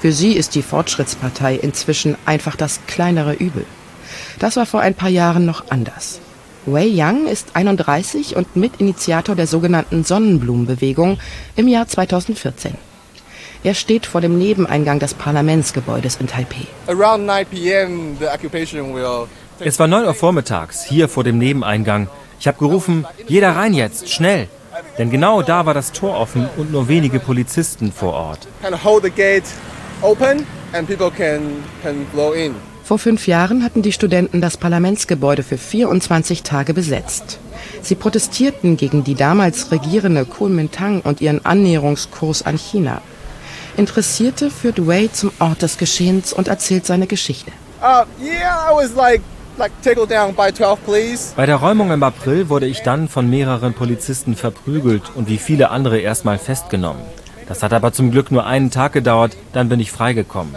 [0.00, 3.66] Für sie ist die Fortschrittspartei inzwischen einfach das kleinere Übel.
[4.38, 6.18] Das war vor ein paar Jahren noch anders.
[6.64, 11.18] Wei Yang ist 31 und Mitinitiator der sogenannten Sonnenblumenbewegung
[11.56, 12.74] im Jahr 2014.
[13.64, 16.68] Er steht vor dem Nebeneingang des Parlamentsgebäudes in Taipei.
[19.58, 22.08] Es war 9 Uhr vormittags, hier vor dem Nebeneingang.
[22.38, 24.48] Ich habe gerufen, jeder rein jetzt, schnell.
[24.98, 28.46] Denn genau da war das Tor offen und nur wenige Polizisten vor Ort.
[32.92, 37.38] Vor fünf Jahren hatten die Studenten das Parlamentsgebäude für 24 Tage besetzt.
[37.80, 43.00] Sie protestierten gegen die damals regierende Kuomintang und ihren Annäherungskurs an China.
[43.78, 47.50] Interessierte führt Wei zum Ort des Geschehens und erzählt seine Geschichte.
[47.80, 49.22] Uh, yeah, I was like
[51.36, 55.70] bei der Räumung im April wurde ich dann von mehreren Polizisten verprügelt und wie viele
[55.70, 57.02] andere erstmal festgenommen.
[57.52, 60.54] Das hat aber zum Glück nur einen Tag gedauert, dann bin ich freigekommen.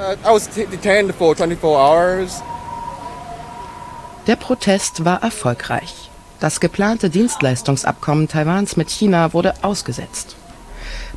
[4.27, 6.09] Der Protest war erfolgreich.
[6.39, 10.37] Das geplante Dienstleistungsabkommen Taiwans mit China wurde ausgesetzt.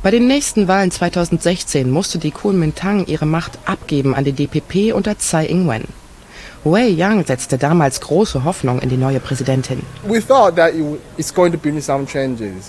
[0.03, 5.17] Bei den nächsten Wahlen 2016 musste die Kuomintang ihre Macht abgeben an die DPP unter
[5.17, 5.85] Tsai Ing-wen.
[6.65, 9.81] Wei Yang setzte damals große Hoffnung in die neue Präsidentin.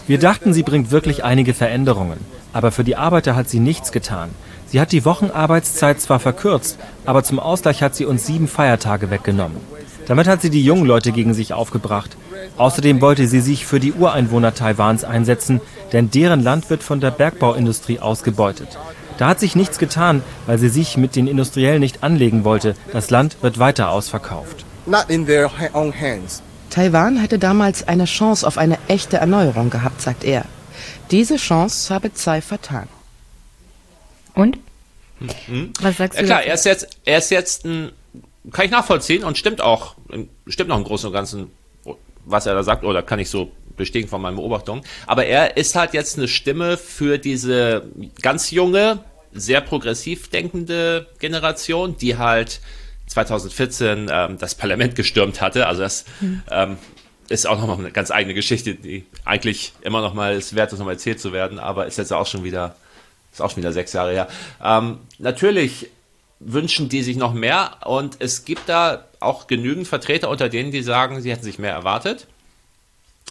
[0.07, 2.40] Wir dachten, sie bringt wirklich einige Veränderungen.
[2.53, 4.31] Aber für die Arbeiter hat sie nichts getan.
[4.67, 9.59] Sie hat die Wochenarbeitszeit zwar verkürzt, aber zum Ausgleich hat sie uns sieben Feiertage weggenommen.
[10.07, 12.17] Damit hat sie die jungen Leute gegen sich aufgebracht.
[12.57, 15.61] Außerdem wollte sie sich für die Ureinwohner Taiwans einsetzen,
[15.93, 18.79] denn deren Land wird von der Bergbauindustrie ausgebeutet.
[19.19, 22.75] Da hat sich nichts getan, weil sie sich mit den Industriellen nicht anlegen wollte.
[22.93, 24.65] Das Land wird weiter ausverkauft.
[26.71, 30.45] Taiwan hätte damals eine Chance auf eine echte Erneuerung gehabt, sagt er.
[31.11, 32.89] Diese Chance habe Tsai vertan.
[34.35, 34.59] Und?
[35.49, 35.73] Mhm.
[35.81, 36.23] Was sagst du?
[36.23, 37.93] Ja, klar, er ist jetzt, er ist jetzt ein
[38.53, 39.97] kann ich nachvollziehen und stimmt auch,
[40.47, 41.51] stimmt noch im Großen und Ganzen,
[42.25, 44.83] was er da sagt, oder kann ich so bestätigen von meinen Beobachtungen.
[45.07, 47.85] Aber er ist halt jetzt eine Stimme für diese
[48.23, 49.01] ganz junge,
[49.33, 52.61] sehr progressiv denkende Generation, die halt
[53.07, 55.67] 2014 ähm, das Parlament gestürmt hatte.
[55.67, 56.43] Also das mhm.
[56.51, 56.79] ähm,
[57.31, 60.81] ist auch nochmal eine ganz eigene Geschichte, die eigentlich immer noch mal es wert ist,
[60.81, 62.75] nochmal erzählt zu werden, aber ist jetzt auch schon wieder,
[63.33, 64.29] ist auch schon wieder sechs Jahre her.
[64.63, 65.89] Ähm, natürlich
[66.41, 70.83] wünschen die sich noch mehr und es gibt da auch genügend Vertreter unter denen, die
[70.83, 72.27] sagen, sie hätten sich mehr erwartet.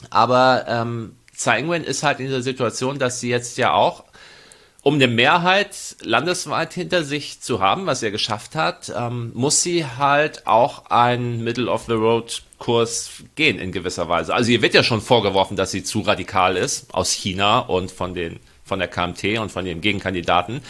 [0.10, 4.06] Aber ähm, Tsai ist halt in dieser Situation, dass sie jetzt ja auch
[4.82, 9.86] um eine Mehrheit landesweit hinter sich zu haben, was er geschafft hat, ähm, muss sie
[9.86, 14.34] halt auch einen Middle-of-the-Road-Kurs gehen in gewisser Weise.
[14.34, 18.14] Also ihr wird ja schon vorgeworfen, dass sie zu radikal ist aus China und von
[18.14, 20.62] den von der KMT und von den Gegenkandidaten.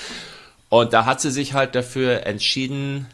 [0.69, 3.07] Und da hat sie sich halt dafür entschieden,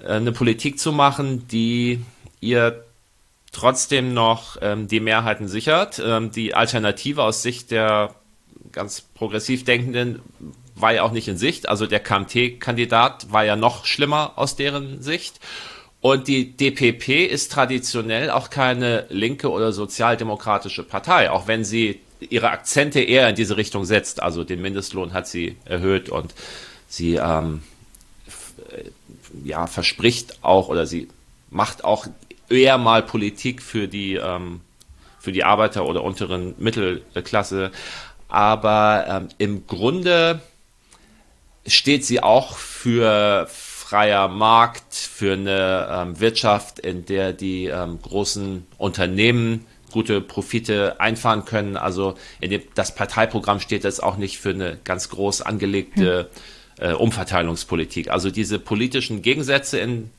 [0.00, 2.04] äh, eine Politik zu machen, die
[2.40, 2.84] ihr
[3.52, 6.00] trotzdem noch ähm, die Mehrheiten sichert.
[6.04, 8.14] Ähm, die Alternative aus Sicht der
[8.76, 10.20] ganz progressiv Denkenden
[10.76, 11.68] war ja auch nicht in Sicht.
[11.68, 15.40] Also der KMT-Kandidat war ja noch schlimmer aus deren Sicht.
[16.00, 22.50] Und die DPP ist traditionell auch keine linke oder sozialdemokratische Partei, auch wenn sie ihre
[22.50, 24.22] Akzente eher in diese Richtung setzt.
[24.22, 26.34] Also den Mindestlohn hat sie erhöht und
[26.86, 27.62] sie ähm,
[29.42, 31.08] ja, verspricht auch oder sie
[31.50, 32.06] macht auch
[32.48, 34.60] eher mal Politik für die, ähm,
[35.18, 37.72] für die Arbeiter oder unteren Mittelklasse.
[38.36, 40.42] Aber ähm, im Grunde
[41.66, 48.66] steht sie auch für freier Markt, für eine ähm, Wirtschaft, in der die ähm, großen
[48.76, 51.78] Unternehmen gute Profite einfahren können.
[51.78, 56.28] Also dem, das Parteiprogramm steht jetzt auch nicht für eine ganz groß angelegte
[56.78, 56.90] hm.
[56.90, 58.10] äh, Umverteilungspolitik.
[58.10, 60.10] Also diese politischen Gegensätze in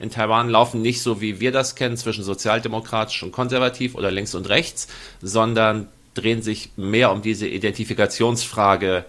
[0.00, 4.34] in Taiwan laufen nicht so, wie wir das kennen, zwischen sozialdemokratisch und konservativ oder links
[4.34, 4.88] und rechts,
[5.20, 9.04] sondern drehen sich mehr um diese Identifikationsfrage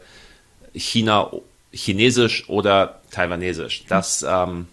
[0.74, 1.32] China,
[1.72, 3.86] chinesisch oder taiwanesisch.
[3.88, 4.68] Das, ähm,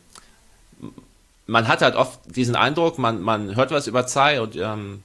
[1.46, 5.02] man hat halt oft diesen Eindruck, man, man hört was über Tsai und ähm,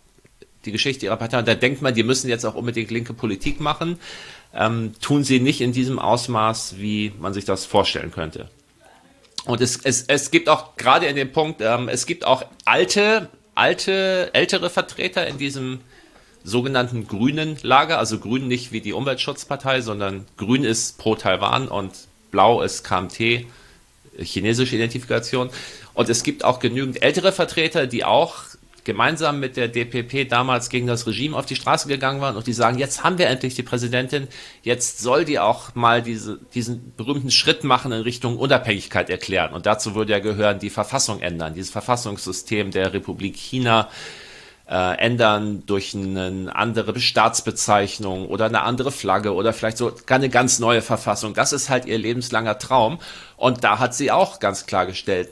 [0.66, 3.60] die Geschichte ihrer Partei und da denkt man, die müssen jetzt auch unbedingt linke Politik
[3.60, 4.00] machen.
[4.54, 8.50] Ähm, tun sie nicht in diesem Ausmaß, wie man sich das vorstellen könnte.
[9.46, 13.30] Und es, es, es gibt auch gerade in dem Punkt, ähm, es gibt auch alte,
[13.54, 15.82] alte, ältere Vertreter in diesem
[16.46, 21.92] sogenannten grünen Lager, also grün nicht wie die Umweltschutzpartei, sondern grün ist pro Taiwan und
[22.32, 23.46] blau ist KMT,
[24.20, 25.50] chinesische Identifikation.
[25.94, 28.36] Und es gibt auch genügend ältere Vertreter, die auch
[28.84, 32.54] gemeinsam mit der DPP damals gegen das Regime auf die Straße gegangen waren und die
[32.54, 34.28] sagen, jetzt haben wir endlich die Präsidentin,
[34.62, 39.54] jetzt soll die auch mal diese, diesen berühmten Schritt machen in Richtung Unabhängigkeit erklären.
[39.54, 43.90] Und dazu würde ja gehören, die Verfassung ändern, dieses Verfassungssystem der Republik China
[44.68, 50.60] äh, ändern durch eine andere Staatsbezeichnung oder eine andere Flagge oder vielleicht so eine ganz
[50.60, 51.34] neue Verfassung.
[51.34, 53.00] Das ist halt ihr lebenslanger Traum.
[53.38, 55.30] Und da hat sie auch ganz klar gestellt,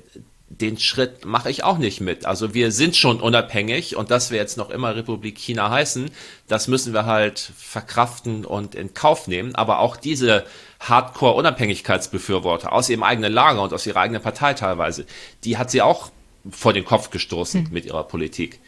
[0.49, 2.25] den Schritt mache ich auch nicht mit.
[2.25, 6.11] Also wir sind schon unabhängig und dass wir jetzt noch immer Republik China heißen,
[6.47, 9.55] das müssen wir halt verkraften und in Kauf nehmen.
[9.55, 10.45] Aber auch diese
[10.79, 15.05] Hardcore-Unabhängigkeitsbefürworter aus ihrem eigenen Lager und aus ihrer eigenen Partei teilweise,
[15.43, 16.11] die hat sie auch
[16.49, 17.73] vor den Kopf gestoßen hm.
[17.73, 18.59] mit ihrer Politik.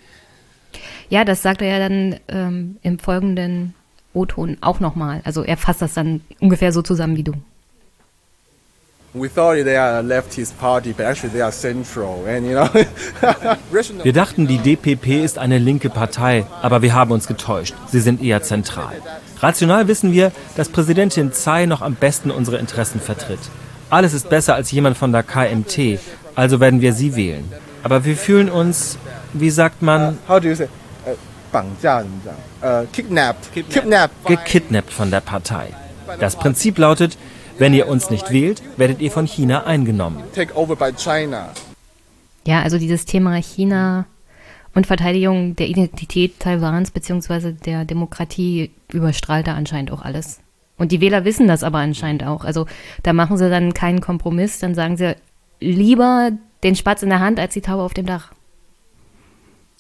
[1.10, 3.74] Ja, das sagt er ja dann ähm, im folgenden
[4.14, 5.22] O-Ton auch nochmal.
[5.24, 7.34] Also er fasst das dann ungefähr so zusammen wie du.
[14.04, 17.76] Wir dachten, die DPP ist eine linke Partei, aber wir haben uns getäuscht.
[17.88, 19.02] Sie sind eher zentral.
[19.40, 23.40] Rational wissen wir, dass Präsidentin Tsai noch am besten unsere Interessen vertritt.
[23.90, 25.98] Alles ist besser als jemand von der KMT,
[26.36, 27.50] also werden wir sie wählen.
[27.84, 28.98] Aber wir fühlen uns,
[29.32, 30.18] wie sagt man?
[30.28, 30.68] How do you say?
[32.62, 33.54] Uh, kidnapped.
[33.54, 34.26] Kidnapped.
[34.26, 35.74] Gekidnappt von der Partei.
[36.20, 37.18] Das Prinzip lautet,
[37.58, 40.22] wenn ihr uns nicht wählt, werdet ihr von China eingenommen.
[42.46, 44.06] Ja, also dieses Thema China
[44.74, 47.54] und Verteidigung der Identität Taiwans bzw.
[47.54, 50.40] der Demokratie überstrahlt da anscheinend auch alles.
[50.78, 52.44] Und die Wähler wissen das aber anscheinend auch.
[52.44, 52.68] Also
[53.02, 55.16] da machen sie dann keinen Kompromiss, dann sagen sie
[55.62, 56.32] lieber
[56.64, 58.32] den Spatz in der Hand als die Taube auf dem Dach.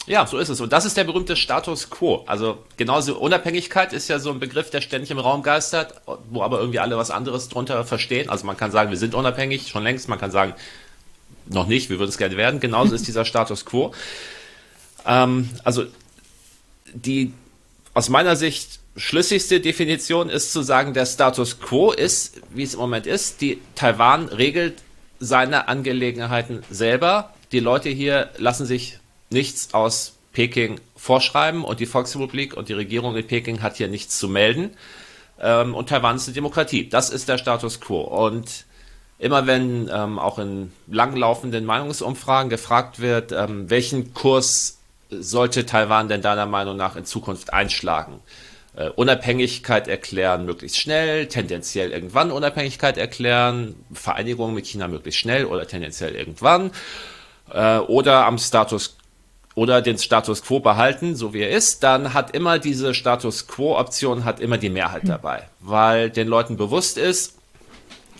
[0.07, 0.61] Ja, so ist es.
[0.61, 2.23] Und das ist der berühmte Status quo.
[2.27, 5.95] Also genauso Unabhängigkeit ist ja so ein Begriff, der ständig im Raum geistert,
[6.29, 8.29] wo aber irgendwie alle was anderes drunter verstehen.
[8.29, 10.07] Also man kann sagen, wir sind unabhängig, schon längst.
[10.07, 10.53] Man kann sagen,
[11.47, 12.59] noch nicht, wir würden es gerne werden.
[12.59, 13.93] Genauso ist dieser Status quo.
[15.07, 15.85] Ähm, also
[16.93, 17.33] die
[17.95, 22.79] aus meiner Sicht schlüssigste Definition ist zu sagen, der Status quo ist, wie es im
[22.79, 23.41] Moment ist.
[23.41, 24.83] Die Taiwan regelt
[25.19, 27.33] seine Angelegenheiten selber.
[27.51, 28.99] Die Leute hier lassen sich
[29.29, 34.17] nichts aus Peking vorschreiben und die Volksrepublik und die Regierung in Peking hat hier nichts
[34.17, 34.71] zu melden.
[35.39, 36.89] Ähm, und Taiwan ist eine Demokratie.
[36.89, 38.01] Das ist der Status quo.
[38.01, 38.65] Und
[39.17, 44.79] immer wenn ähm, auch in langlaufenden Meinungsumfragen gefragt wird, ähm, welchen Kurs
[45.09, 48.19] sollte Taiwan denn deiner Meinung nach in Zukunft einschlagen?
[48.75, 55.65] Äh, Unabhängigkeit erklären möglichst schnell, tendenziell irgendwann Unabhängigkeit erklären, Vereinigung mit China möglichst schnell oder
[55.65, 56.71] tendenziell irgendwann
[57.53, 58.97] äh, oder am Status
[59.55, 63.77] oder den Status quo behalten, so wie er ist, dann hat immer diese Status quo
[63.77, 65.09] Option hat immer die Mehrheit hm.
[65.09, 67.35] dabei, weil den Leuten bewusst ist,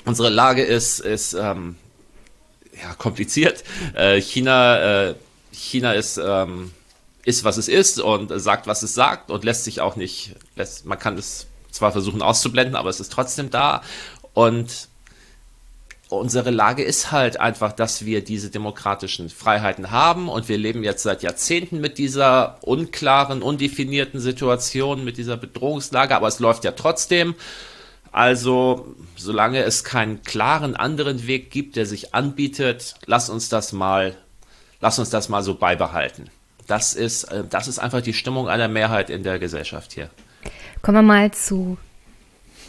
[0.06, 1.76] unsere Lage ist ist ähm,
[2.82, 3.64] ja kompliziert.
[3.94, 5.16] Äh, China äh,
[5.52, 6.72] China ist ähm,
[7.26, 10.86] ist, was es ist und sagt, was es sagt und lässt sich auch nicht, lässt,
[10.86, 13.82] man kann es zwar versuchen auszublenden, aber es ist trotzdem da
[14.34, 14.88] und
[16.20, 21.04] unsere Lage ist halt einfach, dass wir diese demokratischen Freiheiten haben und wir leben jetzt
[21.04, 27.36] seit Jahrzehnten mit dieser unklaren, undefinierten Situation, mit dieser Bedrohungslage, aber es läuft ja trotzdem.
[28.12, 34.16] Also, solange es keinen klaren anderen Weg gibt, der sich anbietet, lass uns das mal,
[34.80, 36.30] lass uns das mal so beibehalten.
[36.68, 40.10] Das ist, äh, das ist einfach die Stimmung einer Mehrheit in der Gesellschaft hier.
[40.82, 41.78] Kommen wir mal zu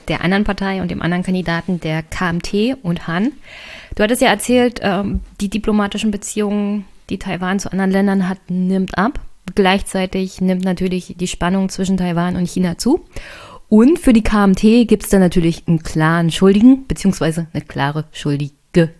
[0.08, 3.32] der anderen Partei und dem anderen Kandidaten, der KMT und Han.
[3.94, 8.98] Du hattest ja erzählt, ähm, die diplomatischen Beziehungen, die Taiwan zu anderen Ländern hat, nimmt
[8.98, 9.20] ab.
[9.54, 13.04] Gleichzeitig nimmt natürlich die Spannung zwischen Taiwan und China zu.
[13.68, 18.92] Und für die KMT gibt es dann natürlich einen klaren Schuldigen, beziehungsweise eine klare Schuldige.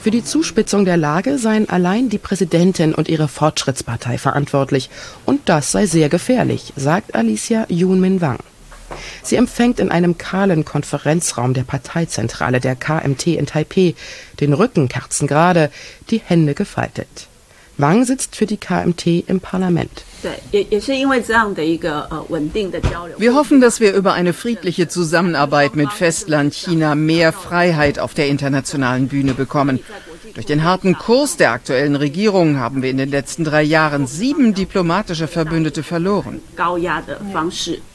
[0.00, 4.90] Für die Zuspitzung der Lage seien allein die Präsidentin und ihre Fortschrittspartei verantwortlich.
[5.24, 8.38] Und das sei sehr gefährlich, sagt Alicia Yunmin Wang.
[9.22, 13.94] Sie empfängt in einem kahlen Konferenzraum der Parteizentrale der KMT in Taipeh,
[14.40, 15.70] den Rücken kerzengerade,
[16.10, 17.26] die Hände gefaltet.
[17.76, 20.04] Wang sitzt für die KMT im Parlament.
[23.18, 28.28] Wir hoffen, dass wir über eine friedliche Zusammenarbeit mit Festland China mehr Freiheit auf der
[28.28, 29.80] internationalen Bühne bekommen.
[30.34, 34.54] Durch den harten Kurs der aktuellen Regierung haben wir in den letzten drei Jahren sieben
[34.54, 36.40] diplomatische Verbündete verloren.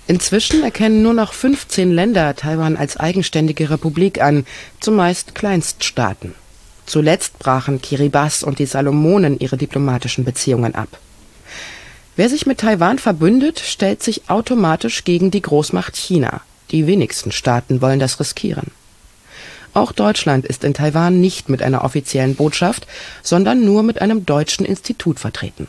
[0.07, 4.45] Inzwischen erkennen nur noch 15 Länder Taiwan als eigenständige Republik an,
[4.79, 6.35] zumeist Kleinststaaten.
[6.85, 10.89] Zuletzt brachen Kiribati und die Salomonen ihre diplomatischen Beziehungen ab.
[12.15, 16.41] Wer sich mit Taiwan verbündet, stellt sich automatisch gegen die Großmacht China.
[16.69, 18.67] Die wenigsten Staaten wollen das riskieren.
[19.73, 22.85] Auch Deutschland ist in Taiwan nicht mit einer offiziellen Botschaft,
[23.23, 25.67] sondern nur mit einem deutschen Institut vertreten.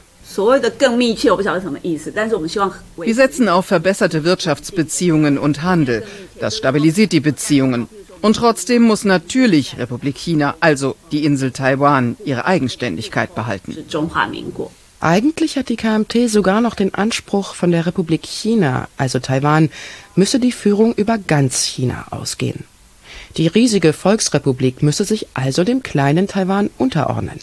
[2.97, 6.07] Wir setzen auf verbesserte Wirtschaftsbeziehungen und Handel.
[6.41, 7.89] Das stabilisiert die Beziehungen.
[8.21, 13.77] Und trotzdem muss natürlich Republik China, also die Insel Taiwan, ihre Eigenständigkeit behalten.
[15.05, 19.69] Eigentlich hat die KMT sogar noch den Anspruch, von der Republik China, also Taiwan,
[20.15, 22.65] müsse die Führung über ganz China ausgehen.
[23.37, 27.39] Die riesige Volksrepublik müsse sich also dem kleinen Taiwan unterordnen.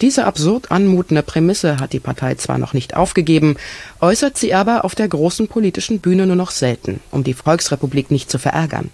[0.00, 3.56] Diese absurd anmutende Prämisse hat die Partei zwar noch nicht aufgegeben,
[4.00, 8.28] äußert sie aber auf der großen politischen Bühne nur noch selten, um die Volksrepublik nicht
[8.28, 8.90] zu verärgern.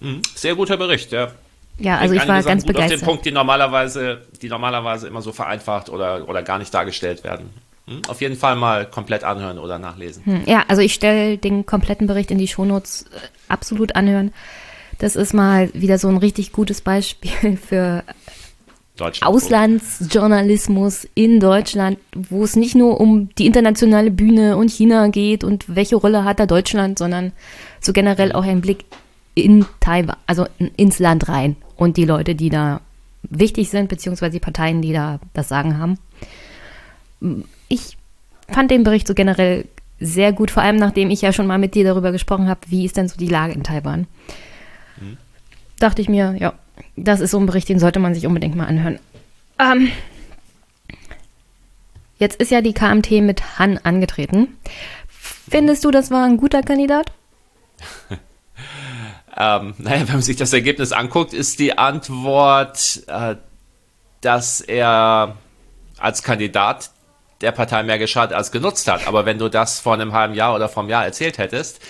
[0.00, 0.22] Mhm.
[0.34, 1.30] Sehr guter Bericht, ja.
[1.78, 2.96] Ja, also ich war ganz gut begeistert.
[2.96, 7.22] Auf den Punkt, die normalerweise, die normalerweise immer so vereinfacht oder, oder gar nicht dargestellt
[7.24, 7.50] werden.
[7.86, 8.02] Hm?
[8.08, 10.24] Auf jeden Fall mal komplett anhören oder nachlesen.
[10.24, 13.18] Hm, ja, also ich stelle den kompletten Bericht in die Shownotes äh,
[13.48, 14.32] absolut anhören.
[14.98, 18.02] Das ist mal wieder so ein richtig gutes Beispiel für
[19.20, 25.76] Auslandsjournalismus in Deutschland, wo es nicht nur um die internationale Bühne und China geht und
[25.76, 27.30] welche Rolle hat da Deutschland, sondern
[27.80, 28.86] so generell auch ein Blick
[29.36, 30.46] in Taiwan, also
[30.76, 32.80] ins Land rein und die Leute, die da
[33.22, 35.98] wichtig sind, beziehungsweise die Parteien, die da das Sagen haben.
[37.68, 37.96] Ich
[38.48, 39.64] fand den Bericht so generell
[40.00, 42.84] sehr gut, vor allem nachdem ich ja schon mal mit dir darüber gesprochen habe, wie
[42.84, 44.06] ist denn so die Lage in Taiwan.
[45.00, 45.16] Mhm.
[45.78, 46.54] Dachte ich mir, ja,
[46.96, 48.98] das ist so ein Bericht, den sollte man sich unbedingt mal anhören.
[49.58, 49.90] Ähm,
[52.18, 54.56] jetzt ist ja die KMT mit Han angetreten.
[55.08, 57.12] Findest du, das war ein guter Kandidat?
[59.38, 63.36] Ähm, naja, wenn man sich das Ergebnis anguckt, ist die Antwort, äh,
[64.20, 65.36] dass er
[65.98, 66.90] als Kandidat
[67.40, 69.06] der Partei mehr geschadet als genutzt hat.
[69.06, 71.80] Aber wenn du das vor einem halben Jahr oder vor einem Jahr erzählt hättest,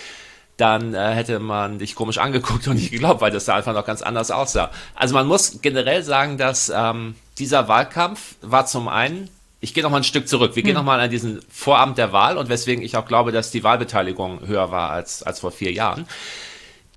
[0.57, 3.85] dann äh, hätte man dich komisch angeguckt und nicht geglaubt, weil das da einfach noch
[3.85, 4.71] ganz anders aussah.
[4.93, 9.29] Also man muss generell sagen, dass ähm, dieser Wahlkampf war zum einen
[9.61, 10.55] ich gehe noch mal ein Stück zurück.
[10.55, 13.51] Wir gehen noch mal an diesen Vorabend der Wahl und weswegen ich auch glaube, dass
[13.51, 16.07] die Wahlbeteiligung höher war als, als vor vier Jahren.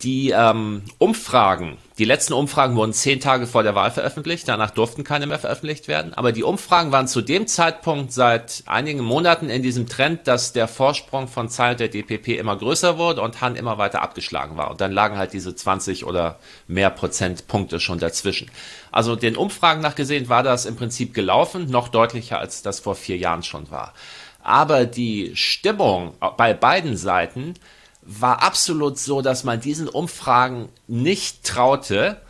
[0.03, 5.05] Die ähm, Umfragen, die letzten Umfragen wurden zehn Tage vor der Wahl veröffentlicht, danach durften
[5.05, 6.13] keine mehr veröffentlicht werden.
[6.15, 10.67] Aber die Umfragen waren zu dem Zeitpunkt seit einigen Monaten in diesem Trend, dass der
[10.67, 14.73] Vorsprung von Zeit der DPP immer größer wurde und Han immer weiter abgeschlagen war.
[14.73, 18.51] Und dann lagen halt diese 20 oder mehr Prozentpunkte schon dazwischen.
[18.91, 22.97] Also den Umfragen nach gesehen war das im Prinzip gelaufen, noch deutlicher als das vor
[22.97, 23.95] vier Jahren schon war.
[24.43, 27.55] Aber die Stimmung bei beiden Seiten
[28.03, 32.21] war absolut so, dass man diesen Umfragen nicht traute,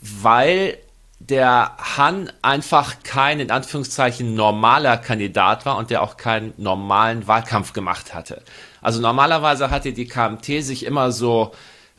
[0.00, 0.78] weil
[1.20, 7.72] der Han einfach kein, in Anführungszeichen, normaler Kandidat war und der auch keinen normalen Wahlkampf
[7.72, 8.42] gemacht hatte.
[8.82, 11.52] Also normalerweise hatte die KMT sich immer so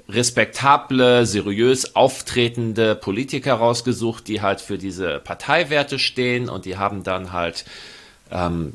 [0.07, 7.33] respektable, seriös auftretende Politiker rausgesucht, die halt für diese Parteiwerte stehen und die haben dann
[7.33, 7.65] halt
[8.29, 8.73] ähm,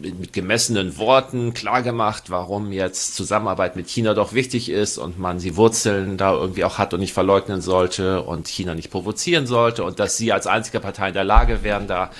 [0.00, 5.40] mit, mit gemessenen Worten klargemacht, warum jetzt Zusammenarbeit mit China doch wichtig ist und man
[5.40, 9.84] sie Wurzeln da irgendwie auch hat und nicht verleugnen sollte und China nicht provozieren sollte
[9.84, 12.10] und dass sie als einzige Partei in der Lage wären, da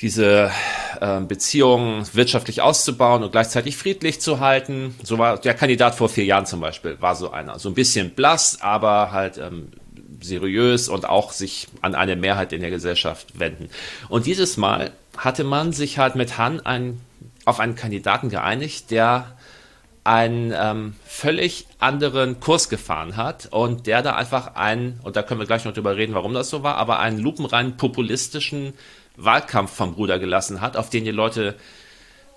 [0.00, 0.50] diese
[1.00, 4.94] äh, Beziehungen wirtschaftlich auszubauen und gleichzeitig friedlich zu halten.
[5.02, 7.58] So war der Kandidat vor vier Jahren zum Beispiel, war so einer.
[7.58, 9.68] So ein bisschen blass, aber halt ähm,
[10.20, 13.70] seriös und auch sich an eine Mehrheit in der Gesellschaft wenden.
[14.08, 17.00] Und dieses Mal hatte man sich halt mit Han ein,
[17.44, 19.36] auf einen Kandidaten geeinigt, der
[20.04, 25.40] einen ähm, völlig anderen Kurs gefahren hat und der da einfach einen, und da können
[25.40, 28.74] wir gleich noch drüber reden, warum das so war, aber einen lupenrein populistischen
[29.16, 31.56] Wahlkampf vom Bruder gelassen hat, auf den die Leute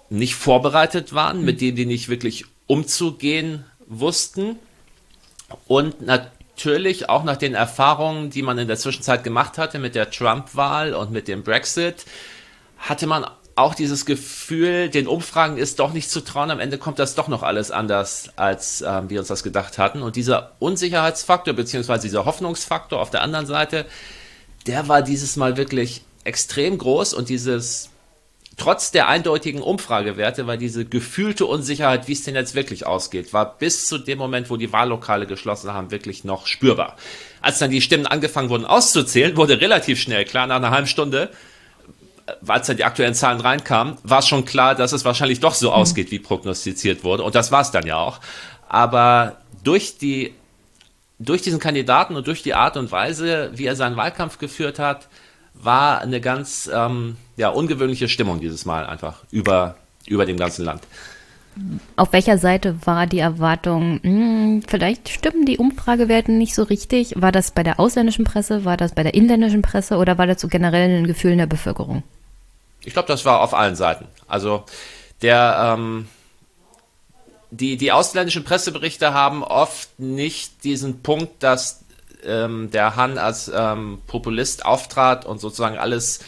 [0.09, 4.57] nicht vorbereitet waren, mit dem die nicht wirklich umzugehen wussten.
[5.67, 10.09] Und natürlich auch nach den Erfahrungen, die man in der Zwischenzeit gemacht hatte mit der
[10.09, 12.05] Trump-Wahl und mit dem Brexit,
[12.79, 13.25] hatte man
[13.59, 16.49] auch dieses Gefühl, den Umfragen ist doch nicht zu trauen.
[16.49, 20.01] Am Ende kommt das doch noch alles anders, als ähm, wir uns das gedacht hatten.
[20.01, 23.85] Und dieser Unsicherheitsfaktor beziehungsweise dieser Hoffnungsfaktor auf der anderen Seite,
[24.65, 27.89] der war dieses Mal wirklich extrem groß und dieses
[28.55, 33.57] trotz der eindeutigen Umfragewerte war diese gefühlte Unsicherheit, wie es denn jetzt wirklich ausgeht, war
[33.57, 36.95] bis zu dem Moment, wo die Wahllokale geschlossen haben, wirklich noch spürbar.
[37.41, 41.31] Als dann die Stimmen angefangen wurden auszuzählen, wurde relativ schnell klar, nach einer halben Stunde,
[42.47, 45.69] als dann die aktuellen Zahlen reinkamen, war es schon klar, dass es wahrscheinlich doch so
[45.69, 45.75] mhm.
[45.75, 47.23] ausgeht, wie prognostiziert wurde.
[47.23, 48.19] Und das war es dann ja auch.
[48.67, 50.33] Aber durch die,
[51.17, 55.07] durch diesen Kandidaten und durch die Art und Weise, wie er seinen Wahlkampf geführt hat,
[55.53, 59.75] war eine ganz ähm, ja, ungewöhnliche Stimmung dieses Mal einfach über,
[60.07, 60.81] über dem ganzen Land.
[61.97, 67.13] Auf welcher Seite war die Erwartung, hm, vielleicht stimmen die Umfragewerte nicht so richtig?
[67.17, 70.39] War das bei der ausländischen Presse, war das bei der inländischen Presse oder war das
[70.39, 72.03] so generell ein Gefühl in der Bevölkerung?
[72.83, 74.07] Ich glaube, das war auf allen Seiten.
[74.27, 74.63] Also
[75.21, 76.07] der, ähm,
[77.51, 81.83] die, die ausländischen Presseberichte haben oft nicht diesen Punkt, dass
[82.23, 86.19] ähm, der Han als ähm, Populist auftrat und sozusagen alles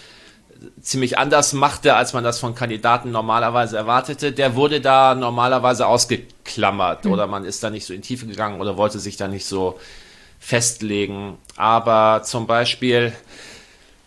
[0.81, 7.05] ziemlich anders machte, als man das von Kandidaten normalerweise erwartete, der wurde da normalerweise ausgeklammert
[7.05, 7.11] mhm.
[7.11, 9.79] oder man ist da nicht so in Tiefe gegangen oder wollte sich da nicht so
[10.39, 11.37] festlegen.
[11.55, 13.13] Aber zum Beispiel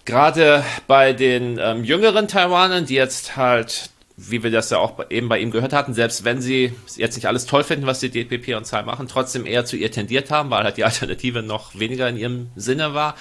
[0.04, 5.28] gerade bei den ähm, jüngeren Taiwanern, die jetzt halt, wie wir das ja auch eben
[5.28, 8.56] bei ihm gehört hatten, selbst wenn sie jetzt nicht alles toll finden, was die DPP
[8.56, 12.08] und Tsai machen, trotzdem eher zu ihr tendiert haben, weil halt die Alternative noch weniger
[12.08, 13.16] in ihrem Sinne war,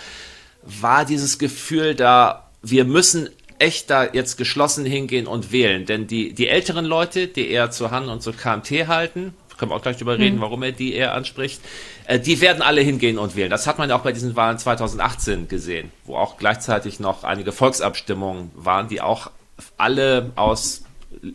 [0.64, 3.30] war dieses Gefühl da, wir müssen
[3.60, 5.86] echt da jetzt geschlossen hingehen und wählen.
[5.86, 9.76] Denn die, die älteren Leute, die eher zu Han und zu KMT halten, können wir
[9.76, 10.42] auch gleich drüber reden, mhm.
[10.42, 11.62] warum er die eher anspricht,
[12.06, 13.50] äh, die werden alle hingehen und wählen.
[13.50, 17.54] Das hat man ja auch bei diesen Wahlen 2018 gesehen, wo auch gleichzeitig noch einige
[17.54, 19.32] Volksabstimmungen waren, die auch
[19.78, 20.84] alle aus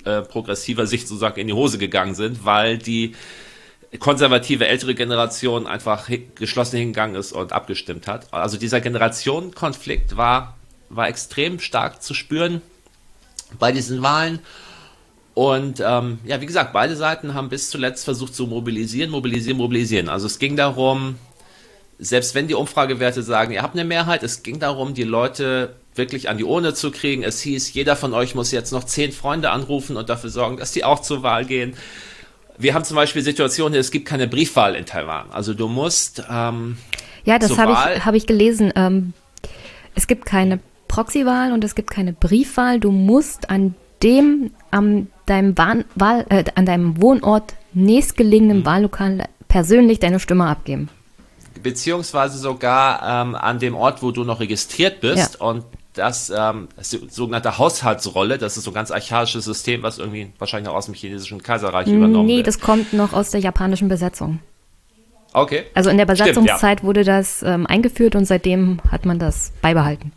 [0.04, 3.14] äh, progressiver Sicht sozusagen in die Hose gegangen sind, weil die
[3.98, 8.32] konservative ältere Generation einfach geschlossen hingegangen ist und abgestimmt hat.
[8.34, 10.58] Also dieser Generationenkonflikt war
[10.90, 12.62] war extrem stark zu spüren
[13.58, 14.40] bei diesen Wahlen.
[15.38, 20.08] Und ähm, ja, wie gesagt, beide Seiten haben bis zuletzt versucht zu mobilisieren, mobilisieren, mobilisieren.
[20.08, 21.14] Also es ging darum,
[22.00, 26.28] selbst wenn die Umfragewerte sagen, ihr habt eine Mehrheit, es ging darum, die Leute wirklich
[26.28, 27.22] an die Urne zu kriegen.
[27.22, 30.72] Es hieß, jeder von euch muss jetzt noch zehn Freunde anrufen und dafür sorgen, dass
[30.72, 31.74] die auch zur Wahl gehen.
[32.58, 35.30] Wir haben zum Beispiel Situationen, es gibt keine Briefwahl in Taiwan.
[35.30, 36.20] Also du musst.
[36.28, 36.78] Ähm,
[37.24, 38.72] ja, das habe ich, hab ich gelesen.
[38.74, 39.12] Ähm,
[39.94, 40.58] es gibt keine
[40.88, 42.80] Proxywahl und es gibt keine Briefwahl.
[42.80, 48.66] Du musst an dem, an deinem, Wahl, äh, an deinem Wohnort nächstgelegenen mhm.
[48.66, 50.88] Wahllokal persönlich deine Stimme abgeben.
[51.62, 55.38] Beziehungsweise sogar ähm, an dem Ort, wo du noch registriert bist.
[55.40, 55.46] Ja.
[55.46, 55.64] Und
[55.94, 60.68] das, ähm, das sogenannte Haushaltsrolle, das ist so ein ganz archaisches System, was irgendwie wahrscheinlich
[60.68, 62.46] noch aus dem chinesischen Kaiserreich übernommen nee, wird.
[62.46, 64.38] das kommt noch aus der japanischen Besetzung.
[65.32, 65.64] Okay.
[65.74, 70.12] Also in der Stimmt, Besatzungszeit wurde das ähm, eingeführt und seitdem hat man das beibehalten.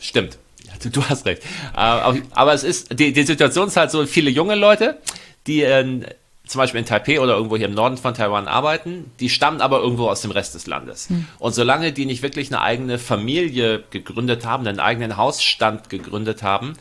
[0.00, 0.38] Stimmt.
[0.84, 1.42] Ja, du, hast recht.
[1.74, 4.98] Äh, aber, es ist, die, die Situation ist halt so, viele junge Leute,
[5.46, 6.06] die in,
[6.46, 9.80] zum Beispiel in Taipei oder irgendwo hier im Norden von Taiwan arbeiten, die stammen aber
[9.80, 11.08] irgendwo aus dem Rest des Landes.
[11.38, 16.74] Und solange die nicht wirklich eine eigene Familie gegründet haben, einen eigenen Hausstand gegründet haben,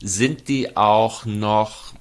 [0.00, 1.94] sind die auch noch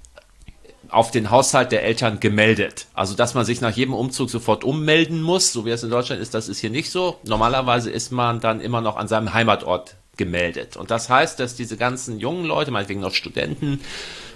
[0.89, 2.85] auf den Haushalt der Eltern gemeldet.
[2.93, 6.21] Also, dass man sich nach jedem Umzug sofort ummelden muss, so wie es in Deutschland
[6.21, 7.17] ist, das ist hier nicht so.
[7.23, 10.77] Normalerweise ist man dann immer noch an seinem Heimatort gemeldet.
[10.77, 13.81] Und das heißt, dass diese ganzen jungen Leute, meinetwegen noch Studenten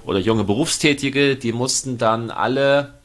[0.06, 2.95] oder junge Berufstätige, die mussten dann alle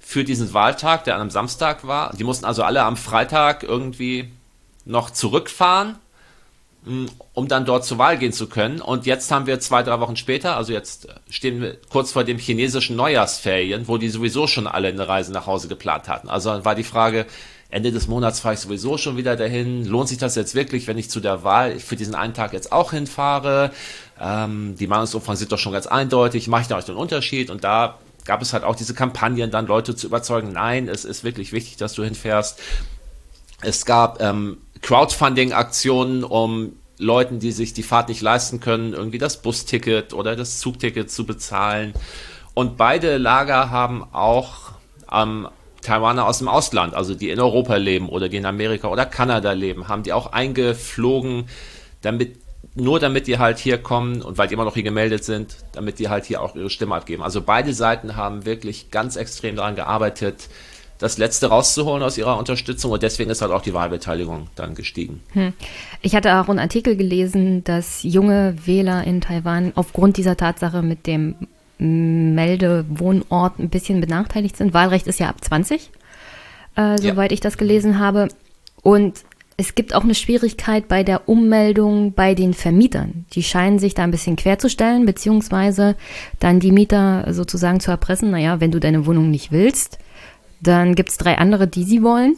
[0.00, 4.30] für diesen Wahltag, der an einem Samstag war, die mussten also alle am Freitag irgendwie
[4.84, 5.96] noch zurückfahren
[7.34, 8.80] um dann dort zur Wahl gehen zu können.
[8.80, 12.38] Und jetzt haben wir zwei, drei Wochen später, also jetzt stehen wir kurz vor dem
[12.38, 16.28] chinesischen Neujahrsferien, wo die sowieso schon alle eine Reise nach Hause geplant hatten.
[16.28, 17.26] Also war die Frage,
[17.70, 19.84] Ende des Monats fahre ich sowieso schon wieder dahin.
[19.84, 22.72] Lohnt sich das jetzt wirklich, wenn ich zu der Wahl für diesen einen Tag jetzt
[22.72, 23.72] auch hinfahre?
[24.18, 26.48] Ähm, die Meinungsumfragen sind doch schon ganz eindeutig.
[26.48, 27.50] Mache ich da euch den Unterschied?
[27.50, 31.24] Und da gab es halt auch diese Kampagnen, dann Leute zu überzeugen, nein, es ist
[31.24, 32.58] wirklich wichtig, dass du hinfährst.
[33.60, 39.42] Es gab ähm, Crowdfunding-Aktionen, um Leuten, die sich die Fahrt nicht leisten können, irgendwie das
[39.42, 41.92] Busticket oder das Zugticket zu bezahlen.
[42.54, 44.72] Und beide Lager haben auch
[45.12, 45.48] ähm,
[45.82, 49.52] Taiwaner aus dem Ausland, also die in Europa leben oder die in Amerika oder Kanada
[49.52, 51.48] leben, haben die auch eingeflogen,
[52.02, 52.36] damit
[52.74, 55.98] nur damit die halt hier kommen und weil die immer noch hier gemeldet sind, damit
[55.98, 57.22] die halt hier auch ihre Stimme abgeben.
[57.22, 60.48] Also beide Seiten haben wirklich ganz extrem daran gearbeitet,
[60.98, 65.20] das Letzte rauszuholen aus ihrer Unterstützung und deswegen ist halt auch die Wahlbeteiligung dann gestiegen.
[65.32, 65.52] Hm.
[66.02, 71.06] Ich hatte auch einen Artikel gelesen, dass junge Wähler in Taiwan aufgrund dieser Tatsache mit
[71.06, 71.36] dem
[71.78, 74.74] Meldewohnort ein bisschen benachteiligt sind.
[74.74, 75.90] Wahlrecht ist ja ab 20,
[76.76, 77.34] äh, soweit ja.
[77.34, 78.28] ich das gelesen habe.
[78.82, 79.24] Und
[79.56, 83.26] es gibt auch eine Schwierigkeit bei der Ummeldung bei den Vermietern.
[83.32, 85.96] Die scheinen sich da ein bisschen querzustellen, beziehungsweise
[86.38, 89.98] dann die Mieter sozusagen zu erpressen, naja, wenn du deine Wohnung nicht willst,
[90.60, 92.36] dann gibt es drei andere, die sie wollen,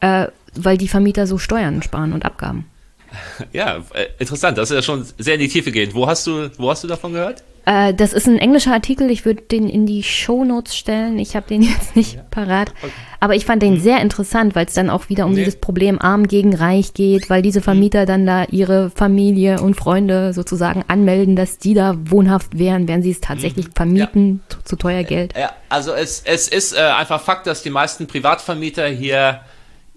[0.00, 2.66] äh, weil die Vermieter so Steuern sparen und Abgaben.
[3.52, 4.58] Ja, äh, interessant.
[4.58, 5.94] Das ist ja schon sehr in die Tiefe gehend.
[5.94, 7.44] Wo hast du, wo hast du davon gehört?
[7.66, 9.10] Äh, das ist ein englischer Artikel.
[9.10, 11.18] Ich würde den in die Shownotes stellen.
[11.18, 12.22] Ich habe den jetzt nicht ja.
[12.30, 12.72] parat.
[13.20, 13.80] Aber ich fand den mhm.
[13.80, 15.38] sehr interessant, weil es dann auch wieder um nee.
[15.38, 18.06] dieses Problem Arm gegen Reich geht, weil diese Vermieter mhm.
[18.06, 23.12] dann da ihre Familie und Freunde sozusagen anmelden, dass die da wohnhaft wären, während sie
[23.12, 23.72] es tatsächlich mhm.
[23.72, 24.56] vermieten ja.
[24.56, 25.34] zu, zu, teuer Geld.
[25.36, 29.40] Ja, also es, es ist äh, einfach Fakt, dass die meisten Privatvermieter hier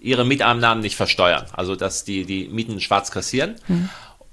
[0.00, 1.44] ihre Mieteinnahmen nicht versteuern.
[1.52, 3.56] Also dass die die Mieten schwarz kassieren.
[3.66, 3.88] Mhm.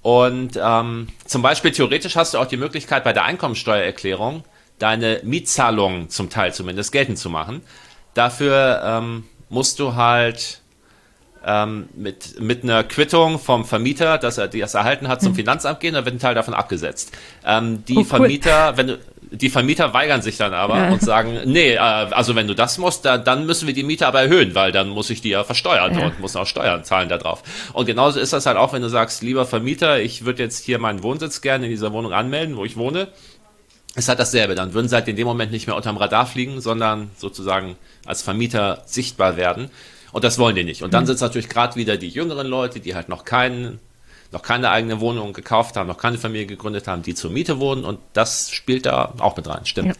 [0.06, 4.44] Und ähm, zum Beispiel theoretisch hast du auch die Möglichkeit bei der Einkommensteuererklärung
[4.78, 7.64] deine Mietzahlungen zum Teil zumindest geltend zu machen.
[8.14, 10.62] Dafür ähm, musst du halt
[11.44, 15.38] ähm, mit, mit einer Quittung vom Vermieter, dass er das erhalten hat, zum hm.
[15.38, 17.12] Finanzamt gehen, dann wird ein Teil davon abgesetzt.
[17.44, 18.06] Ähm, die oh, cool.
[18.06, 19.00] Vermieter, wenn du,
[19.36, 20.92] die Vermieter weigern sich dann aber ja.
[20.92, 24.08] und sagen, nee, äh, also wenn du das musst, da, dann müssen wir die Miete
[24.08, 26.06] aber erhöhen, weil dann muss ich die ja versteuern ja.
[26.06, 27.44] und muss auch Steuern zahlen darauf.
[27.74, 30.80] Und genauso ist das halt auch, wenn du sagst, lieber Vermieter, ich würde jetzt hier
[30.80, 33.10] meinen Wohnsitz gerne in dieser Wohnung anmelden, wo ich wohne.
[33.96, 36.60] Es hat dasselbe, dann würden sie halt in dem Moment nicht mehr unterm Radar fliegen,
[36.60, 39.70] sondern sozusagen als Vermieter sichtbar werden.
[40.12, 40.84] Und das wollen die nicht.
[40.84, 41.08] Und dann mhm.
[41.08, 43.80] sind es natürlich gerade wieder die jüngeren Leute, die halt noch keinen
[44.32, 47.86] noch keine eigene Wohnung gekauft haben, noch keine Familie gegründet haben, die zur Miete wohnen
[47.86, 49.90] und das spielt da auch mit rein, stimmt.
[49.90, 49.94] Ja.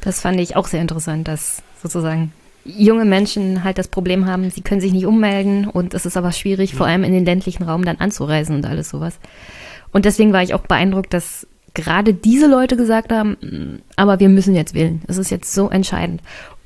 [0.00, 2.32] Das fand ich auch sehr interessant, dass sozusagen
[2.64, 6.32] junge Menschen halt das Problem haben, sie können sich nicht ummelden und es ist aber
[6.32, 9.18] schwierig, vor allem in den ländlichen Raum dann anzureisen und alles sowas.
[9.90, 14.28] Und deswegen war ich auch beeindruckt, dass gerade diese Leute gesagt haben, mm, aber wir
[14.28, 15.02] müssen jetzt wählen.
[15.06, 16.20] Es ist jetzt so entscheidend.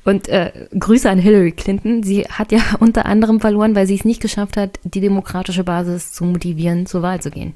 [0.05, 2.03] Und äh, Grüße an Hillary Clinton.
[2.03, 6.13] Sie hat ja unter anderem verloren, weil sie es nicht geschafft hat, die demokratische Basis
[6.13, 7.55] zu motivieren, zur Wahl zu gehen.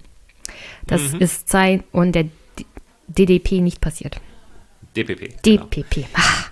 [0.86, 1.20] Das mhm.
[1.20, 2.26] ist Zeit und der
[3.08, 4.20] DDP nicht passiert.
[4.96, 5.42] DPP.
[5.42, 5.94] DPP.
[5.94, 6.08] Genau.
[6.14, 6.46] Ah.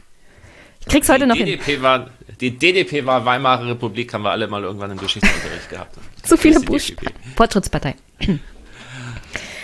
[0.80, 1.82] Ich krieg's heute die noch DDP hin.
[1.82, 2.10] War,
[2.40, 5.96] die DDP war Weimarer Republik, haben wir alle mal irgendwann im Geschichtsunterricht gehabt.
[6.22, 6.92] Zu viele Bush.
[7.36, 7.94] Fortschrittspartei.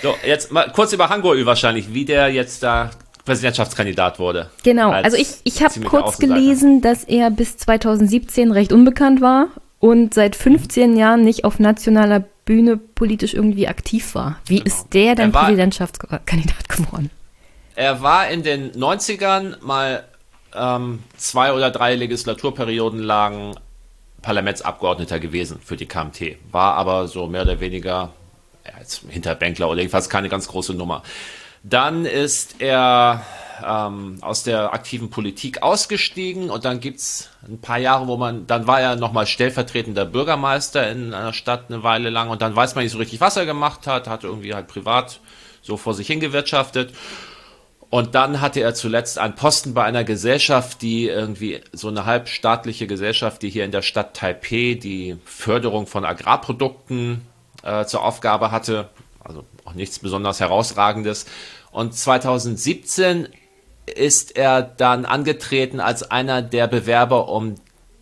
[0.02, 2.90] So, jetzt mal kurz über Hangul wahrscheinlich, wie der jetzt da
[3.24, 4.50] Präsidentschaftskandidat wurde.
[4.62, 9.48] Genau, also ich, ich habe kurz gelesen, dass er bis 2017 recht unbekannt war
[9.78, 14.38] und seit 15 Jahren nicht auf nationaler Bühne politisch irgendwie aktiv war.
[14.46, 14.66] Wie genau.
[14.66, 17.10] ist der denn war, Präsidentschaftskandidat geworden?
[17.76, 20.04] Er war in den 90ern mal
[20.54, 23.56] ähm, zwei oder drei Legislaturperioden lang
[24.22, 28.12] Parlamentsabgeordneter gewesen für die KMT, war aber so mehr oder weniger
[28.78, 31.02] als Hinterbänkler oder jedenfalls keine ganz große Nummer.
[31.62, 33.24] Dann ist er
[33.64, 38.66] ähm, aus der aktiven Politik ausgestiegen und dann gibt's ein paar Jahre, wo man, dann
[38.66, 42.84] war er nochmal stellvertretender Bürgermeister in einer Stadt eine Weile lang und dann weiß man
[42.84, 45.20] nicht so richtig, was er gemacht hat, hat irgendwie halt privat
[45.62, 46.94] so vor sich hingewirtschaftet.
[47.90, 52.86] Und dann hatte er zuletzt einen Posten bei einer Gesellschaft, die irgendwie so eine halbstaatliche
[52.86, 57.22] Gesellschaft, die hier in der Stadt Taipei die Förderung von Agrarprodukten
[57.64, 58.88] äh, zur Aufgabe hatte.
[59.22, 61.26] Also auch nichts besonders herausragendes.
[61.70, 63.28] Und 2017
[63.86, 67.56] ist er dann angetreten als einer der Bewerber um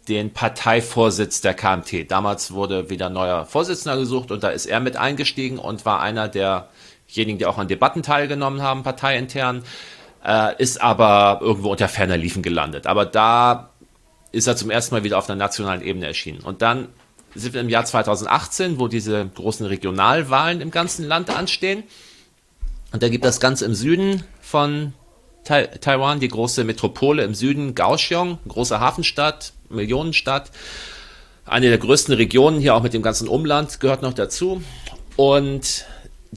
[0.09, 2.11] den Parteivorsitz der KMT.
[2.11, 6.29] Damals wurde wieder neuer Vorsitzender gesucht und da ist er mit eingestiegen und war einer
[6.29, 9.65] derjenigen, die auch an Debatten teilgenommen haben, parteiintern,
[10.25, 12.87] äh, ist aber irgendwo unter ferner Liefen gelandet.
[12.87, 13.71] Aber da
[14.33, 16.41] ist er zum ersten Mal wieder auf einer nationalen Ebene erschienen.
[16.41, 16.89] Und dann
[17.35, 21.85] sind wir im Jahr 2018, wo diese großen Regionalwahlen im ganzen Land anstehen.
[22.93, 24.95] Und da gibt es ganz im Süden von
[25.45, 30.51] Taiwan, die große Metropole im Süden, Kaohsiung, große Hafenstadt, Millionenstadt.
[31.47, 34.63] Eine der größten Regionen hier auch mit dem ganzen Umland gehört noch dazu.
[35.17, 35.87] Und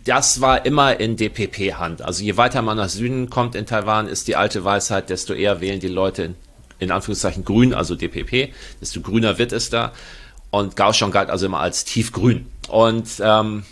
[0.05, 2.01] das war immer in DPP-Hand.
[2.01, 5.59] Also je weiter man nach Süden kommt in Taiwan, ist die alte Weisheit, desto eher
[5.59, 6.35] wählen die Leute
[6.79, 9.93] in Anführungszeichen grün, also DPP, desto grüner wird es da.
[10.51, 12.47] Und Kaohsiung galt also immer als tiefgrün.
[12.67, 13.63] Und ähm,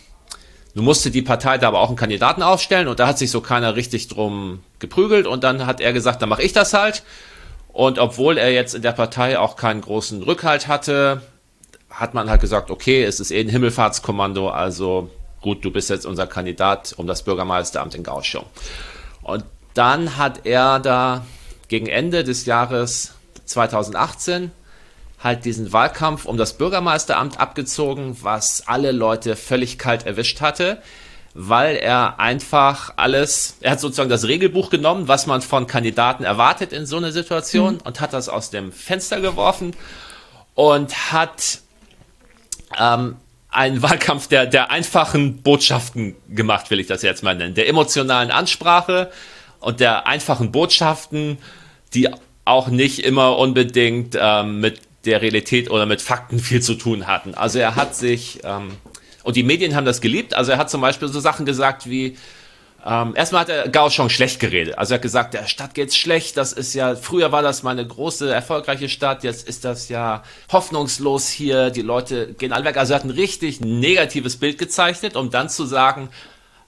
[0.73, 3.41] nun musste die Partei da aber auch einen Kandidaten aufstellen und da hat sich so
[3.41, 7.03] keiner richtig drum geprügelt und dann hat er gesagt, dann mache ich das halt.
[7.73, 11.21] Und obwohl er jetzt in der Partei auch keinen großen Rückhalt hatte,
[11.89, 15.09] hat man halt gesagt, okay, es ist eh ein Himmelfahrtskommando, also
[15.41, 18.45] gut, du bist jetzt unser Kandidat um das Bürgermeisteramt in Kaohsiung.
[19.21, 19.43] Und
[19.73, 21.25] dann hat er da
[21.67, 23.13] gegen Ende des Jahres
[23.45, 24.51] 2018
[25.21, 30.81] halt diesen Wahlkampf um das Bürgermeisteramt abgezogen, was alle Leute völlig kalt erwischt hatte,
[31.33, 36.73] weil er einfach alles, er hat sozusagen das Regelbuch genommen, was man von Kandidaten erwartet
[36.73, 37.81] in so einer Situation mhm.
[37.83, 39.75] und hat das aus dem Fenster geworfen
[40.55, 41.59] und hat
[42.79, 43.17] ähm,
[43.51, 48.31] einen Wahlkampf der, der einfachen Botschaften gemacht, will ich das jetzt mal nennen, der emotionalen
[48.31, 49.11] Ansprache
[49.59, 51.39] und der einfachen Botschaften,
[51.93, 52.09] die
[52.45, 57.33] auch nicht immer unbedingt ähm, mit der Realität oder mit Fakten viel zu tun hatten.
[57.33, 58.71] Also er hat sich, ähm,
[59.23, 62.17] und die Medien haben das geliebt, also er hat zum Beispiel so Sachen gesagt wie,
[62.85, 64.77] ähm, erstmal hat er schon schlecht geredet.
[64.77, 67.71] Also er hat gesagt, der Stadt geht's schlecht, das ist ja, früher war das mal
[67.71, 72.77] eine große, erfolgreiche Stadt, jetzt ist das ja hoffnungslos hier, die Leute gehen alle weg.
[72.77, 76.09] Also er hat ein richtig negatives Bild gezeichnet, um dann zu sagen,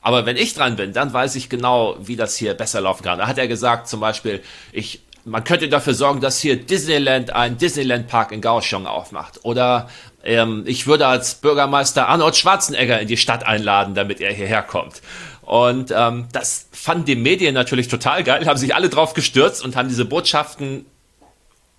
[0.01, 3.19] aber wenn ich dran bin, dann weiß ich genau, wie das hier besser laufen kann.
[3.19, 4.41] Da hat er gesagt, zum Beispiel,
[4.71, 9.39] ich man könnte dafür sorgen, dass hier Disneyland einen Disneyland-Park in Kaohsiung aufmacht.
[9.43, 9.89] Oder
[10.23, 15.01] ähm, ich würde als Bürgermeister Arnold Schwarzenegger in die Stadt einladen, damit er hierher kommt.
[15.41, 19.75] Und ähm, das fanden die Medien natürlich total geil, haben sich alle drauf gestürzt und
[19.75, 20.85] haben diese Botschaften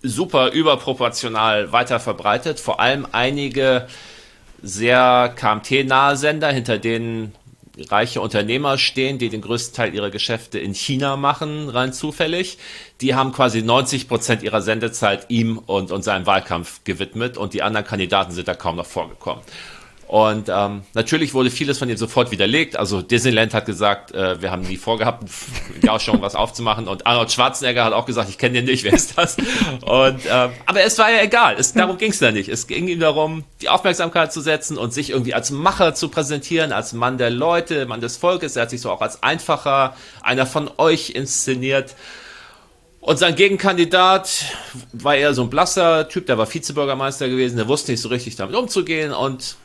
[0.02, 2.60] super überproportional weiter verbreitet.
[2.60, 3.86] Vor allem einige
[4.62, 7.35] sehr KMT-nahe Sender, hinter denen
[7.78, 12.59] reiche Unternehmer stehen, die den größten Teil ihrer Geschäfte in China machen, rein zufällig.
[13.01, 17.62] Die haben quasi 90 Prozent ihrer Sendezeit ihm und, und seinem Wahlkampf gewidmet und die
[17.62, 19.43] anderen Kandidaten sind da kaum noch vorgekommen.
[20.12, 22.76] Und ähm, natürlich wurde vieles von ihm sofort widerlegt.
[22.76, 25.26] Also Disneyland hat gesagt, äh, wir haben nie vorgehabt,
[25.82, 26.86] ja schon was aufzumachen.
[26.86, 29.39] Und Arnold Schwarzenegger hat auch gesagt, ich kenne den nicht, wer ist das?
[29.80, 31.56] Und äh, aber es war ja egal.
[31.59, 32.51] Es, darum ging es da nicht.
[32.51, 36.72] Es ging ihm darum, die Aufmerksamkeit zu setzen und sich irgendwie als Macher zu präsentieren,
[36.72, 38.55] als Mann der Leute, Mann des Volkes.
[38.56, 41.94] Er hat sich so auch als einfacher, einer von euch inszeniert.
[43.01, 44.44] Und sein Gegenkandidat
[44.93, 48.36] war eher so ein blasser Typ, der war Vizebürgermeister gewesen, der wusste nicht so richtig
[48.36, 49.56] damit umzugehen und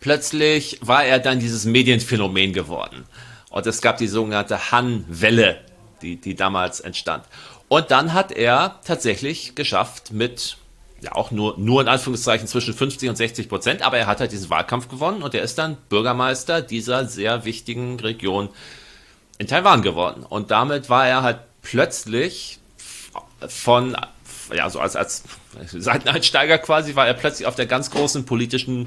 [0.00, 3.04] plötzlich war er dann dieses Medienphänomen geworden.
[3.50, 5.60] Und es gab die sogenannte Han-Welle,
[6.02, 7.24] die, die damals entstand.
[7.68, 10.56] Und dann hat er tatsächlich geschafft mit,
[11.00, 14.32] ja auch nur, nur in Anführungszeichen zwischen 50 und 60 Prozent, aber er hat halt
[14.32, 18.48] diesen Wahlkampf gewonnen und er ist dann Bürgermeister dieser sehr wichtigen Region
[19.38, 20.24] in Taiwan geworden.
[20.28, 22.58] Und damit war er halt plötzlich
[23.46, 23.96] von,
[24.52, 25.24] ja, so als, als
[25.66, 28.86] Seiteneinsteiger quasi, war er plötzlich auf der ganz großen politischen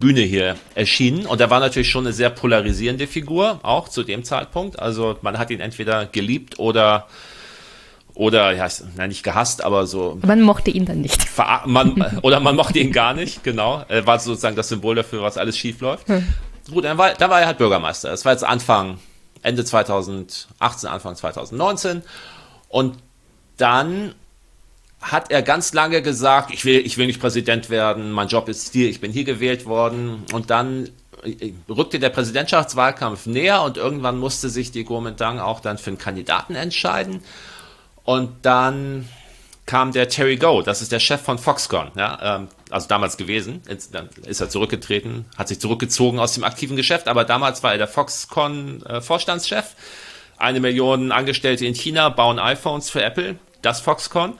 [0.00, 1.26] Bühne hier erschienen.
[1.26, 4.78] Und er war natürlich schon eine sehr polarisierende Figur, auch zu dem Zeitpunkt.
[4.78, 7.06] Also man hat ihn entweder geliebt oder
[8.14, 8.66] oder ja,
[8.96, 10.18] nein, nicht gehasst, aber so.
[10.26, 11.26] Man mochte ihn dann nicht.
[11.66, 13.84] Man, oder man mochte ihn gar nicht, genau.
[13.88, 16.08] Er war sozusagen das Symbol dafür, was alles schief läuft.
[16.08, 16.26] Hm.
[16.70, 18.10] Gut, dann war, dann war er halt Bürgermeister.
[18.10, 18.98] Das war jetzt Anfang,
[19.42, 22.02] Ende 2018, Anfang 2019.
[22.68, 22.98] Und
[23.56, 24.14] dann
[25.00, 28.72] hat er ganz lange gesagt, ich will, ich will nicht Präsident werden, mein Job ist
[28.72, 30.24] hier, ich bin hier gewählt worden.
[30.32, 30.90] Und dann
[31.68, 36.54] rückte der Präsidentschaftswahlkampf näher und irgendwann musste sich die Kuomintang auch dann für einen Kandidaten
[36.54, 37.22] entscheiden.
[38.04, 39.08] Und dann
[39.66, 43.62] kam der Terry Go, das ist der Chef von Foxconn, ja, ähm, also damals gewesen.
[43.92, 47.78] Dann ist er zurückgetreten, hat sich zurückgezogen aus dem aktiven Geschäft, aber damals war er
[47.78, 49.64] der Foxconn-Vorstandschef.
[49.64, 54.34] Äh, Eine Million Angestellte in China bauen iPhones für Apple, das Foxconn.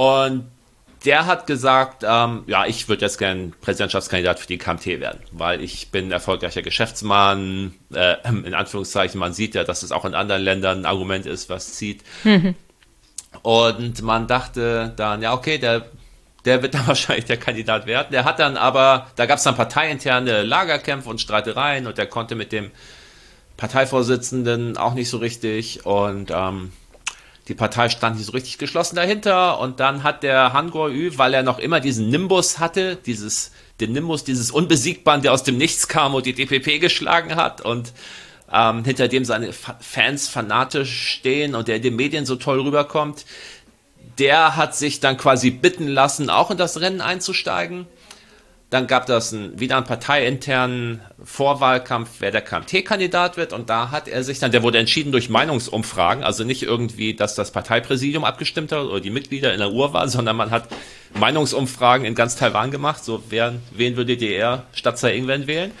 [0.00, 0.50] Und
[1.04, 5.60] der hat gesagt, ähm, ja, ich würde jetzt gern Präsidentschaftskandidat für die KMT werden, weil
[5.60, 10.40] ich bin erfolgreicher Geschäftsmann, äh, in Anführungszeichen, man sieht ja, dass es auch in anderen
[10.40, 12.02] Ländern ein Argument ist, was zieht.
[12.24, 12.54] Mhm.
[13.42, 15.84] Und man dachte dann, ja, okay, der,
[16.46, 18.08] der wird dann wahrscheinlich der Kandidat werden.
[18.10, 22.36] Der hat dann aber, da gab es dann parteiinterne Lagerkämpfe und Streitereien und der konnte
[22.36, 22.70] mit dem
[23.58, 26.72] Parteivorsitzenden auch nicht so richtig und ähm,
[27.48, 31.34] die Partei stand nicht so richtig geschlossen dahinter und dann hat der Han Kuo-yu, weil
[31.34, 35.88] er noch immer diesen Nimbus hatte, dieses, den Nimbus dieses Unbesiegbaren, der aus dem Nichts
[35.88, 37.92] kam und die DPP geschlagen hat und
[38.52, 43.24] ähm, hinter dem seine Fans fanatisch stehen und der in den Medien so toll rüberkommt,
[44.18, 47.86] der hat sich dann quasi bitten lassen, auch in das Rennen einzusteigen.
[48.70, 53.52] Dann gab das einen, wieder einen parteiinternen Vorwahlkampf, wer der KMT-Kandidat wird.
[53.52, 57.34] Und da hat er sich dann, der wurde entschieden durch Meinungsumfragen, also nicht irgendwie, dass
[57.34, 60.68] das Parteipräsidium abgestimmt hat oder die Mitglieder in der Urwahl, sondern man hat
[61.18, 65.72] Meinungsumfragen in ganz Taiwan gemacht, so wer, wen würde er statt Tsai Ing-wen wählen.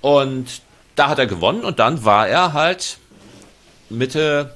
[0.00, 0.62] Und
[0.94, 2.96] da hat er gewonnen und dann war er halt
[3.90, 4.54] Mitte,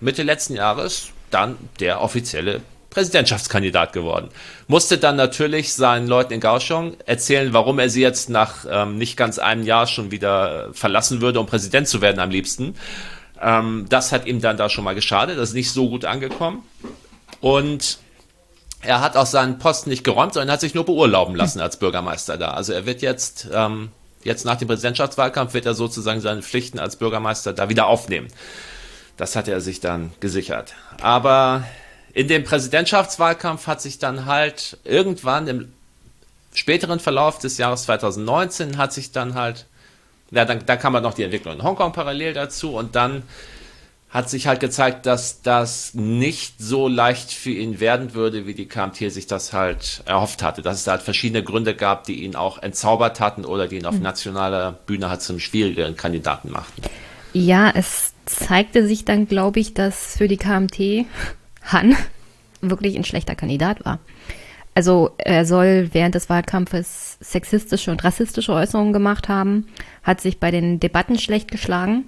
[0.00, 2.62] Mitte letzten Jahres dann der offizielle
[2.92, 4.28] Präsidentschaftskandidat geworden.
[4.68, 9.16] Musste dann natürlich seinen Leuten in Kaohsiung erzählen, warum er sie jetzt nach ähm, nicht
[9.16, 12.74] ganz einem Jahr schon wieder verlassen würde, um Präsident zu werden am liebsten.
[13.40, 15.38] Ähm, das hat ihm dann da schon mal geschadet.
[15.38, 16.62] Das ist nicht so gut angekommen.
[17.40, 17.98] Und
[18.82, 22.36] er hat auch seinen Posten nicht geräumt, sondern hat sich nur beurlauben lassen als Bürgermeister
[22.36, 22.50] da.
[22.50, 23.90] Also er wird jetzt, ähm,
[24.22, 28.28] jetzt nach dem Präsidentschaftswahlkampf wird er sozusagen seine Pflichten als Bürgermeister da wieder aufnehmen.
[29.16, 30.74] Das hat er sich dann gesichert.
[31.00, 31.64] Aber
[32.14, 35.72] in dem Präsidentschaftswahlkampf hat sich dann halt irgendwann im
[36.52, 39.66] späteren Verlauf des Jahres 2019 hat sich dann halt,
[40.30, 43.22] ja, dann, da kam halt noch die Entwicklung in Hongkong parallel dazu und dann
[44.10, 48.66] hat sich halt gezeigt, dass das nicht so leicht für ihn werden würde, wie die
[48.66, 50.60] KMT sich das halt erhofft hatte.
[50.60, 53.86] Dass es da halt verschiedene Gründe gab, die ihn auch entzaubert hatten oder die ihn
[53.86, 54.02] auf hm.
[54.02, 56.82] nationaler Bühne halt zum schwierigeren Kandidaten machten.
[57.32, 61.06] Ja, es zeigte sich dann, glaube ich, dass für die KMT
[61.64, 61.96] Han
[62.60, 63.98] wirklich ein schlechter Kandidat war.
[64.74, 69.66] Also er soll während des Wahlkampfes sexistische und rassistische Äußerungen gemacht haben,
[70.02, 72.04] hat sich bei den Debatten schlecht geschlagen.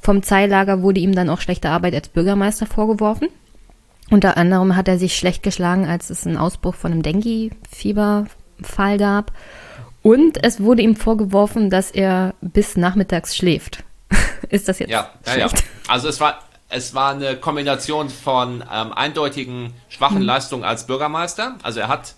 [0.00, 3.28] Vom Zeilager wurde ihm dann auch schlechte Arbeit als Bürgermeister vorgeworfen.
[4.10, 9.32] Unter anderem hat er sich schlecht geschlagen, als es einen Ausbruch von einem Dengue-Fieberfall gab.
[10.02, 13.84] Und es wurde ihm vorgeworfen, dass er bis nachmittags schläft.
[14.48, 15.38] Ist das jetzt ja, schlecht?
[15.38, 15.62] Ja, ja.
[15.86, 16.38] Also es war,
[16.70, 20.26] es war eine Kombination von ähm, eindeutigen schwachen mhm.
[20.26, 21.56] Leistungen als Bürgermeister.
[21.62, 22.14] Also er hat,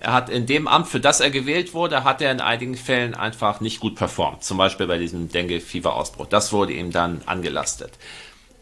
[0.00, 3.14] er hat in dem Amt, für das er gewählt wurde, hat er in einigen Fällen
[3.14, 4.42] einfach nicht gut performt.
[4.42, 6.26] Zum Beispiel bei diesem Dengue-Fieber-Ausbruch.
[6.26, 7.92] Das wurde ihm dann angelastet.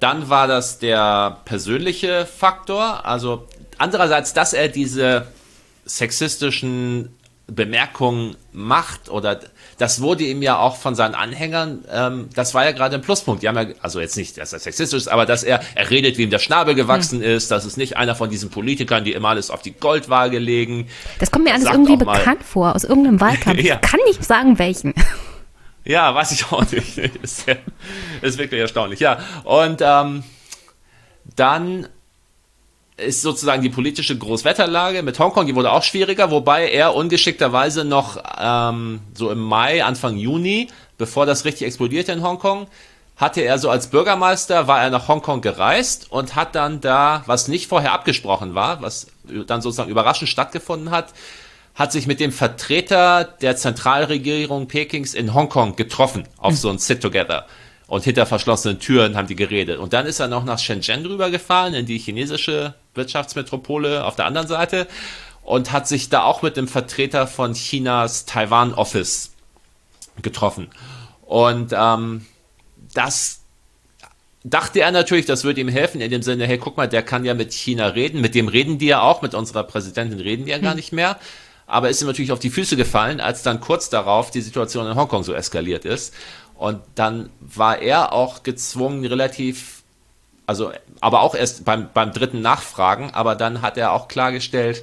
[0.00, 3.06] Dann war das der persönliche Faktor.
[3.06, 3.46] Also
[3.78, 5.28] andererseits, dass er diese
[5.86, 7.16] sexistischen
[7.46, 9.38] Bemerkungen macht oder
[9.78, 13.42] das wurde ihm ja auch von seinen Anhängern, ähm, das war ja gerade ein Pluspunkt.
[13.42, 16.18] Die haben ja, also jetzt nicht, dass er sexistisch ist, aber dass er, er redet,
[16.18, 17.24] wie ihm der Schnabel gewachsen mhm.
[17.24, 20.88] ist, das ist nicht einer von diesen Politikern, die immer alles auf die Goldwaage legen.
[21.18, 23.60] Das kommt mir alles irgendwie bekannt vor, aus irgendeinem Wahlkampf.
[23.62, 23.80] ja.
[23.82, 24.94] Ich kann nicht sagen, welchen.
[25.86, 26.96] Ja, weiß ich auch nicht.
[27.22, 27.44] ist,
[28.22, 29.00] ist wirklich erstaunlich.
[29.00, 30.24] Ja, und ähm,
[31.36, 31.88] dann
[32.96, 38.22] ist sozusagen die politische Großwetterlage mit Hongkong, die wurde auch schwieriger, wobei er ungeschickterweise noch
[38.38, 42.68] ähm, so im Mai, Anfang Juni, bevor das richtig explodierte in Hongkong,
[43.16, 47.48] hatte er so als Bürgermeister, war er nach Hongkong gereist und hat dann da, was
[47.48, 49.08] nicht vorher abgesprochen war, was
[49.46, 51.12] dann sozusagen überraschend stattgefunden hat,
[51.74, 57.46] hat sich mit dem Vertreter der Zentralregierung Pekings in Hongkong getroffen auf so ein Sit-Together.
[57.86, 59.78] Und hinter verschlossenen Türen haben die geredet.
[59.78, 64.48] Und dann ist er noch nach Shenzhen rübergefahren, in die chinesische Wirtschaftsmetropole auf der anderen
[64.48, 64.86] Seite.
[65.42, 69.32] Und hat sich da auch mit dem Vertreter von Chinas Taiwan Office
[70.22, 70.70] getroffen.
[71.22, 72.24] Und ähm,
[72.94, 73.40] das
[74.44, 77.24] dachte er natürlich, das würde ihm helfen, in dem Sinne, hey, guck mal, der kann
[77.24, 80.50] ja mit China reden, mit dem reden die ja auch, mit unserer Präsidentin reden die
[80.52, 80.76] ja gar hm.
[80.76, 81.18] nicht mehr.
[81.66, 84.96] Aber ist ihm natürlich auf die Füße gefallen, als dann kurz darauf die Situation in
[84.96, 86.12] Hongkong so eskaliert ist.
[86.56, 89.82] Und dann war er auch gezwungen, relativ,
[90.46, 94.82] also, aber auch erst beim, beim dritten Nachfragen, aber dann hat er auch klargestellt,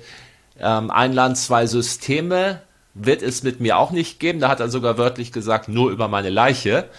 [0.60, 2.62] ähm, ein Land, zwei Systeme
[2.94, 4.40] wird es mit mir auch nicht geben.
[4.40, 6.90] Da hat er sogar wörtlich gesagt, nur über meine Leiche.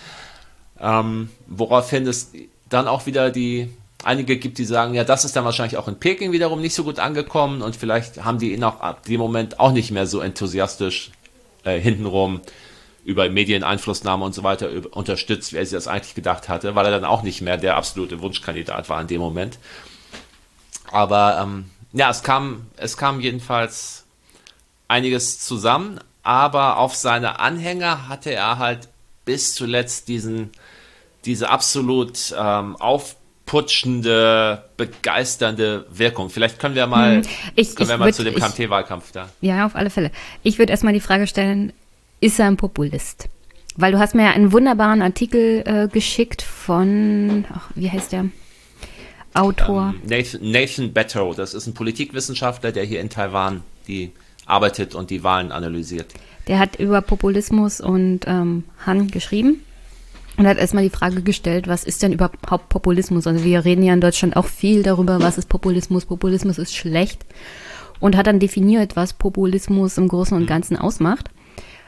[0.80, 2.32] Ähm, woraufhin es
[2.68, 3.70] dann auch wieder die
[4.04, 6.82] einige gibt, die sagen, ja, das ist dann wahrscheinlich auch in Peking wiederum nicht so
[6.82, 10.20] gut angekommen und vielleicht haben die ihn auch ab dem Moment auch nicht mehr so
[10.20, 11.12] enthusiastisch
[11.62, 12.40] äh, hintenrum
[13.04, 16.92] über Medieneinflussnahme und so weiter unterstützt, wie er sich das eigentlich gedacht hatte, weil er
[16.92, 19.58] dann auch nicht mehr der absolute Wunschkandidat war in dem Moment.
[20.90, 24.04] Aber ähm, ja, es kam, es kam jedenfalls
[24.88, 28.88] einiges zusammen, aber auf seine Anhänger hatte er halt
[29.24, 30.50] bis zuletzt diesen,
[31.24, 36.30] diese absolut ähm, aufputschende, begeisternde Wirkung.
[36.30, 37.22] Vielleicht können wir mal, hm,
[37.56, 39.28] ich, können wir mal würd, zu dem KMT-Wahlkampf da.
[39.40, 40.10] Ja, auf alle Fälle.
[40.42, 41.72] Ich würde erstmal die Frage stellen,
[42.22, 43.28] ist er ein Populist?
[43.76, 48.26] Weil du hast mir ja einen wunderbaren Artikel äh, geschickt von, ach, wie heißt der?
[49.34, 49.94] Autor.
[49.94, 54.12] Ähm, Nathan, Nathan Beto, das ist ein Politikwissenschaftler, der hier in Taiwan die
[54.46, 56.06] arbeitet und die Wahlen analysiert.
[56.48, 59.62] Der hat über Populismus und ähm, Han geschrieben
[60.36, 63.26] und hat erstmal die Frage gestellt, was ist denn überhaupt Populismus?
[63.26, 66.04] Also wir reden ja in Deutschland auch viel darüber, was ist Populismus.
[66.04, 67.24] Populismus ist schlecht
[68.00, 70.48] und hat dann definiert, was Populismus im Großen und mhm.
[70.48, 71.30] Ganzen ausmacht.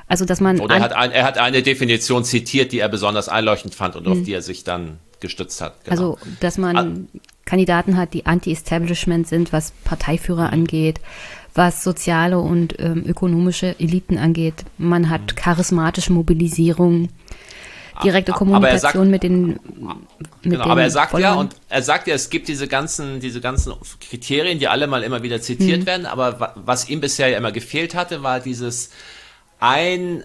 [0.07, 0.61] Also, dass man.
[0.61, 4.07] Oder er hat, ein, er hat eine Definition zitiert, die er besonders einleuchtend fand und
[4.07, 4.25] auf mhm.
[4.25, 5.85] die er sich dann gestützt hat.
[5.85, 5.91] Genau.
[5.91, 7.09] Also, dass man An
[7.45, 10.55] Kandidaten hat, die anti-Establishment sind, was Parteiführer mhm.
[10.55, 11.01] angeht,
[11.55, 14.65] was soziale und ähm, ökonomische Eliten angeht.
[14.79, 15.37] Man hat mhm.
[15.37, 17.11] charismatische Mobilisierung,
[18.03, 19.47] direkte Kommunikation sagt, mit den.
[19.47, 19.61] Mit
[20.43, 21.35] genau, den aber er sagt Followern.
[21.35, 25.03] ja, und er sagt ja, es gibt diese ganzen, diese ganzen Kriterien, die alle mal
[25.03, 25.87] immer wieder zitiert mhm.
[25.87, 28.91] werden, aber was ihm bisher ja immer gefehlt hatte, war dieses
[29.65, 30.25] ein,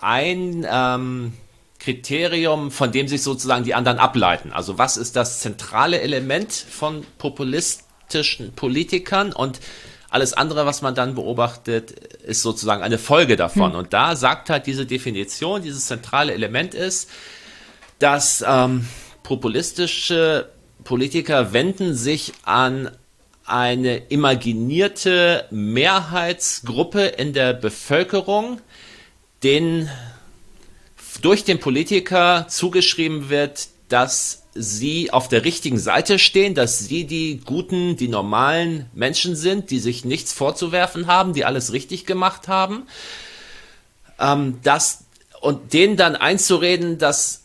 [0.00, 1.32] ein ähm,
[1.80, 4.52] Kriterium, von dem sich sozusagen die anderen ableiten.
[4.52, 9.58] Also was ist das zentrale Element von populistischen Politikern und
[10.08, 13.72] alles andere, was man dann beobachtet, ist sozusagen eine Folge davon.
[13.72, 13.78] Hm.
[13.78, 17.10] Und da sagt halt diese Definition, dieses zentrale Element ist,
[17.98, 18.86] dass ähm,
[19.24, 20.48] populistische
[20.84, 22.90] Politiker wenden sich an
[23.50, 28.60] eine imaginierte Mehrheitsgruppe in der Bevölkerung,
[29.42, 29.90] denen
[31.22, 37.40] durch den Politiker zugeschrieben wird, dass sie auf der richtigen Seite stehen, dass sie die
[37.44, 42.86] guten, die normalen Menschen sind, die sich nichts vorzuwerfen haben, die alles richtig gemacht haben.
[44.18, 45.04] Ähm, das,
[45.40, 47.44] und denen dann einzureden, dass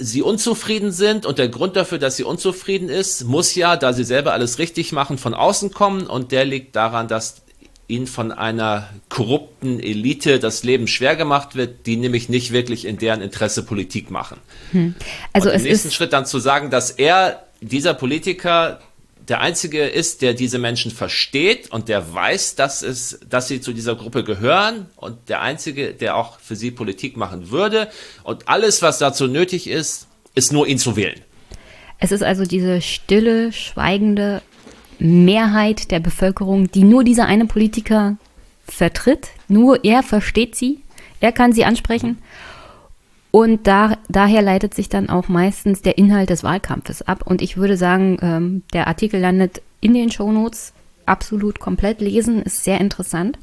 [0.00, 4.04] sie unzufrieden sind und der Grund dafür, dass sie unzufrieden ist, muss ja, da sie
[4.04, 7.42] selber alles richtig machen, von außen kommen und der liegt daran, dass
[7.86, 12.98] ihnen von einer korrupten Elite das Leben schwer gemacht wird, die nämlich nicht wirklich in
[12.98, 14.38] deren Interesse Politik machen.
[14.72, 14.94] Hm.
[15.32, 18.80] Also und im nächsten Schritt dann zu sagen, dass er, dieser Politiker,
[19.30, 23.72] der Einzige ist, der diese Menschen versteht und der weiß, dass, es, dass sie zu
[23.72, 27.88] dieser Gruppe gehören und der Einzige, der auch für sie Politik machen würde.
[28.24, 31.20] Und alles, was dazu nötig ist, ist nur ihn zu wählen.
[31.98, 34.42] Es ist also diese stille, schweigende
[34.98, 38.16] Mehrheit der Bevölkerung, die nur dieser eine Politiker
[38.66, 39.28] vertritt.
[39.46, 40.80] Nur er versteht sie,
[41.20, 42.18] er kann sie ansprechen
[43.30, 47.22] und da, daher leitet sich dann auch meistens der Inhalt des Wahlkampfes ab.
[47.24, 50.72] Und ich würde sagen, ähm, der Artikel landet in den Shownotes.
[51.06, 53.38] Absolut komplett lesen, ist sehr interessant.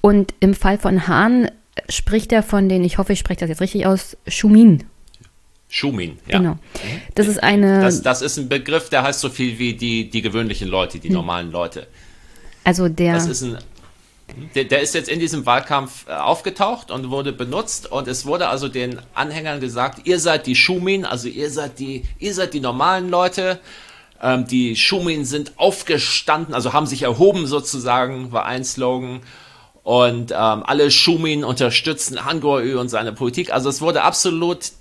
[0.00, 1.50] Und im Fall von Hahn
[1.88, 4.84] spricht er von den, ich hoffe, ich spreche das jetzt richtig aus, Schumin.
[5.68, 6.38] Schumin, ja.
[6.38, 6.58] Genau.
[7.14, 7.80] Das ist eine.
[7.80, 11.08] Das, das ist ein Begriff, der heißt so viel wie die, die gewöhnlichen Leute, die
[11.08, 11.14] hm.
[11.14, 11.86] normalen Leute.
[12.64, 13.14] Also der.
[13.14, 13.58] Das ist ein
[14.54, 18.48] der, der, ist jetzt in diesem Wahlkampf äh, aufgetaucht und wurde benutzt und es wurde
[18.48, 22.60] also den Anhängern gesagt, ihr seid die Schumin, also ihr seid die, ihr seid die
[22.60, 23.60] normalen Leute.
[24.22, 29.20] Ähm, die Schumin sind aufgestanden, also haben sich erhoben sozusagen, war ein Slogan.
[29.82, 33.52] Und ähm, alle Schumin unterstützen Han Kuo-yu und seine Politik.
[33.52, 34.72] Also es wurde absolut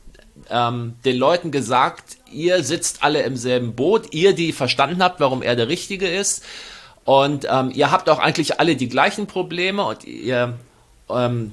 [0.50, 5.42] ähm, den Leuten gesagt, ihr sitzt alle im selben Boot, ihr, die verstanden habt, warum
[5.42, 6.44] er der Richtige ist.
[7.06, 10.58] Und ähm, ihr habt auch eigentlich alle die gleichen Probleme und ihr,
[11.08, 11.52] ähm,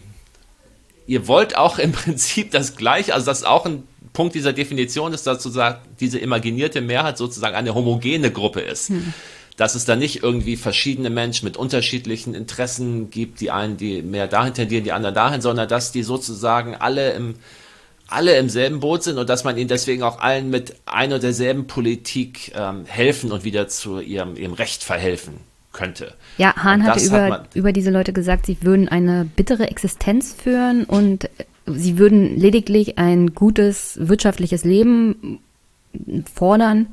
[1.07, 5.13] ihr wollt auch im Prinzip das Gleiche, also das ist auch ein Punkt dieser Definition
[5.15, 8.89] ist, dass sozusagen diese imaginierte Mehrheit sozusagen eine homogene Gruppe ist.
[8.89, 9.13] Hm.
[9.59, 14.27] Dass es da nicht irgendwie verschiedene Menschen mit unterschiedlichen Interessen gibt, die einen, die mehr
[14.27, 17.35] dahin tendieren, die anderen dahin, sondern dass die sozusagen alle im,
[18.13, 21.23] alle im selben Boot sind und dass man ihnen deswegen auch allen mit einer und
[21.23, 25.35] derselben Politik ähm, helfen und wieder zu ihrem, ihrem Recht verhelfen
[25.73, 26.15] könnte.
[26.37, 30.85] Ja, Hahn hatte über, hat über diese Leute gesagt, sie würden eine bittere Existenz führen
[30.85, 31.29] und
[31.67, 35.41] sie würden lediglich ein gutes wirtschaftliches Leben
[36.35, 36.87] fordern.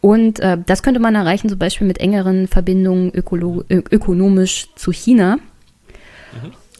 [0.00, 5.38] Und äh, das könnte man erreichen, zum Beispiel mit engeren Verbindungen ökonomisch zu China.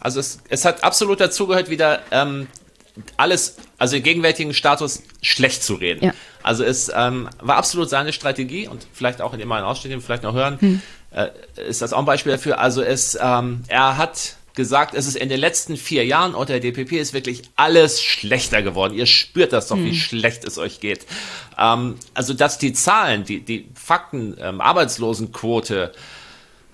[0.00, 2.46] Also es, es hat absolut dazugehört, wieder ähm,
[3.16, 6.06] alles, also den gegenwärtigen Status schlecht zu reden.
[6.06, 6.14] Ja.
[6.42, 10.00] Also es ähm, war absolut seine Strategie und vielleicht auch in dem einen Ausschnitt, den
[10.00, 10.82] wir vielleicht noch hören, Hm.
[11.10, 11.28] äh,
[11.68, 12.58] ist das auch ein Beispiel dafür.
[12.58, 16.72] Also es, ähm, er hat gesagt, es ist in den letzten vier Jahren unter der
[16.72, 18.94] DPP ist wirklich alles schlechter geworden.
[18.94, 21.06] Ihr spürt das doch, wie schlecht es euch geht.
[21.58, 25.92] Ähm, also dass die Zahlen, die, die Fakten, ähm, Arbeitslosenquote,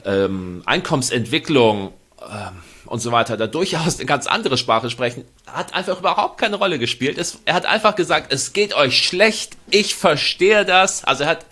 [0.05, 5.99] ähm, Einkommensentwicklung ähm, und so weiter, da durchaus eine ganz andere Sprache sprechen, hat einfach
[5.99, 7.19] überhaupt keine Rolle gespielt.
[7.19, 11.05] Es, er hat einfach gesagt, es geht euch schlecht, ich verstehe das.
[11.05, 11.47] Also er hat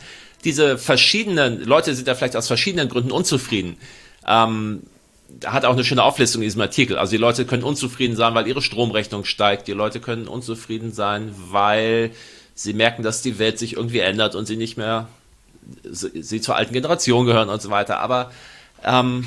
[0.45, 3.77] diese verschiedenen, Leute sind da vielleicht aus verschiedenen Gründen unzufrieden.
[4.27, 4.83] Ähm,
[5.47, 6.99] hat auch eine schöne Auflistung in diesem Artikel.
[6.99, 9.69] Also die Leute können unzufrieden sein, weil ihre Stromrechnung steigt.
[9.69, 12.11] Die Leute können unzufrieden sein, weil
[12.55, 15.09] sie merken, dass die Welt sich irgendwie ändert und sie nicht mehr,
[15.85, 18.01] sie, sie zur alten Generation gehören und so weiter.
[18.01, 18.33] Aber
[18.85, 19.27] ähm,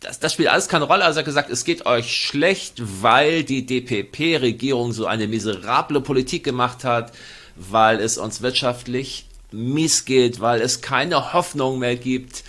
[0.00, 1.04] das, das spielt alles keine Rolle.
[1.04, 6.42] Also er hat gesagt, es geht euch schlecht, weil die DPP-Regierung so eine miserable Politik
[6.42, 7.12] gemacht hat,
[7.56, 12.44] weil es uns wirtschaftlich mies geht, weil es keine Hoffnung mehr gibt.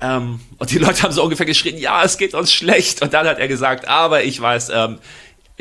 [0.00, 3.02] Ähm, und die Leute haben so ungefähr geschrien, ja, es geht uns schlecht.
[3.02, 4.98] Und dann hat er gesagt, aber ich weiß, ähm,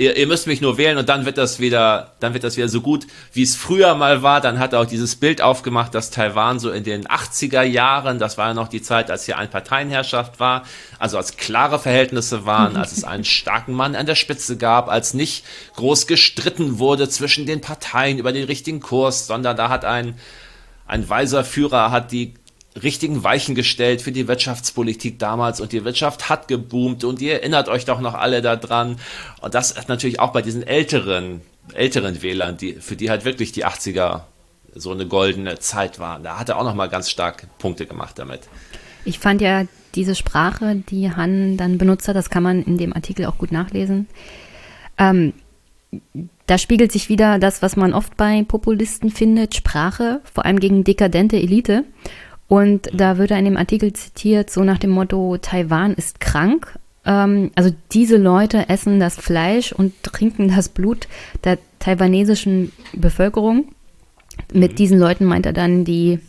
[0.01, 2.67] ihr, ihr müsst mich nur wählen und dann wird das wieder, dann wird das wieder
[2.67, 4.41] so gut, wie es früher mal war.
[4.41, 8.37] Dann hat er auch dieses Bild aufgemacht, dass Taiwan so in den 80er Jahren, das
[8.37, 10.63] war ja noch die Zeit, als hier ein Parteienherrschaft war,
[10.97, 15.13] also als klare Verhältnisse waren, als es einen starken Mann an der Spitze gab, als
[15.13, 15.45] nicht
[15.75, 20.15] groß gestritten wurde zwischen den Parteien über den richtigen Kurs, sondern da hat ein,
[20.87, 22.33] ein weiser Führer hat die
[22.81, 27.67] richtigen Weichen gestellt für die Wirtschaftspolitik damals und die Wirtschaft hat geboomt und ihr erinnert
[27.67, 28.97] euch doch noch alle daran.
[29.41, 31.41] Und das ist natürlich auch bei diesen älteren,
[31.73, 34.21] älteren Wählern, die, für die halt wirklich die 80er
[34.73, 36.23] so eine goldene Zeit waren.
[36.23, 38.41] Da hat er auch noch mal ganz stark Punkte gemacht damit.
[39.03, 39.65] Ich fand ja
[39.95, 43.51] diese Sprache, die Han dann benutzt hat, das kann man in dem Artikel auch gut
[43.51, 44.07] nachlesen.
[44.97, 45.33] Ähm,
[46.45, 50.83] da spiegelt sich wieder das, was man oft bei Populisten findet, Sprache, vor allem gegen
[50.83, 51.83] dekadente Elite.
[52.51, 56.77] Und da wird er in dem Artikel zitiert, so nach dem Motto, Taiwan ist krank.
[57.05, 61.07] Ähm, also diese Leute essen das Fleisch und trinken das Blut
[61.45, 63.69] der taiwanesischen Bevölkerung.
[64.51, 66.19] Mit diesen Leuten meint er dann die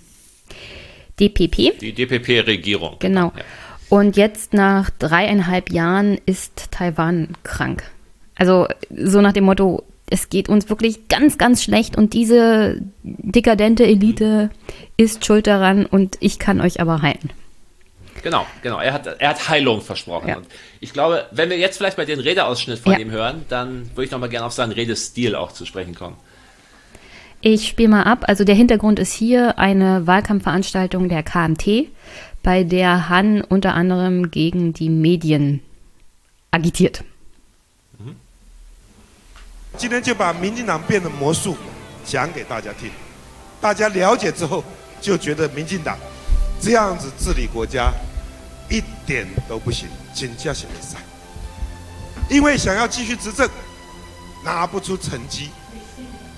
[1.18, 1.80] DPP.
[1.80, 2.98] Die DPP-Regierung.
[3.00, 3.32] Genau.
[3.36, 3.42] Ja.
[3.88, 7.82] Und jetzt nach dreieinhalb Jahren ist Taiwan krank.
[8.36, 13.84] Also so nach dem Motto, es geht uns wirklich ganz, ganz schlecht und diese dekadente
[13.84, 14.50] Elite
[14.96, 17.30] ist schuld daran und ich kann euch aber heilen.
[18.22, 18.78] Genau, genau.
[18.78, 20.28] Er hat, er hat Heilung versprochen.
[20.28, 20.36] Ja.
[20.36, 20.46] Und
[20.80, 22.98] ich glaube, wenn wir jetzt vielleicht bei den Redeausschnitt von Ja.
[22.98, 26.16] ihm hören, dann würde ich noch mal gerne auf seinen Redestil auch zu sprechen kommen.
[27.40, 28.24] Ich spiele mal ab.
[28.28, 31.88] Also der Hintergrund ist hier eine Wahlkampfveranstaltung der KMT,
[32.42, 35.60] bei der Han unter anderem gegen die Medien
[36.52, 37.02] agitiert.
[39.78, 41.56] 今天就把民进党变的魔术
[42.04, 42.90] 讲给大家听，
[43.60, 44.62] 大家了解之后
[45.00, 45.98] 就觉得民进党
[46.60, 47.92] 这样子治理国家
[48.68, 50.98] 一点都不行，请假写比赛。
[52.28, 53.48] 因为想要继续执政，
[54.44, 55.50] 拿不出成绩，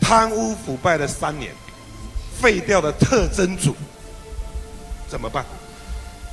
[0.00, 1.52] 贪污腐败了三年，
[2.40, 3.76] 废掉了特侦组，
[5.08, 5.44] 怎么办？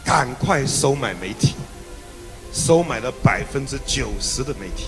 [0.05, 1.55] 赶快收买媒体，
[2.53, 4.87] 收买了百分之九十的媒体。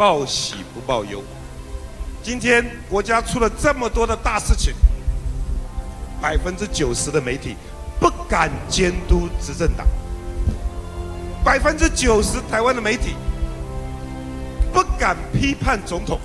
[0.00, 1.22] 报喜不报忧。
[2.22, 4.72] 今天国家出了这么多的大事情，
[6.22, 7.54] 百分之九十的媒体
[8.00, 9.86] 不敢监督执政党，
[11.44, 13.14] 百分之九十台湾的媒体
[14.72, 16.18] 不敢批判总统，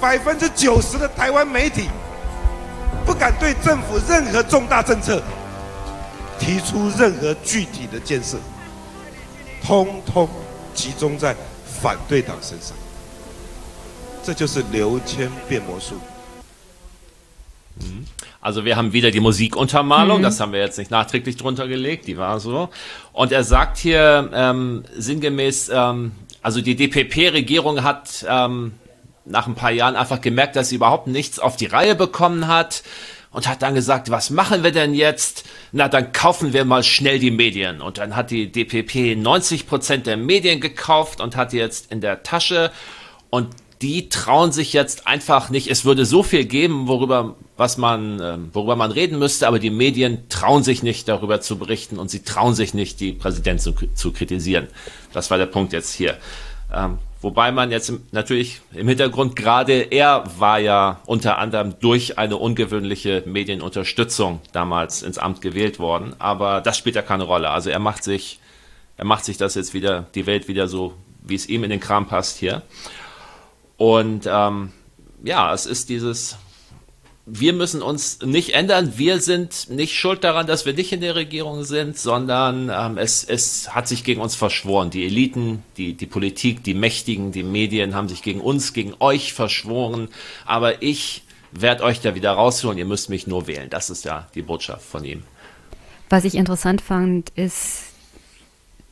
[0.00, 1.88] 百分之九十的台湾媒体
[3.06, 5.22] 不敢对政府任何重大政策
[6.36, 8.38] 提出任何具体的建设，
[9.62, 10.28] 通通
[10.74, 11.32] 集中在
[11.77, 12.75] 反对党身上。
[14.23, 15.95] 这就是刘谦变魔术。
[18.39, 22.17] Also wir haben wieder die Musikuntermalung, das haben wir jetzt nicht nachträglich drunter gelegt, die
[22.17, 22.69] war so.
[23.13, 26.11] Und er sagt hier ähm, sinngemäß, ähm,
[26.41, 28.73] also die DPP-Regierung hat ähm,
[29.25, 32.83] nach ein paar Jahren einfach gemerkt, dass sie überhaupt nichts auf die Reihe bekommen hat
[33.30, 35.44] und hat dann gesagt, was machen wir denn jetzt?
[35.72, 37.80] Na, dann kaufen wir mal schnell die Medien.
[37.80, 42.00] Und dann hat die DPP 90 Prozent der Medien gekauft und hat die jetzt in
[42.00, 42.70] der Tasche
[43.30, 43.48] und
[43.82, 45.70] die trauen sich jetzt einfach nicht.
[45.70, 49.70] Es würde so viel geben, worüber was man, ähm, worüber man reden müsste, aber die
[49.70, 53.88] Medien trauen sich nicht darüber zu berichten und sie trauen sich nicht, die Präsidentin zu,
[53.94, 54.68] zu kritisieren.
[55.12, 56.16] Das war der Punkt jetzt hier.
[56.74, 62.36] Ähm, wobei man jetzt natürlich im Hintergrund gerade er war ja unter anderem durch eine
[62.36, 67.50] ungewöhnliche Medienunterstützung damals ins Amt gewählt worden, aber das spielt ja keine Rolle.
[67.50, 68.40] Also er macht sich
[68.98, 71.80] er macht sich das jetzt wieder, die Welt wieder so, wie es ihm in den
[71.80, 72.62] Kram passt hier.
[73.76, 74.72] Und ähm,
[75.22, 76.36] ja, es ist dieses,
[77.30, 78.94] wir müssen uns nicht ändern.
[78.96, 83.22] Wir sind nicht schuld daran, dass wir nicht in der Regierung sind, sondern ähm, es,
[83.22, 84.90] es hat sich gegen uns verschworen.
[84.90, 89.34] Die Eliten, die, die Politik, die Mächtigen, die Medien haben sich gegen uns, gegen euch
[89.34, 90.08] verschworen.
[90.46, 91.22] Aber ich
[91.52, 92.78] werde euch da wieder rausholen.
[92.78, 93.68] Ihr müsst mich nur wählen.
[93.68, 95.22] Das ist ja die Botschaft von ihm.
[96.08, 97.84] Was ich interessant fand, ist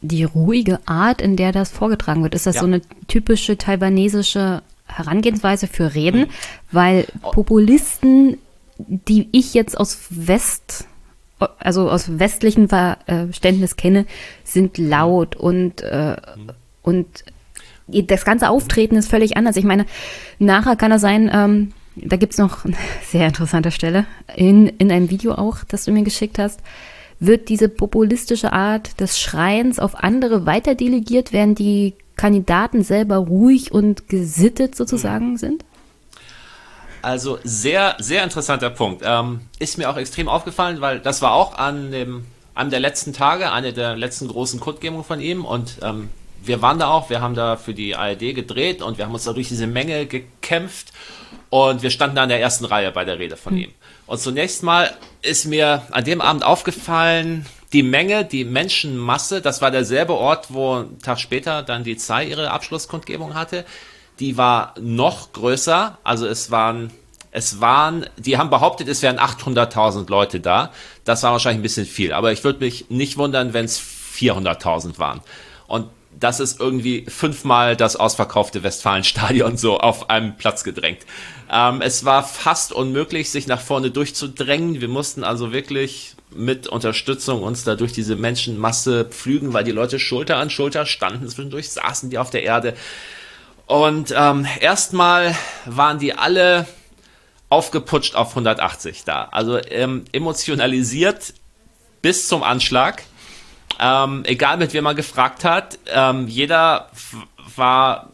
[0.03, 2.35] die ruhige Art, in der das vorgetragen wird.
[2.35, 2.61] Ist das ja.
[2.61, 6.27] so eine typische taiwanesische Herangehensweise für Reden,
[6.73, 8.39] weil Populisten,
[8.79, 10.87] die ich jetzt aus West,
[11.59, 14.07] also aus westlichem Verständnis kenne,
[14.45, 16.17] sind laut und, äh,
[16.83, 17.07] und
[17.89, 19.57] das ganze Auftreten ist völlig anders.
[19.57, 19.87] Ich meine,
[20.39, 24.91] nachher kann es sein, ähm, da gibt es noch eine sehr interessante Stelle in, in
[24.93, 26.61] einem Video auch, das du mir geschickt hast.
[27.19, 34.09] Wird diese populistische Art des Schreins auf andere weiterdelegiert, während die Kandidaten selber ruhig und
[34.09, 35.37] gesittet sozusagen mhm.
[35.37, 35.65] sind?
[37.03, 39.03] Also sehr, sehr interessanter Punkt.
[39.05, 42.25] Ähm, ist mir auch extrem aufgefallen, weil das war auch an dem,
[42.55, 46.09] einem der letzten Tage, eine der letzten großen Kundgebungen von ihm und ähm,
[46.43, 49.25] wir waren da auch, wir haben da für die ARD gedreht und wir haben uns
[49.25, 50.93] da durch diese Menge gekämpft
[51.51, 53.61] und wir standen da in der ersten Reihe bei der Rede von mhm.
[53.61, 53.71] ihm.
[54.07, 59.71] Und zunächst mal ist mir an dem Abend aufgefallen, die Menge, die Menschenmasse, das war
[59.71, 63.65] derselbe Ort, wo einen Tag später dann die Zei ihre Abschlusskundgebung hatte,
[64.21, 65.99] die war noch größer.
[66.05, 66.91] Also es waren,
[67.33, 70.73] es waren, die haben behauptet, es wären 800.000 Leute da.
[71.05, 74.99] Das war wahrscheinlich ein bisschen viel, aber ich würde mich nicht wundern, wenn es 400.000
[74.99, 75.21] waren.
[75.67, 75.89] Und
[76.19, 81.01] das ist irgendwie fünfmal das ausverkaufte Westfalenstadion so auf einem Platz gedrängt.
[81.51, 84.81] Ähm, es war fast unmöglich, sich nach vorne durchzudrängen.
[84.81, 89.99] Wir mussten also wirklich mit Unterstützung uns da durch diese Menschenmasse pflügen, weil die Leute
[89.99, 92.75] Schulter an Schulter standen, zwischendurch saßen die auf der Erde.
[93.67, 95.35] Und ähm, erstmal
[95.65, 96.67] waren die alle
[97.49, 99.29] aufgeputscht auf 180 da.
[99.31, 101.35] Also ähm, emotionalisiert
[102.03, 103.03] bis zum Anschlag.
[103.79, 106.91] Ähm, egal mit wem man gefragt hat, ähm, jeder
[107.57, 108.11] war,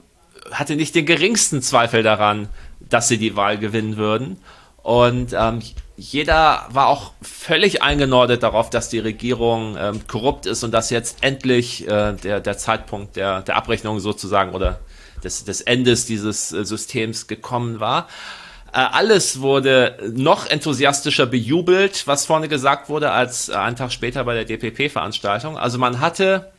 [0.51, 2.49] hatte nicht den geringsten Zweifel daran,
[2.81, 4.39] dass sie die Wahl gewinnen würden.
[4.83, 5.63] Und ähm,
[6.03, 11.19] jeder war auch völlig eingenordet darauf, dass die Regierung ähm, korrupt ist und dass jetzt
[11.23, 14.81] endlich äh, der, der Zeitpunkt der, der Abrechnung sozusagen oder
[15.23, 18.09] des, des Endes dieses äh, Systems gekommen war.
[18.73, 24.25] Äh, alles wurde noch enthusiastischer bejubelt, was vorne gesagt wurde, als äh, einen Tag später
[24.25, 25.57] bei der DPP-Veranstaltung.
[25.57, 26.51] Also man hatte,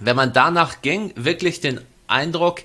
[0.00, 2.62] wenn man danach ging, wirklich den Eindruck,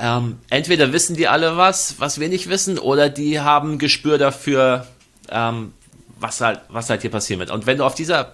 [0.00, 4.86] ähm, entweder wissen die alle was, was wir nicht wissen, oder die haben Gespür dafür,
[5.30, 5.72] ähm,
[6.18, 7.50] was halt, was halt hier passieren wird.
[7.50, 8.32] Und wenn du auf dieser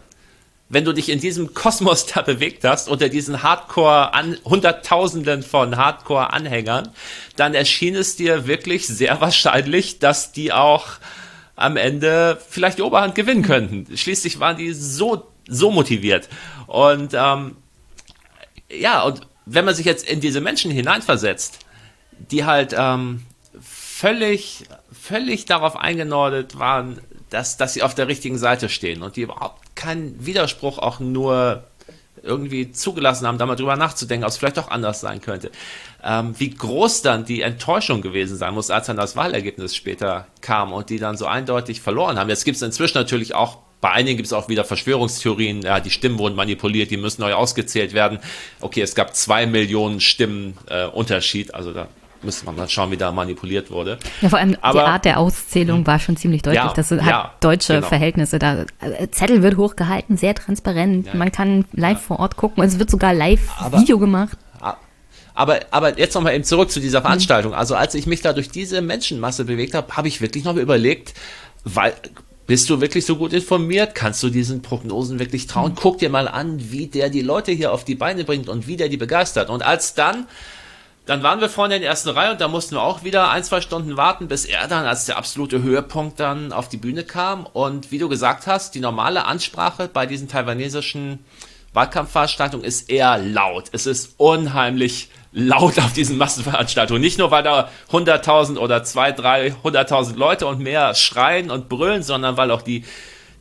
[0.69, 5.77] wenn du dich in diesem Kosmos da bewegt hast, unter diesen Hardcore, an, Hunderttausenden von
[5.77, 6.91] Hardcore-Anhängern,
[7.37, 10.87] dann erschien es dir wirklich sehr wahrscheinlich, dass die auch
[11.57, 13.97] am Ende vielleicht die Oberhand gewinnen könnten.
[13.97, 16.29] Schließlich waren die so, so motiviert.
[16.67, 17.57] Und ähm,
[18.69, 21.61] ja, und wenn man sich jetzt in diese Menschen hineinversetzt,
[22.31, 23.25] die halt ähm,
[23.61, 27.01] völlig, völlig darauf eingenordet waren,
[27.31, 31.65] dass, dass sie auf der richtigen Seite stehen und die überhaupt keinen Widerspruch auch nur
[32.23, 35.51] irgendwie zugelassen haben, da mal drüber nachzudenken, ob es vielleicht auch anders sein könnte.
[36.03, 40.73] Ähm, wie groß dann die Enttäuschung gewesen sein muss, als dann das Wahlergebnis später kam
[40.73, 42.31] und die dann so eindeutig verloren haben.
[42.31, 45.91] Jetzt gibt es inzwischen natürlich auch bei einigen gibt es auch wieder Verschwörungstheorien, ja, die
[45.91, 48.19] Stimmen wurden manipuliert, die müssen neu ausgezählt werden.
[48.63, 51.89] Okay, es gab zwei Millionen Stimmen äh, Unterschied, also da
[52.23, 53.99] müsste man dann schauen, wie da manipuliert wurde.
[54.23, 56.65] Ja, vor allem Aber, die Art der Auszählung war schon ziemlich deutlich.
[56.65, 57.87] Ja, das hat ja, deutsche genau.
[57.87, 58.39] Verhältnisse.
[58.39, 61.09] Da äh, Zettel wird hochgehalten, sehr transparent.
[61.09, 62.65] Ja, man kann live vor Ort gucken.
[62.65, 64.39] Es wird sogar live Video gemacht.
[65.35, 67.05] Aber, aber jetzt nochmal eben zurück zu dieser mhm.
[67.05, 67.53] Veranstaltung.
[67.53, 71.13] Also als ich mich da durch diese Menschenmasse bewegt habe, habe ich wirklich noch überlegt,
[71.65, 71.93] weil
[72.47, 73.95] bist du wirklich so gut informiert?
[73.95, 75.73] Kannst du diesen Prognosen wirklich trauen?
[75.73, 75.77] Mhm.
[75.77, 78.77] Guck dir mal an, wie der die Leute hier auf die Beine bringt und wie
[78.77, 79.49] der die begeistert.
[79.49, 80.27] Und als dann,
[81.07, 83.45] dann waren wir vorne in der ersten Reihe und da mussten wir auch wieder ein,
[83.45, 87.47] zwei Stunden warten, bis er dann als der absolute Höhepunkt dann auf die Bühne kam.
[87.47, 91.21] Und wie du gesagt hast, die normale Ansprache bei diesen taiwanesischen
[91.73, 93.71] Wahlkampfveranstaltungen ist eher laut.
[93.73, 97.03] Es ist unheimlich laut auf diesen Massenveranstaltungen.
[97.03, 102.37] Nicht nur, weil da 100.000 oder 200.000, 300.000 Leute und mehr schreien und brüllen, sondern
[102.37, 102.85] weil auch die,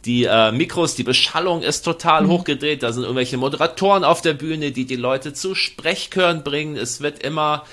[0.03, 2.29] die äh, Mikros, die Beschallung ist total mhm.
[2.29, 2.81] hochgedreht.
[2.81, 6.75] Da sind irgendwelche Moderatoren auf der Bühne, die die Leute zu Sprechchören bringen.
[6.75, 7.63] Es wird immer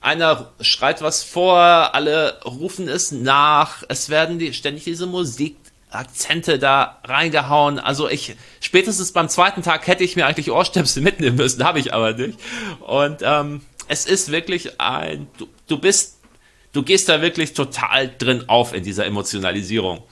[0.00, 3.82] einer schreit was vor, alle rufen es nach.
[3.88, 5.56] Es werden die, ständig diese Musik
[5.94, 7.78] Akzente da reingehauen.
[7.78, 11.94] Also ich, spätestens beim zweiten Tag hätte ich mir eigentlich Ohrstöpsel mitnehmen müssen, habe ich
[11.94, 12.38] aber nicht.
[12.80, 16.18] Und ähm, es ist wirklich ein, du, du bist,
[16.72, 20.02] du gehst da wirklich total drin auf in dieser Emotionalisierung.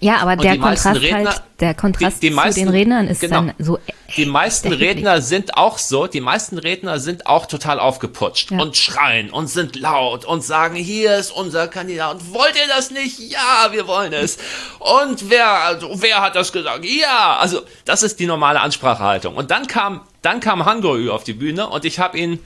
[0.00, 3.20] Ja, aber der Kontrast Redner, halt, der Kontrast die, die meisten, zu den Rednern ist
[3.20, 3.78] genau, dann so.
[4.16, 8.58] Die meisten Redner sind auch so, die meisten Redner sind auch total aufgeputscht ja.
[8.58, 12.90] und schreien und sind laut und sagen, hier ist unser Kandidat und wollt ihr das
[12.90, 13.18] nicht?
[13.18, 14.38] Ja, wir wollen es.
[14.78, 16.84] Und wer, also, wer hat das gesagt?
[16.86, 19.36] Ja, also das ist die normale Ansprachehaltung.
[19.36, 22.38] Und dann kam, dann kam Hangul auf die Bühne und ich habe ihn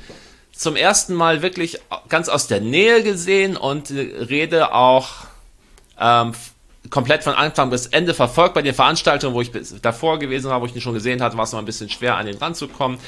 [0.53, 1.79] zum ersten Mal wirklich
[2.09, 5.09] ganz aus der Nähe gesehen und rede auch
[5.99, 6.35] ähm,
[6.91, 8.55] komplett von Anfang bis Ende verfolgt.
[8.55, 9.51] Bei den Veranstaltungen, wo ich
[9.81, 12.17] davor gewesen war, wo ich ihn schon gesehen hatte, war es noch ein bisschen schwer,
[12.17, 12.99] an ihn ranzukommen.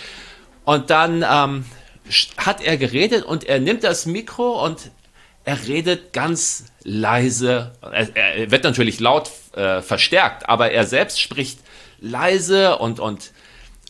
[0.64, 1.64] Und dann ähm,
[2.36, 4.90] hat er geredet und er nimmt das Mikro und
[5.44, 7.72] er redet ganz leise.
[7.80, 11.59] Er, er wird natürlich laut äh, verstärkt, aber er selbst spricht
[12.00, 13.32] leise und, und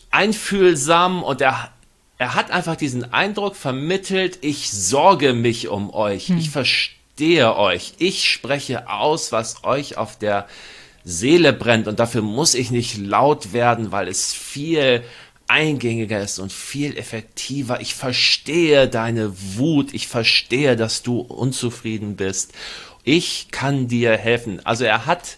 [0.09, 1.71] einfühlsam und er,
[2.17, 6.37] er hat einfach diesen Eindruck vermittelt, ich sorge mich um euch, hm.
[6.37, 7.93] ich verstehe verstehe euch.
[7.99, 10.47] Ich spreche aus, was euch auf der
[11.03, 11.87] Seele brennt.
[11.87, 15.03] Und dafür muss ich nicht laut werden, weil es viel
[15.47, 17.81] eingängiger ist und viel effektiver.
[17.81, 19.93] Ich verstehe deine Wut.
[19.93, 22.53] Ich verstehe, dass du unzufrieden bist.
[23.03, 24.65] Ich kann dir helfen.
[24.65, 25.37] Also er hat,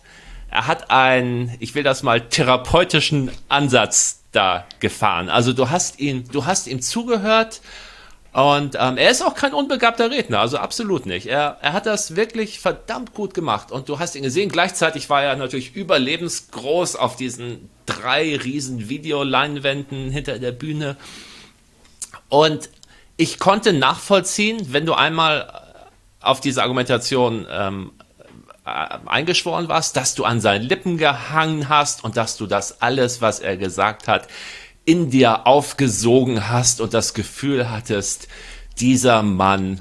[0.49, 5.27] er hat einen, ich will das mal therapeutischen Ansatz da gefahren.
[5.27, 7.59] Also du hast ihn, du hast ihm zugehört
[8.35, 11.27] und ähm, er ist auch kein unbegabter Redner, also absolut nicht.
[11.27, 13.71] Er, er hat das wirklich verdammt gut gemacht.
[13.71, 20.11] Und du hast ihn gesehen, gleichzeitig war er natürlich überlebensgroß auf diesen drei riesen Videoleinwänden
[20.11, 20.97] hinter der Bühne.
[22.27, 22.67] Und
[23.15, 25.71] ich konnte nachvollziehen, wenn du einmal
[26.19, 27.93] auf diese Argumentation ähm,
[28.65, 33.21] äh, eingeschworen warst, dass du an seinen Lippen gehangen hast und dass du das alles,
[33.21, 34.27] was er gesagt hat,
[34.85, 38.27] in dir aufgesogen hast und das Gefühl hattest,
[38.79, 39.79] dieser Mann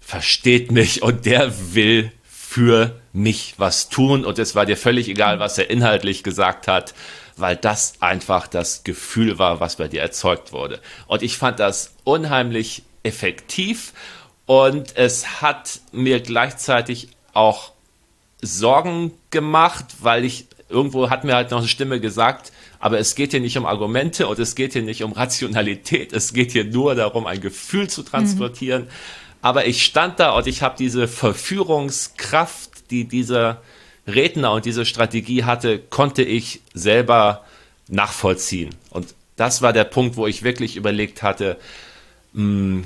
[0.00, 5.38] versteht mich und der will für mich was tun und es war dir völlig egal,
[5.38, 6.94] was er inhaltlich gesagt hat,
[7.36, 10.80] weil das einfach das Gefühl war, was bei dir erzeugt wurde.
[11.06, 13.92] Und ich fand das unheimlich effektiv
[14.46, 17.72] und es hat mir gleichzeitig auch
[18.40, 23.30] Sorgen gemacht, weil ich irgendwo hat mir halt noch eine Stimme gesagt, aber es geht
[23.30, 26.12] hier nicht um Argumente und es geht hier nicht um Rationalität.
[26.12, 28.84] Es geht hier nur darum, ein Gefühl zu transportieren.
[28.84, 28.88] Mhm.
[29.42, 33.62] Aber ich stand da und ich habe diese Verführungskraft, die dieser
[34.06, 37.44] Redner und diese Strategie hatte, konnte ich selber
[37.88, 38.74] nachvollziehen.
[38.90, 41.56] Und das war der Punkt, wo ich wirklich überlegt hatte,
[42.34, 42.84] hm,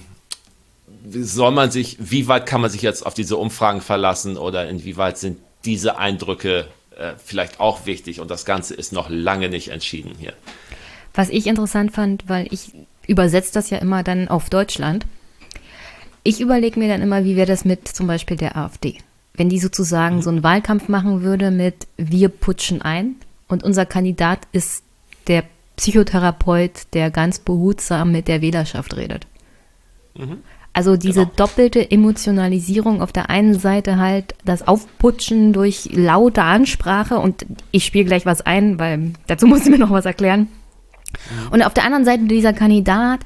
[1.09, 5.19] soll man sich, wie weit kann man sich jetzt auf diese Umfragen verlassen oder inwieweit
[5.19, 6.67] sind diese Eindrücke
[7.01, 10.35] äh, vielleicht auch wichtig und das Ganze ist noch lange nicht entschieden hier.
[11.15, 12.73] Was ich interessant fand, weil ich
[13.07, 15.07] übersetze das ja immer dann auf Deutschland.
[16.23, 18.99] Ich überlege mir dann immer, wie wäre das mit zum Beispiel der AfD?
[19.35, 20.23] Wenn die sozusagen mhm.
[20.23, 23.17] so einen Wahlkampf machen würde mit wir putschen ein
[23.49, 24.85] und unser Kandidat ist
[25.27, 25.45] der
[25.77, 29.27] Psychotherapeut, der ganz behutsam mit der Wählerschaft redet.
[30.15, 30.39] Mhm.
[30.73, 31.33] Also diese genau.
[31.37, 38.05] doppelte Emotionalisierung auf der einen Seite halt das Aufputschen durch laute Ansprache und ich spiele
[38.05, 40.41] gleich was ein, weil dazu muss ich mir noch was erklären.
[40.41, 41.53] Mhm.
[41.53, 43.21] Und auf der anderen Seite dieser Kandidat,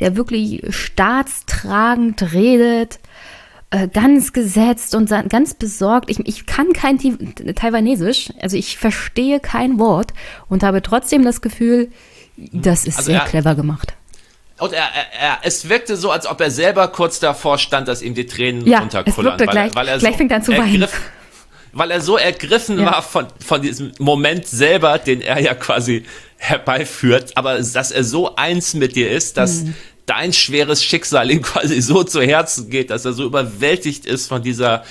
[0.00, 2.98] der wirklich staatstragend redet,
[3.70, 6.08] äh, ganz gesetzt und ganz besorgt.
[6.08, 6.98] Ich, ich kann kein
[7.54, 10.14] Taiwanesisch, also ich verstehe kein Wort
[10.48, 11.90] und habe trotzdem das Gefühl,
[12.36, 13.94] das ist also sehr clever gemacht.
[14.58, 18.00] Und er, er, er, es wirkte so, als ob er selber kurz davor stand, dass
[18.00, 19.34] ihm die Tränen ja, runterkullern.
[19.34, 20.88] Es weil, gleich, weil er gleich so fängt an zu weinen.
[21.72, 22.86] Weil er so ergriffen ja.
[22.86, 26.04] war von, von diesem Moment selber, den er ja quasi
[26.38, 29.74] herbeiführt, aber dass er so eins mit dir ist, dass mhm.
[30.06, 34.42] dein schweres Schicksal ihm quasi so zu Herzen geht, dass er so überwältigt ist von
[34.42, 34.84] dieser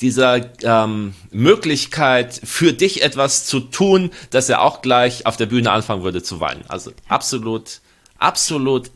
[0.00, 5.70] dieser ähm, Möglichkeit für dich etwas zu tun, dass er auch gleich auf der Bühne
[5.70, 6.64] anfangen würde zu weinen.
[6.68, 7.80] Also absolut,
[8.18, 8.90] absolut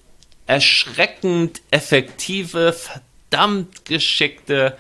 [0.51, 4.77] erschreckend effektive, verdammt geschickte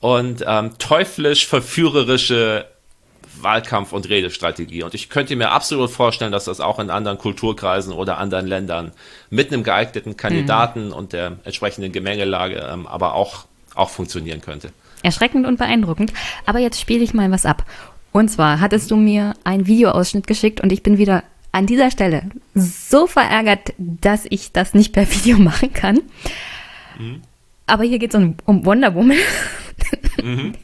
[0.00, 2.64] und ähm, teuflisch verführerische
[3.42, 4.82] Wahlkampf- und Redestrategie.
[4.82, 8.92] Und ich könnte mir absolut vorstellen, dass das auch in anderen Kulturkreisen oder anderen Ländern
[9.28, 10.92] mit einem geeigneten Kandidaten mhm.
[10.94, 13.44] und der entsprechenden Gemengelage ähm, aber auch,
[13.74, 14.70] auch funktionieren könnte.
[15.02, 16.14] Erschreckend und beeindruckend.
[16.46, 17.66] Aber jetzt spiele ich mal was ab.
[18.12, 22.22] Und zwar hattest du mir einen Videoausschnitt geschickt und ich bin wieder an dieser Stelle
[22.54, 26.00] so verärgert, dass ich das nicht per Video machen kann.
[26.98, 27.22] Mhm.
[27.66, 29.18] Aber hier geht es um, um Wonder Woman.
[30.22, 30.54] mhm.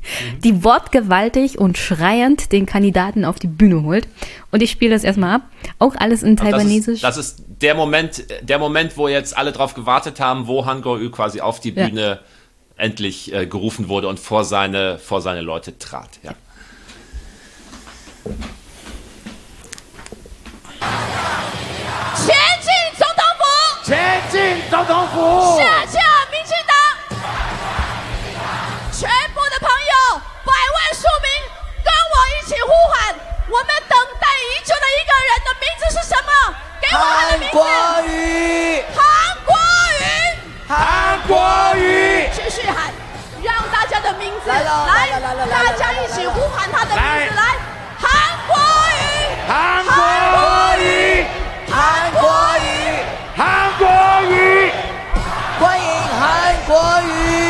[0.43, 4.09] die wortgewaltig und schreiend den Kandidaten auf die Bühne holt.
[4.51, 5.43] Und ich spiele das erstmal ab.
[5.79, 7.01] Auch alles in Taiwanesisch.
[7.01, 10.67] Das ist, das ist, der Moment, der Moment, wo jetzt alle drauf gewartet haben, wo
[10.67, 12.21] Han Kuo-yu quasi auf die Bühne ja.
[12.77, 16.11] endlich äh, gerufen wurde und vor seine, vor seine Leute trat.
[16.23, 16.35] Ja.
[22.17, 23.43] 前进总统府！
[23.85, 25.17] 前进总统府
[25.59, 26.01] 下架
[26.31, 26.73] 民进党！
[28.93, 31.27] 全部的朋友，百万庶民，
[31.85, 32.95] 跟我一起呼喊！
[33.49, 36.31] 我们等待已久的一个人的名字是什么？
[36.81, 37.55] 给我他的名字！
[37.55, 37.63] 韩国
[38.09, 38.85] 瑜！
[38.97, 38.99] 韩
[39.45, 39.55] 国
[39.99, 40.03] 瑜！
[40.67, 41.33] 韩国
[41.77, 42.31] 瑜！
[42.35, 42.93] 继续喊，
[43.43, 44.57] 让大家的名字来，
[45.51, 47.57] 大家一起呼喊他的名字来！
[47.99, 48.34] 韩！
[49.47, 49.93] 韩国
[50.81, 51.25] 瑜！
[51.69, 52.23] 韩国
[52.59, 52.67] 瑜！
[53.37, 53.87] 韩国
[54.31, 54.71] 瑜，
[55.61, 55.85] 欢迎
[56.19, 56.23] 韩
[56.67, 56.73] 国
[57.03, 57.44] 瑜！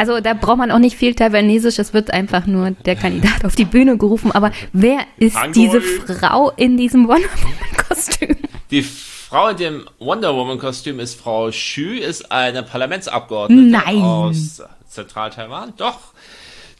[0.00, 3.54] Also da braucht man auch nicht viel Taiwanesisch, es wird einfach nur der Kandidat auf
[3.54, 4.32] die Bühne gerufen.
[4.32, 5.52] Aber wer ist Hanoi.
[5.52, 8.34] diese Frau in diesem Wonder Woman-Kostüm?
[8.70, 14.00] Die Frau in dem Wonder Woman-Kostüm ist Frau Xu, ist eine Parlamentsabgeordnete Nein.
[14.00, 15.74] aus Zentral-Taiwan.
[15.76, 15.98] Doch.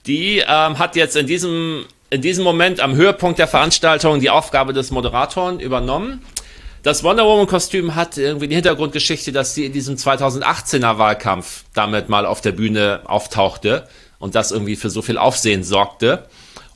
[0.07, 4.73] Die ähm, hat jetzt in diesem, in diesem Moment am Höhepunkt der Veranstaltung die Aufgabe
[4.73, 6.23] des Moderatoren übernommen.
[6.83, 12.25] Das Wonder Woman-Kostüm hat irgendwie die Hintergrundgeschichte, dass sie in diesem 2018er Wahlkampf damit mal
[12.25, 13.87] auf der Bühne auftauchte
[14.19, 16.25] und das irgendwie für so viel Aufsehen sorgte.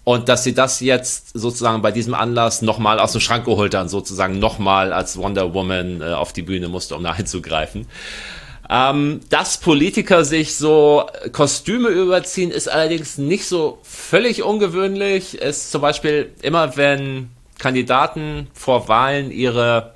[0.05, 3.89] Und dass sie das jetzt sozusagen bei diesem Anlass nochmal aus dem Schrank geholt hat,
[3.89, 7.87] sozusagen nochmal als Wonder Woman äh, auf die Bühne musste, um da einzugreifen.
[8.69, 15.41] Ähm, dass Politiker sich so Kostüme überziehen, ist allerdings nicht so völlig ungewöhnlich.
[15.41, 19.94] Es zum Beispiel immer, wenn Kandidaten vor Wahlen ihre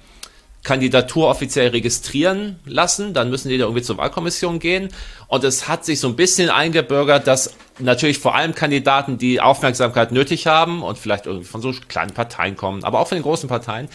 [0.65, 4.89] Kandidatur offiziell registrieren lassen, dann müssen die da irgendwie zur Wahlkommission gehen.
[5.29, 10.13] Und es hat sich so ein bisschen eingebürgert, dass natürlich vor allem Kandidaten, die Aufmerksamkeit
[10.13, 13.49] nötig haben und vielleicht irgendwie von so kleinen Parteien kommen, aber auch von den großen
[13.49, 13.89] Parteien,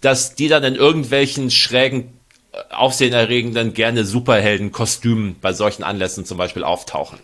[0.00, 2.12] dass die dann in irgendwelchen schrägen
[2.52, 7.18] äh, aufsehenerregenden, gerne Superhelden-Kostümen bei solchen Anlässen zum Beispiel auftauchen.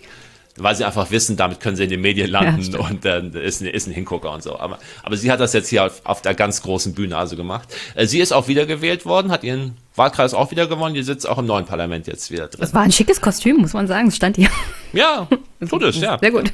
[0.57, 3.61] Weil sie einfach wissen, damit können sie in den Medien landen Ja, und dann ist,
[3.61, 4.57] ein- ist ein Hingucker und so.
[4.59, 7.75] Aber, aber sie hat das jetzt hier auf, auf der ganz großen Bühne also gemacht.
[7.97, 10.95] Äh, Sie ist auch wiedergewählt worden, hat ihren Wahlkreis auch wieder gewonnen.
[10.95, 12.61] Die sitzt auch im neuen Parlament jetzt wieder drin.
[12.61, 14.07] Das war ein schickes Kostüm, muss man sagen.
[14.09, 14.49] Es stand hier.
[14.93, 15.27] Ja,
[15.69, 16.19] tut es, ja.
[16.19, 16.53] Sehr gut.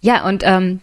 [0.00, 0.80] Ja, und ähm,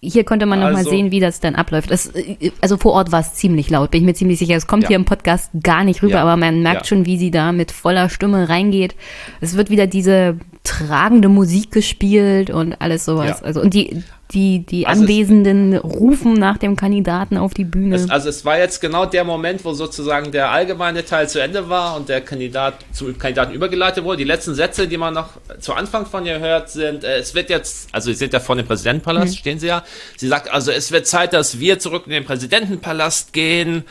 [0.00, 1.90] hier konnte man noch mal Also- sehen, wie das dann abläuft.
[1.90, 4.54] Es, äh, also vor Ort war es ziemlich laut, bin ich mir ziemlich sicher.
[4.54, 4.88] Es kommt Ja.
[4.90, 6.22] hier im Podcast gar nicht rüber, Ja.
[6.22, 6.84] aber man merkt Ja.
[6.86, 8.94] schon, wie sie da mit voller Stimme reingeht.
[9.40, 10.38] Es wird wieder diese
[10.68, 13.40] tragende Musik gespielt und alles sowas.
[13.40, 13.46] Ja.
[13.46, 17.96] Also und die die die Also es- Anwesenden rufen nach dem Kandidaten auf die Bühne.
[17.96, 21.70] Es, also es war jetzt genau der Moment, wo sozusagen der allgemeine Teil zu Ende
[21.70, 24.18] war und der Kandidat zum Kandidaten übergeleitet wurde.
[24.18, 25.30] Die letzten Sätze, die man noch
[25.60, 28.54] zu Anfang von ihr hört, sind, äh, es wird jetzt, also Sie sind ja vor
[28.56, 29.82] dem Präsidentenpalast, stehen Sie ja.
[30.18, 33.84] Sie sagt also, es wird Zeit, dass wir zurück in den Präsidentenpalast gehen.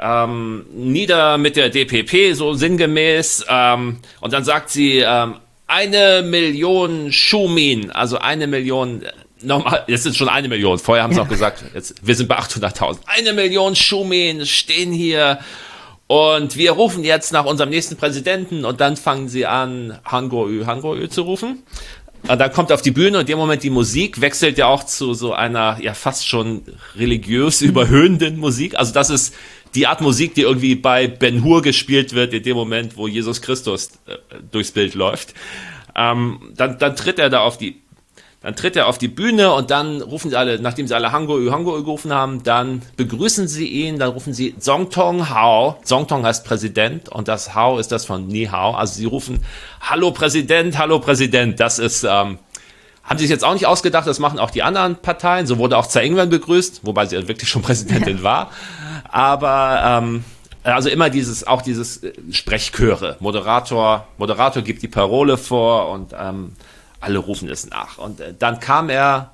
[0.00, 3.46] Ähm, nieder mit der DPP, so sinngemäß.
[3.48, 5.34] Ähm, und dann sagt sie, ähm,
[5.68, 9.02] eine Million Schumin, also eine Million,
[9.42, 12.38] nochmal, jetzt sind schon eine Million, vorher haben sie noch gesagt, jetzt, wir sind bei
[12.38, 12.98] 800.000.
[13.06, 15.38] Eine Million Schumin stehen hier
[16.08, 21.08] und wir rufen jetzt nach unserem nächsten Präsidenten und dann fangen sie an, Hangoü, Hangoü
[21.08, 21.62] zu rufen.
[22.26, 24.82] Und dann kommt auf die Bühne und in dem Moment die Musik wechselt ja auch
[24.82, 26.62] zu so einer ja fast schon
[26.96, 28.76] religiös überhöhenden Musik.
[28.76, 29.34] Also das ist
[29.74, 33.42] die Art Musik, die irgendwie bei Ben Hur gespielt wird in dem Moment, wo Jesus
[33.42, 34.16] Christus äh,
[34.50, 35.34] durchs Bild läuft.
[35.94, 37.80] Ähm, dann, dann tritt er da auf die
[38.40, 41.50] dann tritt er auf die Bühne und dann rufen sie alle, nachdem sie alle Hango
[41.50, 45.76] Hango gerufen haben, dann begrüßen sie ihn, dann rufen sie Zongtong Hao.
[45.82, 48.74] Zongtong heißt Präsident und das Hao ist das von Ni Hao.
[48.74, 49.44] Also sie rufen
[49.80, 51.58] Hallo Präsident, Hallo Präsident.
[51.58, 52.38] Das ist, ähm,
[53.08, 55.46] haben sie sich jetzt auch nicht ausgedacht, das machen auch die anderen Parteien.
[55.46, 58.50] So wurde auch Tsai Ing-wen begrüßt, wobei sie ja wirklich schon Präsidentin war.
[59.08, 60.24] Aber ähm,
[60.62, 63.16] also immer dieses, auch dieses äh, Sprechchöre.
[63.20, 66.52] Moderator, Moderator gibt die Parole vor und ähm,
[67.00, 67.96] alle rufen es nach.
[67.96, 69.32] Und äh, dann kam er,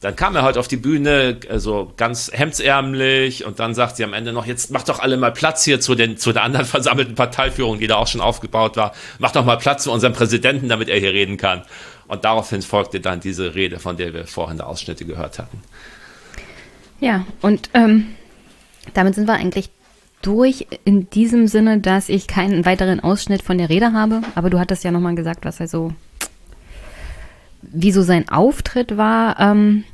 [0.00, 4.04] dann kam er halt auf die Bühne, so also ganz hemdsärmlich und dann sagt sie
[4.04, 6.66] am Ende noch, jetzt macht doch alle mal Platz hier zu, den, zu der anderen
[6.66, 8.92] versammelten Parteiführung, die da auch schon aufgebaut war.
[9.20, 11.62] Macht doch mal Platz zu unserem Präsidenten, damit er hier reden kann.
[12.06, 15.60] Und daraufhin folgte dann diese Rede, von der wir vorhin Ausschnitte gehört hatten.
[17.00, 18.14] Ja, und ähm,
[18.92, 19.70] damit sind wir eigentlich
[20.22, 24.22] durch in diesem Sinne, dass ich keinen weiteren Ausschnitt von der Rede habe.
[24.34, 25.92] Aber du hattest ja nochmal gesagt, was er so,
[27.62, 29.38] wie so sein Auftritt war.
[29.38, 29.84] Ähm,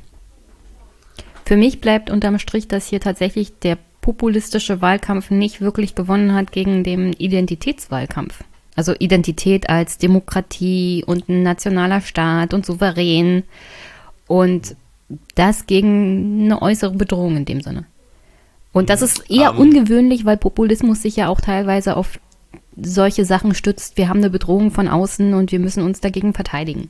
[1.45, 6.51] für mich bleibt unterm Strich, dass hier tatsächlich der populistische Wahlkampf nicht wirklich gewonnen hat
[6.51, 8.43] gegen den Identitätswahlkampf.
[8.75, 13.43] Also Identität als Demokratie und ein nationaler Staat und souverän.
[14.27, 14.75] Und
[15.35, 17.85] das gegen eine äußere Bedrohung in dem Sinne.
[18.71, 22.19] Und das ist eher um, ungewöhnlich, weil Populismus sich ja auch teilweise auf
[22.81, 23.97] solche Sachen stützt.
[23.97, 26.89] Wir haben eine Bedrohung von außen und wir müssen uns dagegen verteidigen.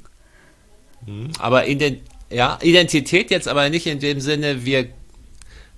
[1.05, 4.87] Hm, aber Ident ja, Identität jetzt aber nicht in dem Sinne, wir,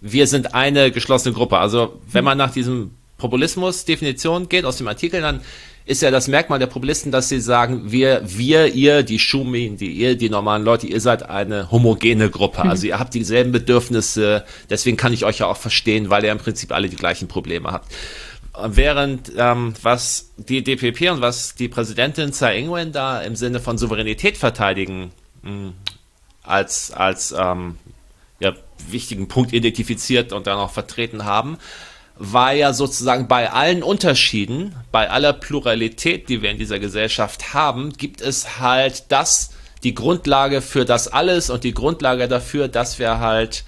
[0.02, 1.58] wir sind eine geschlossene Gruppe.
[1.58, 5.42] Also wenn man nach diesem Populismus-Definition geht aus dem Artikel, dann
[5.86, 9.92] ist ja das Merkmal der Populisten, dass sie sagen, wir, wir, ihr, die Schumin, die
[9.92, 12.64] ihr, die normalen Leute, ihr seid eine homogene Gruppe.
[12.64, 12.70] Mhm.
[12.74, 16.40] Also ihr habt dieselben Bedürfnisse, deswegen kann ich euch ja auch verstehen, weil ihr im
[16.40, 17.94] Prinzip alle die gleichen Probleme habt.
[18.66, 23.78] Während ähm, was die DPP und was die Präsidentin Tsai Ing-wen da im Sinne von
[23.78, 25.12] Souveränität verteidigen
[25.42, 25.74] mh, hm,
[26.44, 27.78] als als ähm,
[28.40, 28.54] ja,
[28.90, 31.58] wichtigen Punkt identifiziert und dann auch vertreten haben,
[32.16, 37.94] war ja sozusagen bei allen Unterschieden, bei aller Pluralität, die wir in dieser Gesellschaft haben,
[37.94, 39.52] gibt es halt das,
[39.84, 43.64] die Grundlage für das alles und die Grundlage dafür, dass wir halt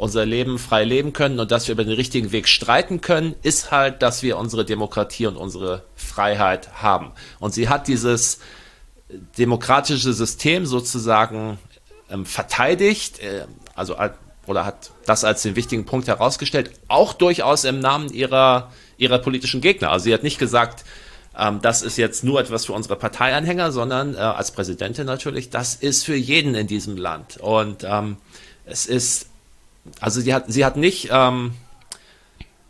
[0.00, 3.70] unser Leben frei leben können und dass wir über den richtigen Weg streiten können, ist
[3.70, 7.12] halt, dass wir unsere Demokratie und unsere Freiheit haben.
[7.38, 8.38] Und sie hat dieses
[9.36, 11.58] demokratische System sozusagen
[12.10, 13.44] ähm, verteidigt, äh,
[13.74, 13.96] also
[14.50, 19.60] oder hat das als den wichtigen Punkt herausgestellt, auch durchaus im Namen ihrer, ihrer politischen
[19.60, 19.90] Gegner.
[19.90, 20.84] Also sie hat nicht gesagt,
[21.38, 25.76] ähm, das ist jetzt nur etwas für unsere Parteianhänger, sondern äh, als Präsidentin natürlich, das
[25.76, 27.38] ist für jeden in diesem Land.
[27.38, 28.16] Und ähm,
[28.66, 29.30] es ist,
[30.00, 31.54] also sie hat, sie hat nicht ähm,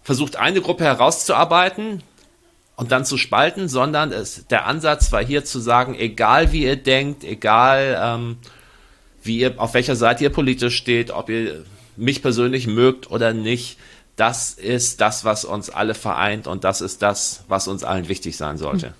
[0.02, 2.02] versucht, eine Gruppe herauszuarbeiten
[2.76, 6.76] und dann zu spalten, sondern es, der Ansatz war hier zu sagen, egal wie ihr
[6.76, 8.36] denkt, egal ähm,
[9.22, 11.64] wie ihr, auf welcher Seite ihr politisch steht, ob ihr
[11.96, 13.78] mich persönlich mögt oder nicht.
[14.16, 18.36] Das ist das, was uns alle vereint und das ist das, was uns allen wichtig
[18.36, 18.94] sein sollte.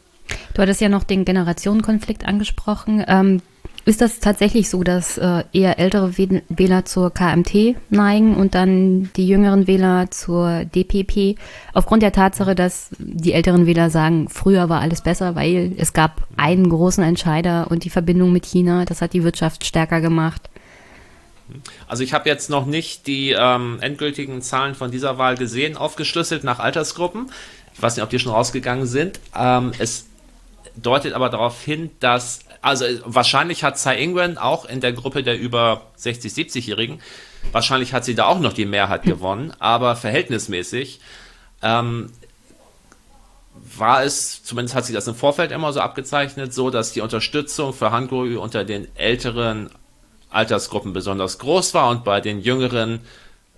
[0.55, 3.05] Du hattest ja noch den Generationenkonflikt angesprochen.
[3.07, 3.43] Ähm,
[3.87, 9.27] ist das tatsächlich so, dass äh, eher ältere Wähler zur KMT neigen und dann die
[9.27, 11.39] jüngeren Wähler zur DPP?
[11.73, 16.23] Aufgrund der Tatsache, dass die älteren Wähler sagen, früher war alles besser, weil es gab
[16.37, 20.51] einen großen Entscheider und die Verbindung mit China, das hat die Wirtschaft stärker gemacht.
[21.89, 26.45] Also ich habe jetzt noch nicht die ähm, endgültigen Zahlen von dieser Wahl gesehen, aufgeschlüsselt
[26.45, 27.31] nach Altersgruppen.
[27.75, 29.19] Ich weiß nicht, ob die schon rausgegangen sind.
[29.35, 30.07] Ähm, es
[30.77, 35.39] deutet aber darauf hin, dass, also wahrscheinlich hat Tsai Ing-wen auch in der Gruppe der
[35.39, 37.01] über 60, 70-Jährigen,
[37.53, 41.01] wahrscheinlich hat sie da auch noch die Mehrheit gewonnen, aber verhältnismäßig
[41.63, 42.11] ähm,
[43.77, 47.73] war es, zumindest hat sich das im Vorfeld immer so abgezeichnet, so, dass die Unterstützung
[47.73, 49.71] für Hangul unter den älteren
[50.31, 53.01] Altersgruppen besonders groß war und bei den jüngeren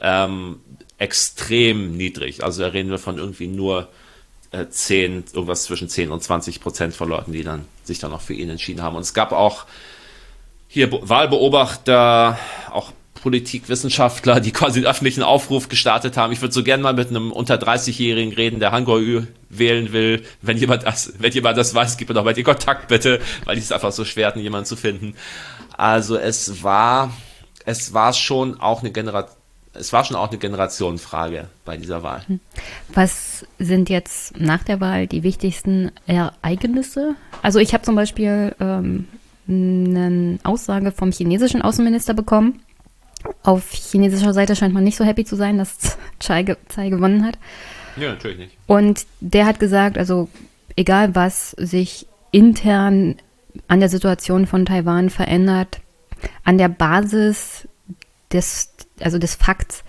[0.00, 0.60] ähm,
[0.98, 2.42] extrem niedrig.
[2.42, 3.88] Also da reden wir von irgendwie nur
[4.52, 8.20] äh, 10, irgendwas zwischen 10 und 20 Prozent von Leuten, die dann sich dann noch
[8.20, 8.96] für ihn entschieden haben.
[8.96, 9.64] Und es gab auch
[10.68, 12.38] hier Wahlbeobachter,
[12.70, 16.32] auch Politikwissenschaftler, die quasi einen öffentlichen Aufruf gestartet haben.
[16.32, 20.24] Ich würde so gerne mal mit einem unter 30-Jährigen reden, der Hangul wählen will.
[20.40, 23.56] Wenn jemand das, wenn jemand das weiß, gib mir doch mal den Kontakt bitte, weil
[23.58, 25.14] es ist einfach so schwer, jemanden zu finden.
[25.76, 27.12] Also es war,
[27.64, 29.41] es war schon auch eine Generation,
[29.74, 32.22] es war schon auch eine Generationenfrage bei dieser Wahl.
[32.26, 32.40] Hm.
[32.92, 37.14] Was sind jetzt nach der Wahl die wichtigsten Ereignisse?
[37.42, 39.08] Also ich habe zum Beispiel ähm,
[39.48, 42.60] eine Aussage vom chinesischen Außenminister bekommen.
[43.42, 47.38] Auf chinesischer Seite scheint man nicht so happy zu sein, dass Tsai, Tsai gewonnen hat.
[47.96, 48.56] Ja, natürlich nicht.
[48.66, 50.28] Und der hat gesagt, also
[50.76, 53.16] egal was sich intern
[53.68, 55.80] an der Situation von Taiwan verändert,
[56.44, 57.68] an der Basis
[58.32, 58.70] des,
[59.04, 59.84] also des Fakts,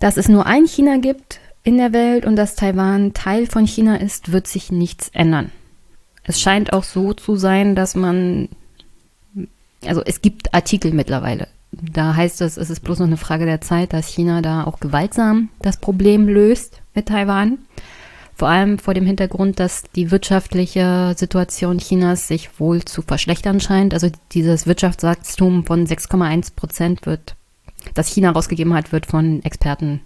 [0.00, 3.96] dass es nur ein China gibt in der Welt und dass Taiwan Teil von China
[3.96, 5.52] ist, wird sich nichts ändern.
[6.24, 8.48] Es scheint auch so zu sein, dass man,
[9.84, 11.48] also es gibt Artikel mittlerweile.
[11.72, 14.80] Da heißt es, es ist bloß noch eine Frage der Zeit, dass China da auch
[14.80, 17.58] gewaltsam das Problem löst mit Taiwan.
[18.34, 23.94] Vor allem vor dem Hintergrund, dass die wirtschaftliche Situation Chinas sich wohl zu verschlechtern scheint.
[23.94, 27.34] Also dieses Wirtschaftswachstum von 6,1 Prozent wird,
[27.94, 30.00] das China rausgegeben hat, wird von Experten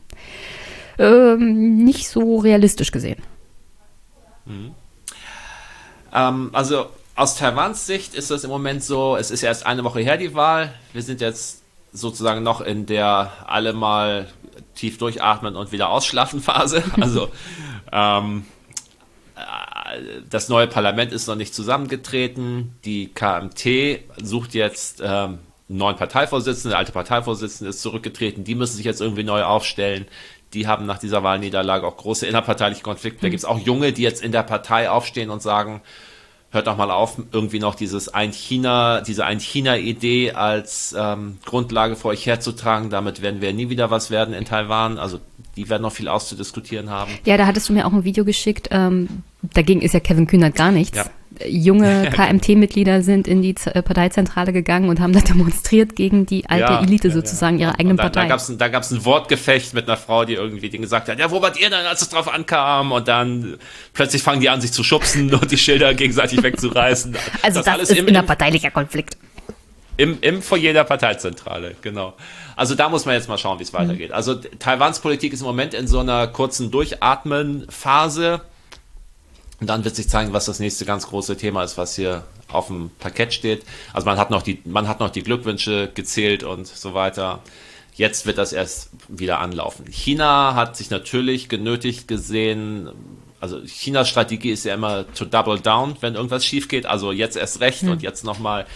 [0.99, 3.23] ähm, nicht so realistisch gesehen.
[4.44, 4.74] Mhm.
[6.12, 10.01] Ähm, also aus Taiwans Sicht ist das im Moment so, es ist erst eine Woche
[10.01, 10.74] her die Wahl.
[10.93, 11.62] Wir sind jetzt
[11.93, 14.28] sozusagen noch in der alle mal
[14.74, 16.82] tief durchatmen und wieder ausschlafen Phase.
[17.01, 17.31] Also
[17.93, 18.47] ähm,
[19.36, 19.43] äh,
[20.28, 22.74] das neue Parlament ist noch nicht zusammengetreten.
[22.85, 26.70] Die KMT sucht jetzt ähm, neuen Parteivorsitzenden.
[26.70, 28.44] Der alte Parteivorsitzende ist zurückgetreten.
[28.44, 30.06] Die müssen sich jetzt irgendwie neu aufstellen.
[30.55, 33.22] Die haben nach dieser Wahlniederlage auch große innerparteiliche Konflikte.
[33.22, 35.80] Da gibt es auch Junge, die jetzt in der Partei aufstehen und sagen,
[36.51, 42.26] hört doch mal auf, irgendwie noch dieses Ein-China, diese Ein-China-Idee als ähm, Grundlage vor euch
[42.26, 42.90] herzutragen.
[42.90, 44.98] Damit werden wir nie wieder was werden in Taiwan.
[44.98, 45.20] Also
[45.56, 47.12] die werden noch viel auszudiskutieren haben.
[47.24, 48.68] Ja, da hattest du mir auch ein Video geschickt.
[48.70, 49.22] Ähm,
[49.55, 50.98] dagegen ist ja Kevin Kühnert gar nichts.
[50.98, 51.06] Ja.
[51.46, 56.48] Junge KMT-Mitglieder sind in die Z äh, Parteizentrale gegangen und haben da demonstriert gegen die
[56.48, 57.68] alte ja, Elite sozusagen, ja.
[57.68, 58.22] ihrer eigenen da, Partei.
[58.22, 61.30] Da gab es gab's ein Wortgefecht mit einer Frau, die irgendwie denen gesagt hat, ja,
[61.30, 62.92] wo wart ihr denn, als es drauf ankam?
[62.92, 63.56] Und dann
[63.92, 67.16] plötzlich fangen die an, sich zu schubsen und die Schilder gegenseitig wegzureißen.
[67.42, 69.16] Also das, das alles ist im, innerparteilicher Konflikt.
[69.96, 72.14] Im, Im Foyer der Parteizentrale, genau.
[72.56, 74.09] Also da muss man jetzt mal schauen, wie es weitergeht.
[74.09, 74.14] Mhm.
[74.14, 78.40] Also Taiwans Politik ist im Moment in so einer kurzen Durchatmen-Phase.
[79.62, 82.66] Und dann wird sich zeigen, was das nächste ganz große Thema ist, was hier auf
[82.66, 83.62] dem Parkett steht.
[83.93, 87.44] Also man hat noch die, man hat noch die Glückwünsche gezählt und so weiter.
[87.94, 89.86] Jetzt wird das erst wieder anlaufen.
[89.89, 92.90] China hat sich natürlich genötigt gesehen,
[93.39, 96.84] also Chinas Strategie ist ja immer to double down, wenn irgendwas schief geht.
[96.84, 97.90] Also jetzt erst recht hm.
[97.90, 98.66] und jetzt nochmal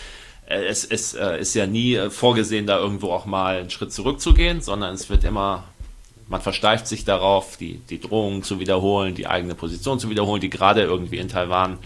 [0.47, 4.61] es, es äh, ist ja nie äh, vorgesehen, da irgendwo auch mal einen Schritt zurückzugehen,
[4.61, 5.65] sondern es wird immer,
[6.29, 10.51] man versteift sich darauf, die, die Drohungen zu wiederholen, die eigene Position zu wiederholen, die
[10.51, 11.79] gerade irgendwie in Taiwan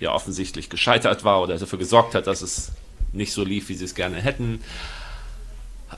[0.00, 2.72] ja offensichtlich gescheitert war oder dafür gesorgt hat, dass es
[3.12, 4.60] nicht so lief, wie sie es gerne hätten.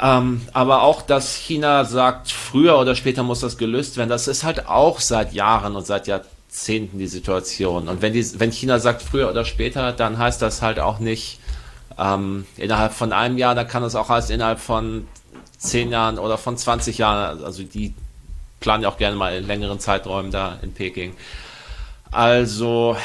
[0.01, 4.45] Ähm, aber auch, dass China sagt, früher oder später muss das gelöst werden, das ist
[4.45, 7.89] halt auch seit Jahren und seit Jahrzehnten die Situation.
[7.89, 11.41] Und wenn, die, wenn China sagt, früher oder später, dann heißt das halt auch nicht,
[11.99, 15.09] ähm, innerhalb von einem Jahr, da kann es auch heißen, innerhalb von
[15.67, 17.45] zehn Jahren oder von 20 Jahren.
[17.45, 17.95] Also die
[18.61, 21.15] planen ja auch gerne mal in längeren Zeiträumen da in Peking.
[22.11, 22.97] Also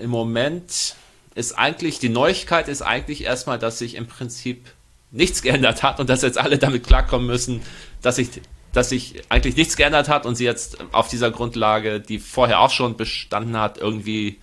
[0.00, 0.96] im Moment
[1.34, 4.72] ist eigentlich, die Neuigkeit ist eigentlich erstmal, dass sich im Prinzip
[5.10, 7.62] nichts geändert hat und dass jetzt alle damit klarkommen müssen,
[8.02, 8.28] dass sich,
[8.72, 12.70] dass sich eigentlich nichts geändert hat und sie jetzt auf dieser Grundlage, die vorher auch
[12.70, 14.38] schon bestanden hat, irgendwie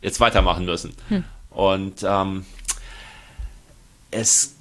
[0.00, 0.94] jetzt weitermachen müssen.
[1.08, 1.24] Hm.
[1.50, 2.44] Und ähm,
[4.10, 4.54] es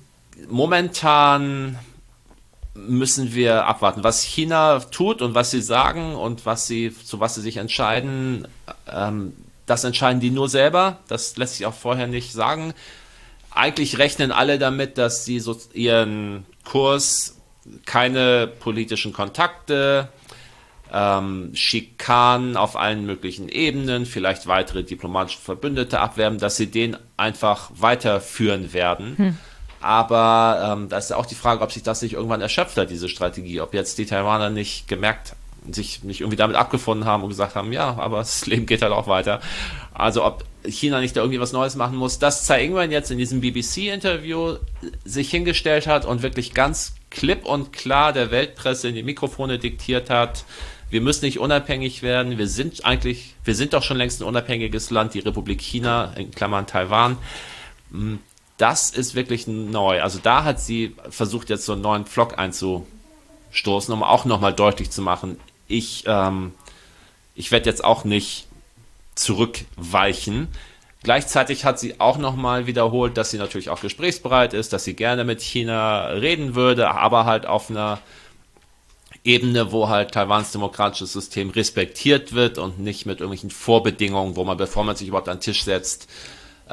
[0.49, 1.77] momentan
[2.75, 7.35] müssen wir abwarten, was China tut und was sie sagen und was sie, zu was
[7.35, 8.47] sie sich entscheiden.
[8.91, 9.33] Ähm,
[9.65, 10.97] das entscheiden die nur selber.
[11.07, 12.73] Das lässt sich auch vorher nicht sagen.
[13.51, 17.37] Eigentlich rechnen alle damit, dass sie so ihren Kurs
[17.85, 20.09] keine politischen Kontakte,
[20.91, 27.71] ähm, Schikanen auf allen möglichen Ebenen, vielleicht weitere diplomatische Verbündete abwerben, dass sie den einfach
[27.75, 29.17] weiterführen werden.
[29.17, 29.37] Hm.
[29.83, 33.09] Aber ähm, da ist auch die Frage, ob sich das nicht irgendwann erschöpft hat, diese
[33.09, 33.59] Strategie.
[33.59, 35.35] Ob jetzt die Taiwaner nicht gemerkt,
[35.69, 38.93] sich nicht irgendwie damit abgefunden haben und gesagt haben, ja, aber das Leben geht halt
[38.93, 39.41] auch weiter.
[39.93, 42.17] Also ob China nicht da irgendwie was Neues machen muss.
[42.17, 44.55] Dass Tsai Ing-wen jetzt in diesem BBC-Interview
[45.03, 50.09] sich hingestellt hat und wirklich ganz klipp und klar der Weltpresse in die Mikrofone diktiert
[50.09, 50.45] hat,
[50.91, 54.91] wir müssen nicht unabhängig werden, wir sind eigentlich, wir sind doch schon längst ein unabhängiges
[54.91, 57.17] Land, die Republik China, in Klammern Taiwan.
[58.64, 60.01] Das ist wirklich neu.
[60.01, 64.90] Also da hat sie versucht, jetzt so einen neuen Flock einzustoßen, um auch nochmal deutlich
[64.90, 66.53] zu machen, ich, ähm,
[67.35, 68.48] ich werde jetzt auch nicht
[69.16, 70.48] zurückweichen.
[71.03, 75.25] Gleichzeitig hat sie auch nochmal wiederholt, dass sie natürlich auch gesprächsbereit ist, dass sie gerne
[75.25, 78.00] mit China reden würde, aber halt auf einer
[79.25, 84.56] Ebene, wo halt Taiwans demokratisches System respektiert wird und nicht mit irgendwelchen Vorbedingungen, wo man,
[84.56, 86.08] bevor man sich überhaupt an den Tisch setzt,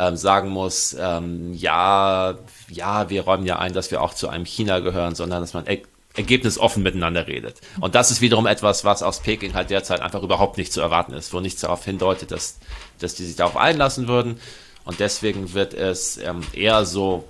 [0.01, 2.35] ähm, sagen muss, ähm, ja,
[2.69, 5.67] ja, wir räumen ja ein, dass wir auch zu einem China gehören, sondern dass man
[5.67, 5.79] er
[6.17, 7.61] ergebnisoffen miteinander redet.
[7.81, 11.13] Und das ist wiederum etwas, was aus Peking halt derzeit einfach überhaupt nicht zu erwarten
[11.13, 12.59] ist, wo nichts darauf hindeutet, dass,
[12.99, 14.41] dass die sich darauf einlassen würden.
[14.85, 17.25] Und deswegen wird es ähm, eher so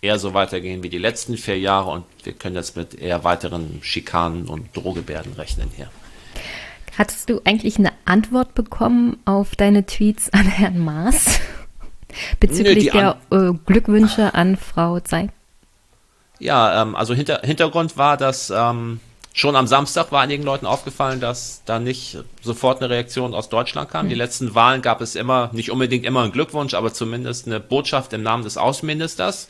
[0.00, 3.80] eher so weitergehen wie die letzten vier Jahre und wir können jetzt mit eher weiteren
[3.82, 5.90] Schikanen und Drohgebärden rechnen hier.
[6.96, 11.40] Hattest du eigentlich eine Antwort bekommen auf deine Tweets an Herrn Maas
[12.40, 15.30] bezüglich nee, der äh, Glückwünsche an Frau Tsai?
[16.38, 19.00] Ja, ähm, also hinter, Hintergrund war, dass ähm,
[19.38, 23.88] Schon am Samstag war einigen Leuten aufgefallen, dass da nicht sofort eine Reaktion aus Deutschland
[23.88, 24.06] kam.
[24.06, 24.08] Mhm.
[24.08, 28.12] Die letzten Wahlen gab es immer, nicht unbedingt immer einen Glückwunsch, aber zumindest eine Botschaft
[28.14, 29.46] im Namen des Außenministers.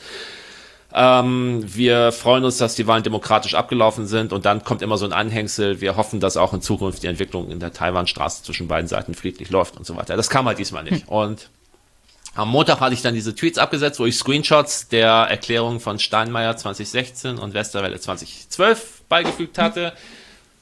[0.92, 5.06] Ähm, wir freuen uns, dass die Wahlen demokratisch abgelaufen sind und dann kommt immer so
[5.06, 5.80] ein Anhängsel.
[5.80, 9.48] Wir hoffen, dass auch in Zukunft die Entwicklung in der Taiwanstraße zwischen beiden Seiten friedlich
[9.48, 10.18] läuft und so weiter.
[10.18, 11.06] Das kam halt diesmal nicht.
[11.06, 11.08] Hm.
[11.08, 11.48] Und
[12.38, 16.56] am Montag hatte ich dann diese Tweets abgesetzt, wo ich Screenshots der Erklärung von Steinmeier
[16.56, 19.92] 2016 und Westerwelle 2012 beigefügt hatte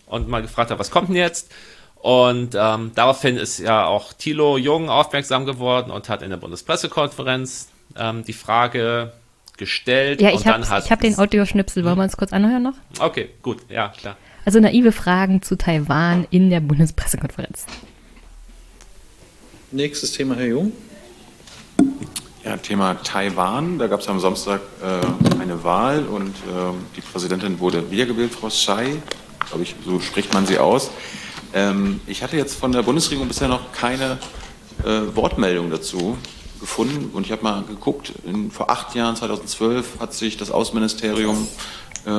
[0.06, 1.52] und mal gefragt habe, was kommt denn jetzt?
[1.96, 7.68] Und ähm, daraufhin ist ja auch Thilo Jung aufmerksam geworden und hat in der Bundespressekonferenz
[7.94, 9.12] ähm, die Frage
[9.58, 10.22] gestellt.
[10.22, 11.84] Ja, ich habe hab den Audioschnipsel.
[11.84, 12.76] Wollen wir uns kurz anhören noch?
[13.00, 14.16] Okay, gut, ja, klar.
[14.46, 17.66] Also naive Fragen zu Taiwan in der Bundespressekonferenz.
[19.72, 20.72] Nächstes Thema, Herr Jung.
[22.44, 23.78] Ja, Thema Taiwan.
[23.78, 28.48] Da gab es am Samstag äh, eine Wahl und äh, die Präsidentin wurde wiedergewählt, Frau
[28.48, 29.02] Tsai.
[29.48, 30.90] Glaube ich, so spricht man sie aus.
[31.52, 34.18] Ähm, ich hatte jetzt von der Bundesregierung bisher noch keine
[34.84, 36.16] äh, Wortmeldung dazu
[36.60, 41.48] gefunden und ich habe mal geguckt, in, vor acht Jahren, 2012, hat sich das Außenministerium
[42.06, 42.10] äh,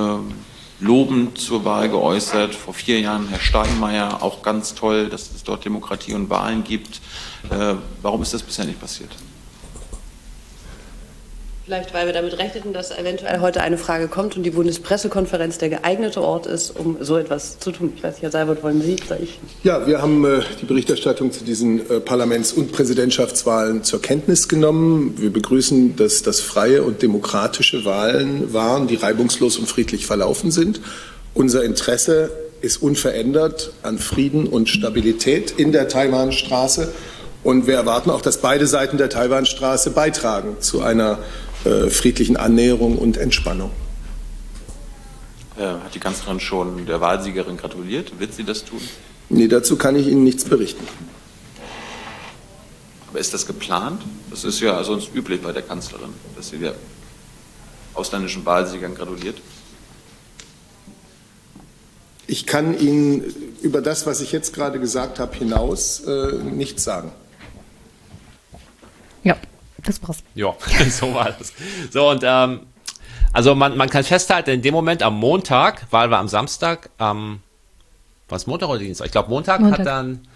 [0.80, 2.53] lobend zur Wahl geäußert.
[2.53, 7.02] Vor vier Jahren Herr Steinmeier, auch ganz toll, dass es dort Demokratie und Wahlen gibt.
[7.50, 9.11] Äh, warum ist das bisher nicht passiert?
[11.68, 15.68] Vielleicht, weil wir damit rechneten, dass eventuell heute eine Frage kommt und die Bundespressekonferenz der
[15.68, 17.92] geeignete Ort ist, um so etwas zu tun.
[17.94, 18.96] Ich weiß nicht, Herr Seibert, wollen Sie?
[19.22, 19.38] Ich?
[19.64, 25.16] Ja, wir haben äh, die Berichterstattung zu diesen äh, Parlaments- und Präsidentschaftswahlen zur Kenntnis genommen.
[25.18, 30.80] Wir begrüßen, dass das freie und demokratische Wahlen waren, die reibungslos und friedlich verlaufen sind.
[31.34, 32.32] Unser Interesse
[32.62, 36.94] ist unverändert an Frieden und Stabilität in der Taiwanstraße.
[37.44, 41.20] Und wir erwarten auch, dass beide Seiten der Taiwanstraße beitragen zu einer
[41.90, 43.72] friedlichen Annäherung und Entspannung.
[45.58, 48.20] Äh, hat die Kanzlerin schon der Wahlsiegerin gratuliert?
[48.20, 48.82] Wird sie das tun?
[49.30, 50.88] Nee, dazu kann ich Ihnen nichts berichten.
[53.10, 54.02] Aber ist das geplant?
[54.30, 56.76] Das ist ja sonst üblich bei der Kanzlerin, dass sie der
[57.94, 59.42] ausländischen Wahlsiegern gratuliert.
[62.28, 63.24] Ich kann Ihnen
[63.62, 67.12] über das, was ich jetzt gerade gesagt habe, hinaus äh, nichts sagen.
[69.24, 69.38] Ja,
[69.88, 70.24] das war's.
[70.35, 70.53] Ja,
[70.90, 71.53] so war das.
[71.91, 72.61] So, und ähm,
[73.33, 77.41] also man, man kann festhalten, in dem Moment am Montag, Wahl war am Samstag, am
[78.30, 79.06] was Montag oder Dienstag?
[79.06, 80.27] Ich glaube Montag, Montag, hat dann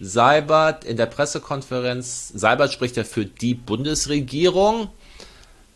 [0.00, 4.88] Seibert in der Pressekonferenz, Seibert spricht ja für die Bundesregierung,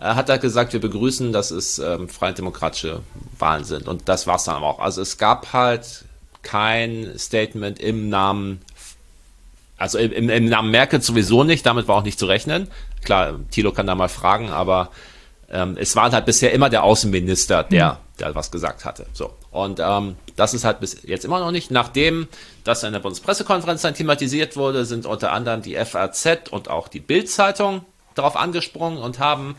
[0.01, 3.01] er hat da gesagt, wir begrüßen, dass es ähm, freie demokratische
[3.39, 3.87] Wahlen sind.
[3.87, 4.81] Und das war es dann auch.
[4.81, 6.05] Also es gab halt
[6.43, 8.61] kein Statement im Namen
[9.77, 12.69] also im, im, Namen Merkel sowieso nicht, damit war auch nicht zu rechnen.
[13.05, 14.91] Klar, Thilo kann da mal fragen, aber
[15.51, 17.97] ähm, es war halt bisher immer der Außenminister, der, mhm.
[18.19, 19.07] der was gesagt hatte.
[19.13, 19.35] So.
[19.51, 21.71] Und ähm, das ist halt bis jetzt immer noch nicht.
[21.71, 22.29] Nachdem
[22.65, 27.01] das in der Bundespressekonferenz dann thematisiert wurde, sind unter anderem die FAZ und auch die
[27.01, 27.85] Bild-Zeitung
[28.15, 29.55] darauf angesprungen und haben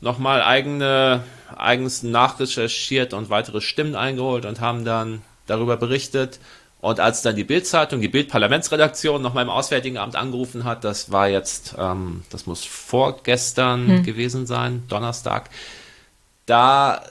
[0.00, 1.24] nochmal eigene,
[1.56, 6.38] eigens nachrecherchiert und weitere Stimmen eingeholt und haben dann darüber berichtet,
[6.80, 11.10] und als dann die Bildzeitung, die Bild-Parlamentsredaktion noch mal im Auswärtigen Amt angerufen hat, das
[11.10, 14.02] war jetzt, ähm, das muss vorgestern hm.
[14.04, 15.50] gewesen sein, Donnerstag,
[16.46, 17.02] da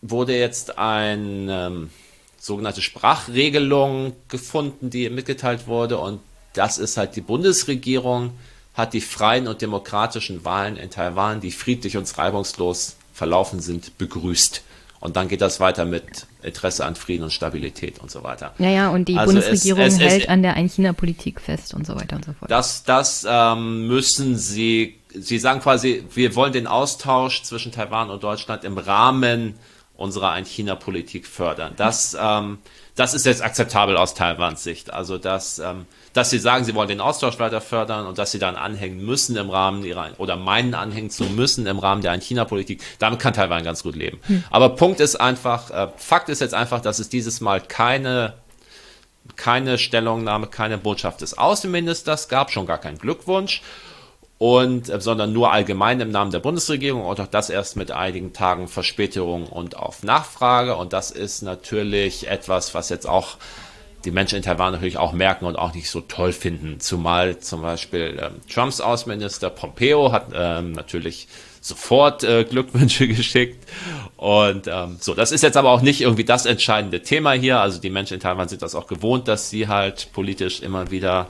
[0.00, 1.90] wurde jetzt eine ähm,
[2.38, 5.98] sogenannte Sprachregelung gefunden, die mitgeteilt wurde.
[5.98, 6.20] Und
[6.54, 8.32] das ist halt die Bundesregierung
[8.74, 14.62] hat die freien und demokratischen Wahlen in Taiwan, die friedlich und reibungslos verlaufen sind, begrüßt.
[14.98, 18.54] Und dann geht das weiter mit Interesse an Frieden und Stabilität und so weiter.
[18.58, 21.86] Ja, ja, und die also Bundesregierung es, es, hält es, an der Ein-China-Politik fest und
[21.86, 22.50] so weiter und so fort.
[22.50, 28.22] Das, das ähm, müssen sie, sie sagen quasi, wir wollen den Austausch zwischen Taiwan und
[28.22, 29.54] Deutschland im Rahmen
[29.96, 31.74] unserer Ein-China-Politik fördern.
[31.76, 32.58] Das, ähm,
[32.96, 34.92] das ist jetzt akzeptabel aus Taiwans Sicht.
[34.92, 38.38] Also, dass, ähm, dass sie sagen, sie wollen den Austausch weiter fördern und dass sie
[38.38, 42.82] dann anhängen müssen im Rahmen ihrer, oder meinen anhängen zu müssen im Rahmen der Ein-China-Politik,
[42.98, 44.20] damit kann Taiwan ganz gut leben.
[44.26, 44.44] Hm.
[44.50, 48.34] Aber Punkt ist einfach, äh, Fakt ist jetzt einfach, dass es dieses Mal keine
[49.36, 53.62] keine Stellungnahme, keine Botschaft des Außenministers gab, schon gar keinen Glückwunsch
[54.38, 58.32] und äh, sondern nur allgemein im Namen der Bundesregierung und auch das erst mit einigen
[58.32, 63.36] Tagen Verspätung und auf Nachfrage und das ist natürlich etwas, was jetzt auch
[64.04, 66.80] die Menschen in Taiwan natürlich auch merken und auch nicht so toll finden.
[66.80, 71.28] Zumal zum Beispiel ähm, Trumps Außenminister Pompeo hat ähm, natürlich
[71.60, 73.68] sofort äh, Glückwünsche geschickt.
[74.16, 77.60] Und ähm, so, das ist jetzt aber auch nicht irgendwie das entscheidende Thema hier.
[77.60, 81.28] Also die Menschen in Taiwan sind das auch gewohnt, dass sie halt politisch immer wieder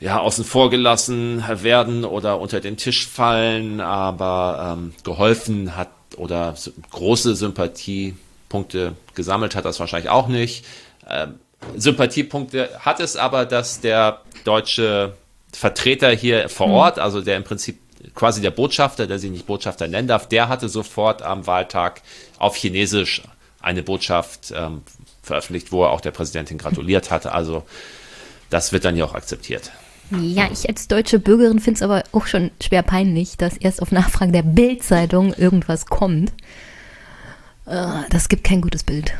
[0.00, 6.54] ja, außen vor gelassen werden oder unter den Tisch fallen, aber ähm, geholfen hat oder
[6.90, 8.14] große Sympathie
[8.48, 10.64] Punkte gesammelt hat das wahrscheinlich auch nicht.
[11.08, 11.34] Ähm,
[11.76, 15.14] Sympathiepunkte hat es aber, dass der deutsche
[15.52, 17.78] Vertreter hier vor Ort, also der im Prinzip
[18.14, 22.02] quasi der Botschafter, der sich nicht Botschafter nennen darf, der hatte sofort am Wahltag
[22.38, 23.22] auf Chinesisch
[23.60, 24.82] eine Botschaft ähm,
[25.22, 27.32] veröffentlicht, wo er auch der Präsidentin gratuliert hatte.
[27.32, 27.64] Also
[28.50, 29.72] das wird dann ja auch akzeptiert.
[30.10, 33.92] Ja, ich als deutsche Bürgerin finde es aber auch schon schwer peinlich, dass erst auf
[33.92, 36.32] Nachfrage der Bild-Zeitung irgendwas kommt.
[37.66, 39.12] Äh, das gibt kein gutes Bild.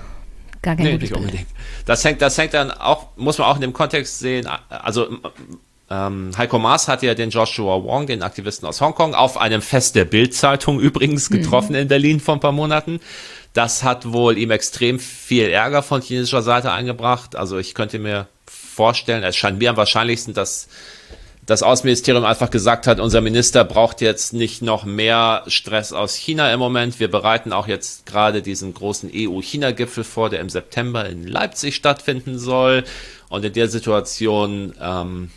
[0.63, 1.17] Gar kein nee, nicht Bild.
[1.17, 1.47] unbedingt.
[1.87, 5.09] Das hängt, das hängt dann auch, muss man auch in dem Kontext sehen, also
[5.91, 9.95] ähm, Heiko Maas hat ja den Joshua Wong, den Aktivisten aus Hongkong, auf einem Fest
[9.95, 13.01] der Bild-Zeitung übrigens getroffen in Berlin vor ein paar Monaten.
[13.55, 17.35] Das hat wohl ihm extrem viel Ärger von chinesischer Seite eingebracht.
[17.37, 20.69] Also ich könnte mir vorstellen, es scheint mir am wahrscheinlichsten, dass
[21.49, 26.53] das Außenministerium einfach gesagt hat, unser Minister braucht jetzt nicht noch mehr Stress aus China
[26.53, 27.01] im Moment.
[27.01, 32.39] Wir bereiten auch jetzt gerade diesen großen EU-China-Gipfel vor, der im September in Leipzig stattfinden
[32.39, 32.85] soll.
[33.31, 35.31] Und in der Situation ähm,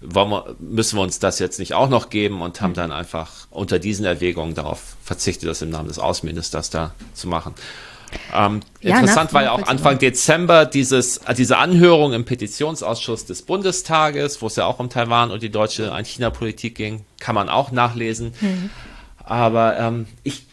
[0.00, 3.78] wir, müssen wir uns das jetzt nicht auch noch geben und haben dann einfach unter
[3.78, 7.54] diesen Erwägungen darauf verzichtet, das im Namen des Außenministers da zu machen.
[8.34, 9.66] Ähm, Ja, interessant war ja auch.
[9.66, 14.90] Anfang Dezember dieses, äh, diese Anhörung im Petitionsausschuss des Bundestages, wo es ja auch um
[14.90, 18.32] Taiwan und die deutsche Ein-China-Politik ging, kann man auch nachlesen.
[18.40, 18.70] Mhm.
[19.24, 20.46] Aber ähm, ich,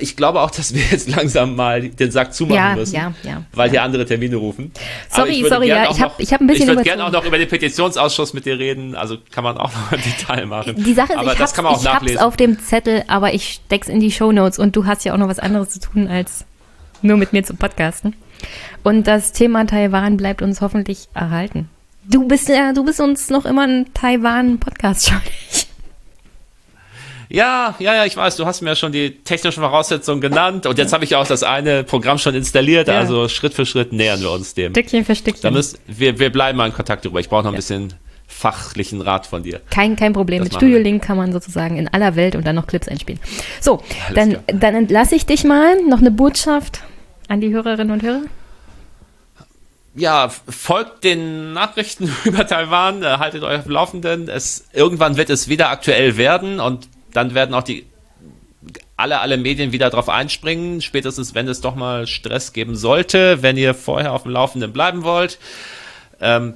[0.00, 3.42] ich glaube auch, dass wir jetzt langsam mal den Sack zumachen Ja, müssen, ja, ja,
[3.52, 4.72] weil hier andere Termine rufen.
[5.10, 7.24] Sorry, sorry, ja, ich hab- noch- ich hab ein bisschen Ich würde gerne auch noch
[7.24, 10.74] über den Petitionsausschuss mit dir reden, also kann man auch noch im Detail machen.
[10.82, 12.20] Die Sache ist, aber ich das hab's, kann man auch ich hab's nachlesen.
[12.20, 15.28] auf dem Zettel, aber ich steck's in die Shownotes und du hast ja auch noch
[15.28, 16.44] was anderes zu tun, als
[17.02, 18.14] nur mit mir zu podcasten.
[18.82, 21.68] Und das Thema Taiwan bleibt uns hoffentlich erhalten.
[22.08, 25.66] Du bist ja, du bist uns noch immer ein Taiwan-Podcast schuldig.
[27.32, 30.78] Ja, ja, ja, ich weiß, du hast mir ja schon die technischen Voraussetzungen genannt und
[30.78, 32.94] jetzt habe ich ja auch das eine Programm schon installiert, Ja.
[32.98, 34.72] also Schritt für Schritt nähern wir uns dem.
[34.72, 35.42] Stückchen für Stückchen.
[35.42, 37.20] Da müssen, wir, wir bleiben mal in Kontakt drüber.
[37.20, 37.94] Ich brauche noch ein bisschen
[38.26, 39.60] fachlichen Rat von dir.
[39.70, 40.38] Kein, kein Problem.
[40.40, 40.54] Das Mit.
[40.56, 43.20] Studio Link kann man sozusagen in aller Welt und dann noch Clips einspielen.
[43.60, 44.42] So, Alles dann, klar.
[44.54, 45.80] dann entlasse ich dich mal.
[45.82, 46.80] Noch eine Botschaft
[47.30, 48.22] an die Hörerinnen und Hörer.
[49.94, 54.28] Ja, folgt den Nachrichten über Taiwan, äh, haltet euch auf dem Laufenden.
[54.28, 57.86] Es, irgendwann wird es wieder aktuell werden und dann werden auch die
[58.96, 63.56] alle, alle Medien wieder drauf einspringen, spätestens wenn es doch mal Stress geben sollte, wenn
[63.56, 65.38] ihr vorher auf dem Laufenden bleiben wollt.
[66.20, 66.54] Ähm,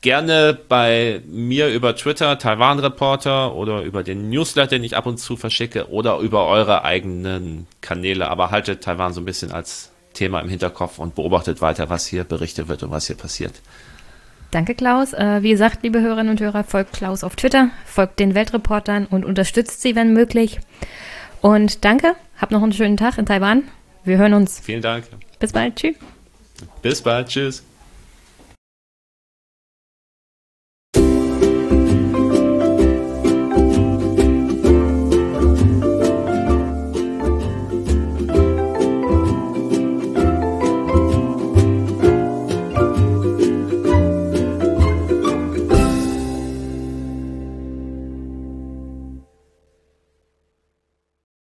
[0.00, 5.18] gerne bei mir über Twitter, Taiwan Reporter oder über den Newsletter, den ich ab und
[5.18, 8.28] zu verschicke oder über eure eigenen Kanäle.
[8.28, 12.24] Aber haltet Taiwan so ein bisschen als Thema im Hinterkopf und beobachtet weiter, was hier
[12.24, 13.60] berichtet wird und was hier passiert.
[14.50, 15.12] Danke, Klaus.
[15.12, 19.24] Äh, wie gesagt, liebe Hörerinnen und Hörer, folgt Klaus auf Twitter, folgt den Weltreportern und
[19.24, 20.60] unterstützt sie, wenn möglich.
[21.40, 23.64] Und danke, habt noch einen schönen Tag in Taiwan.
[24.04, 24.60] Wir hören uns.
[24.60, 25.04] Vielen Dank.
[25.38, 25.76] Bis bald.
[25.76, 25.96] Tschüss.
[26.82, 27.28] Bis bald.
[27.28, 27.64] Tschüss.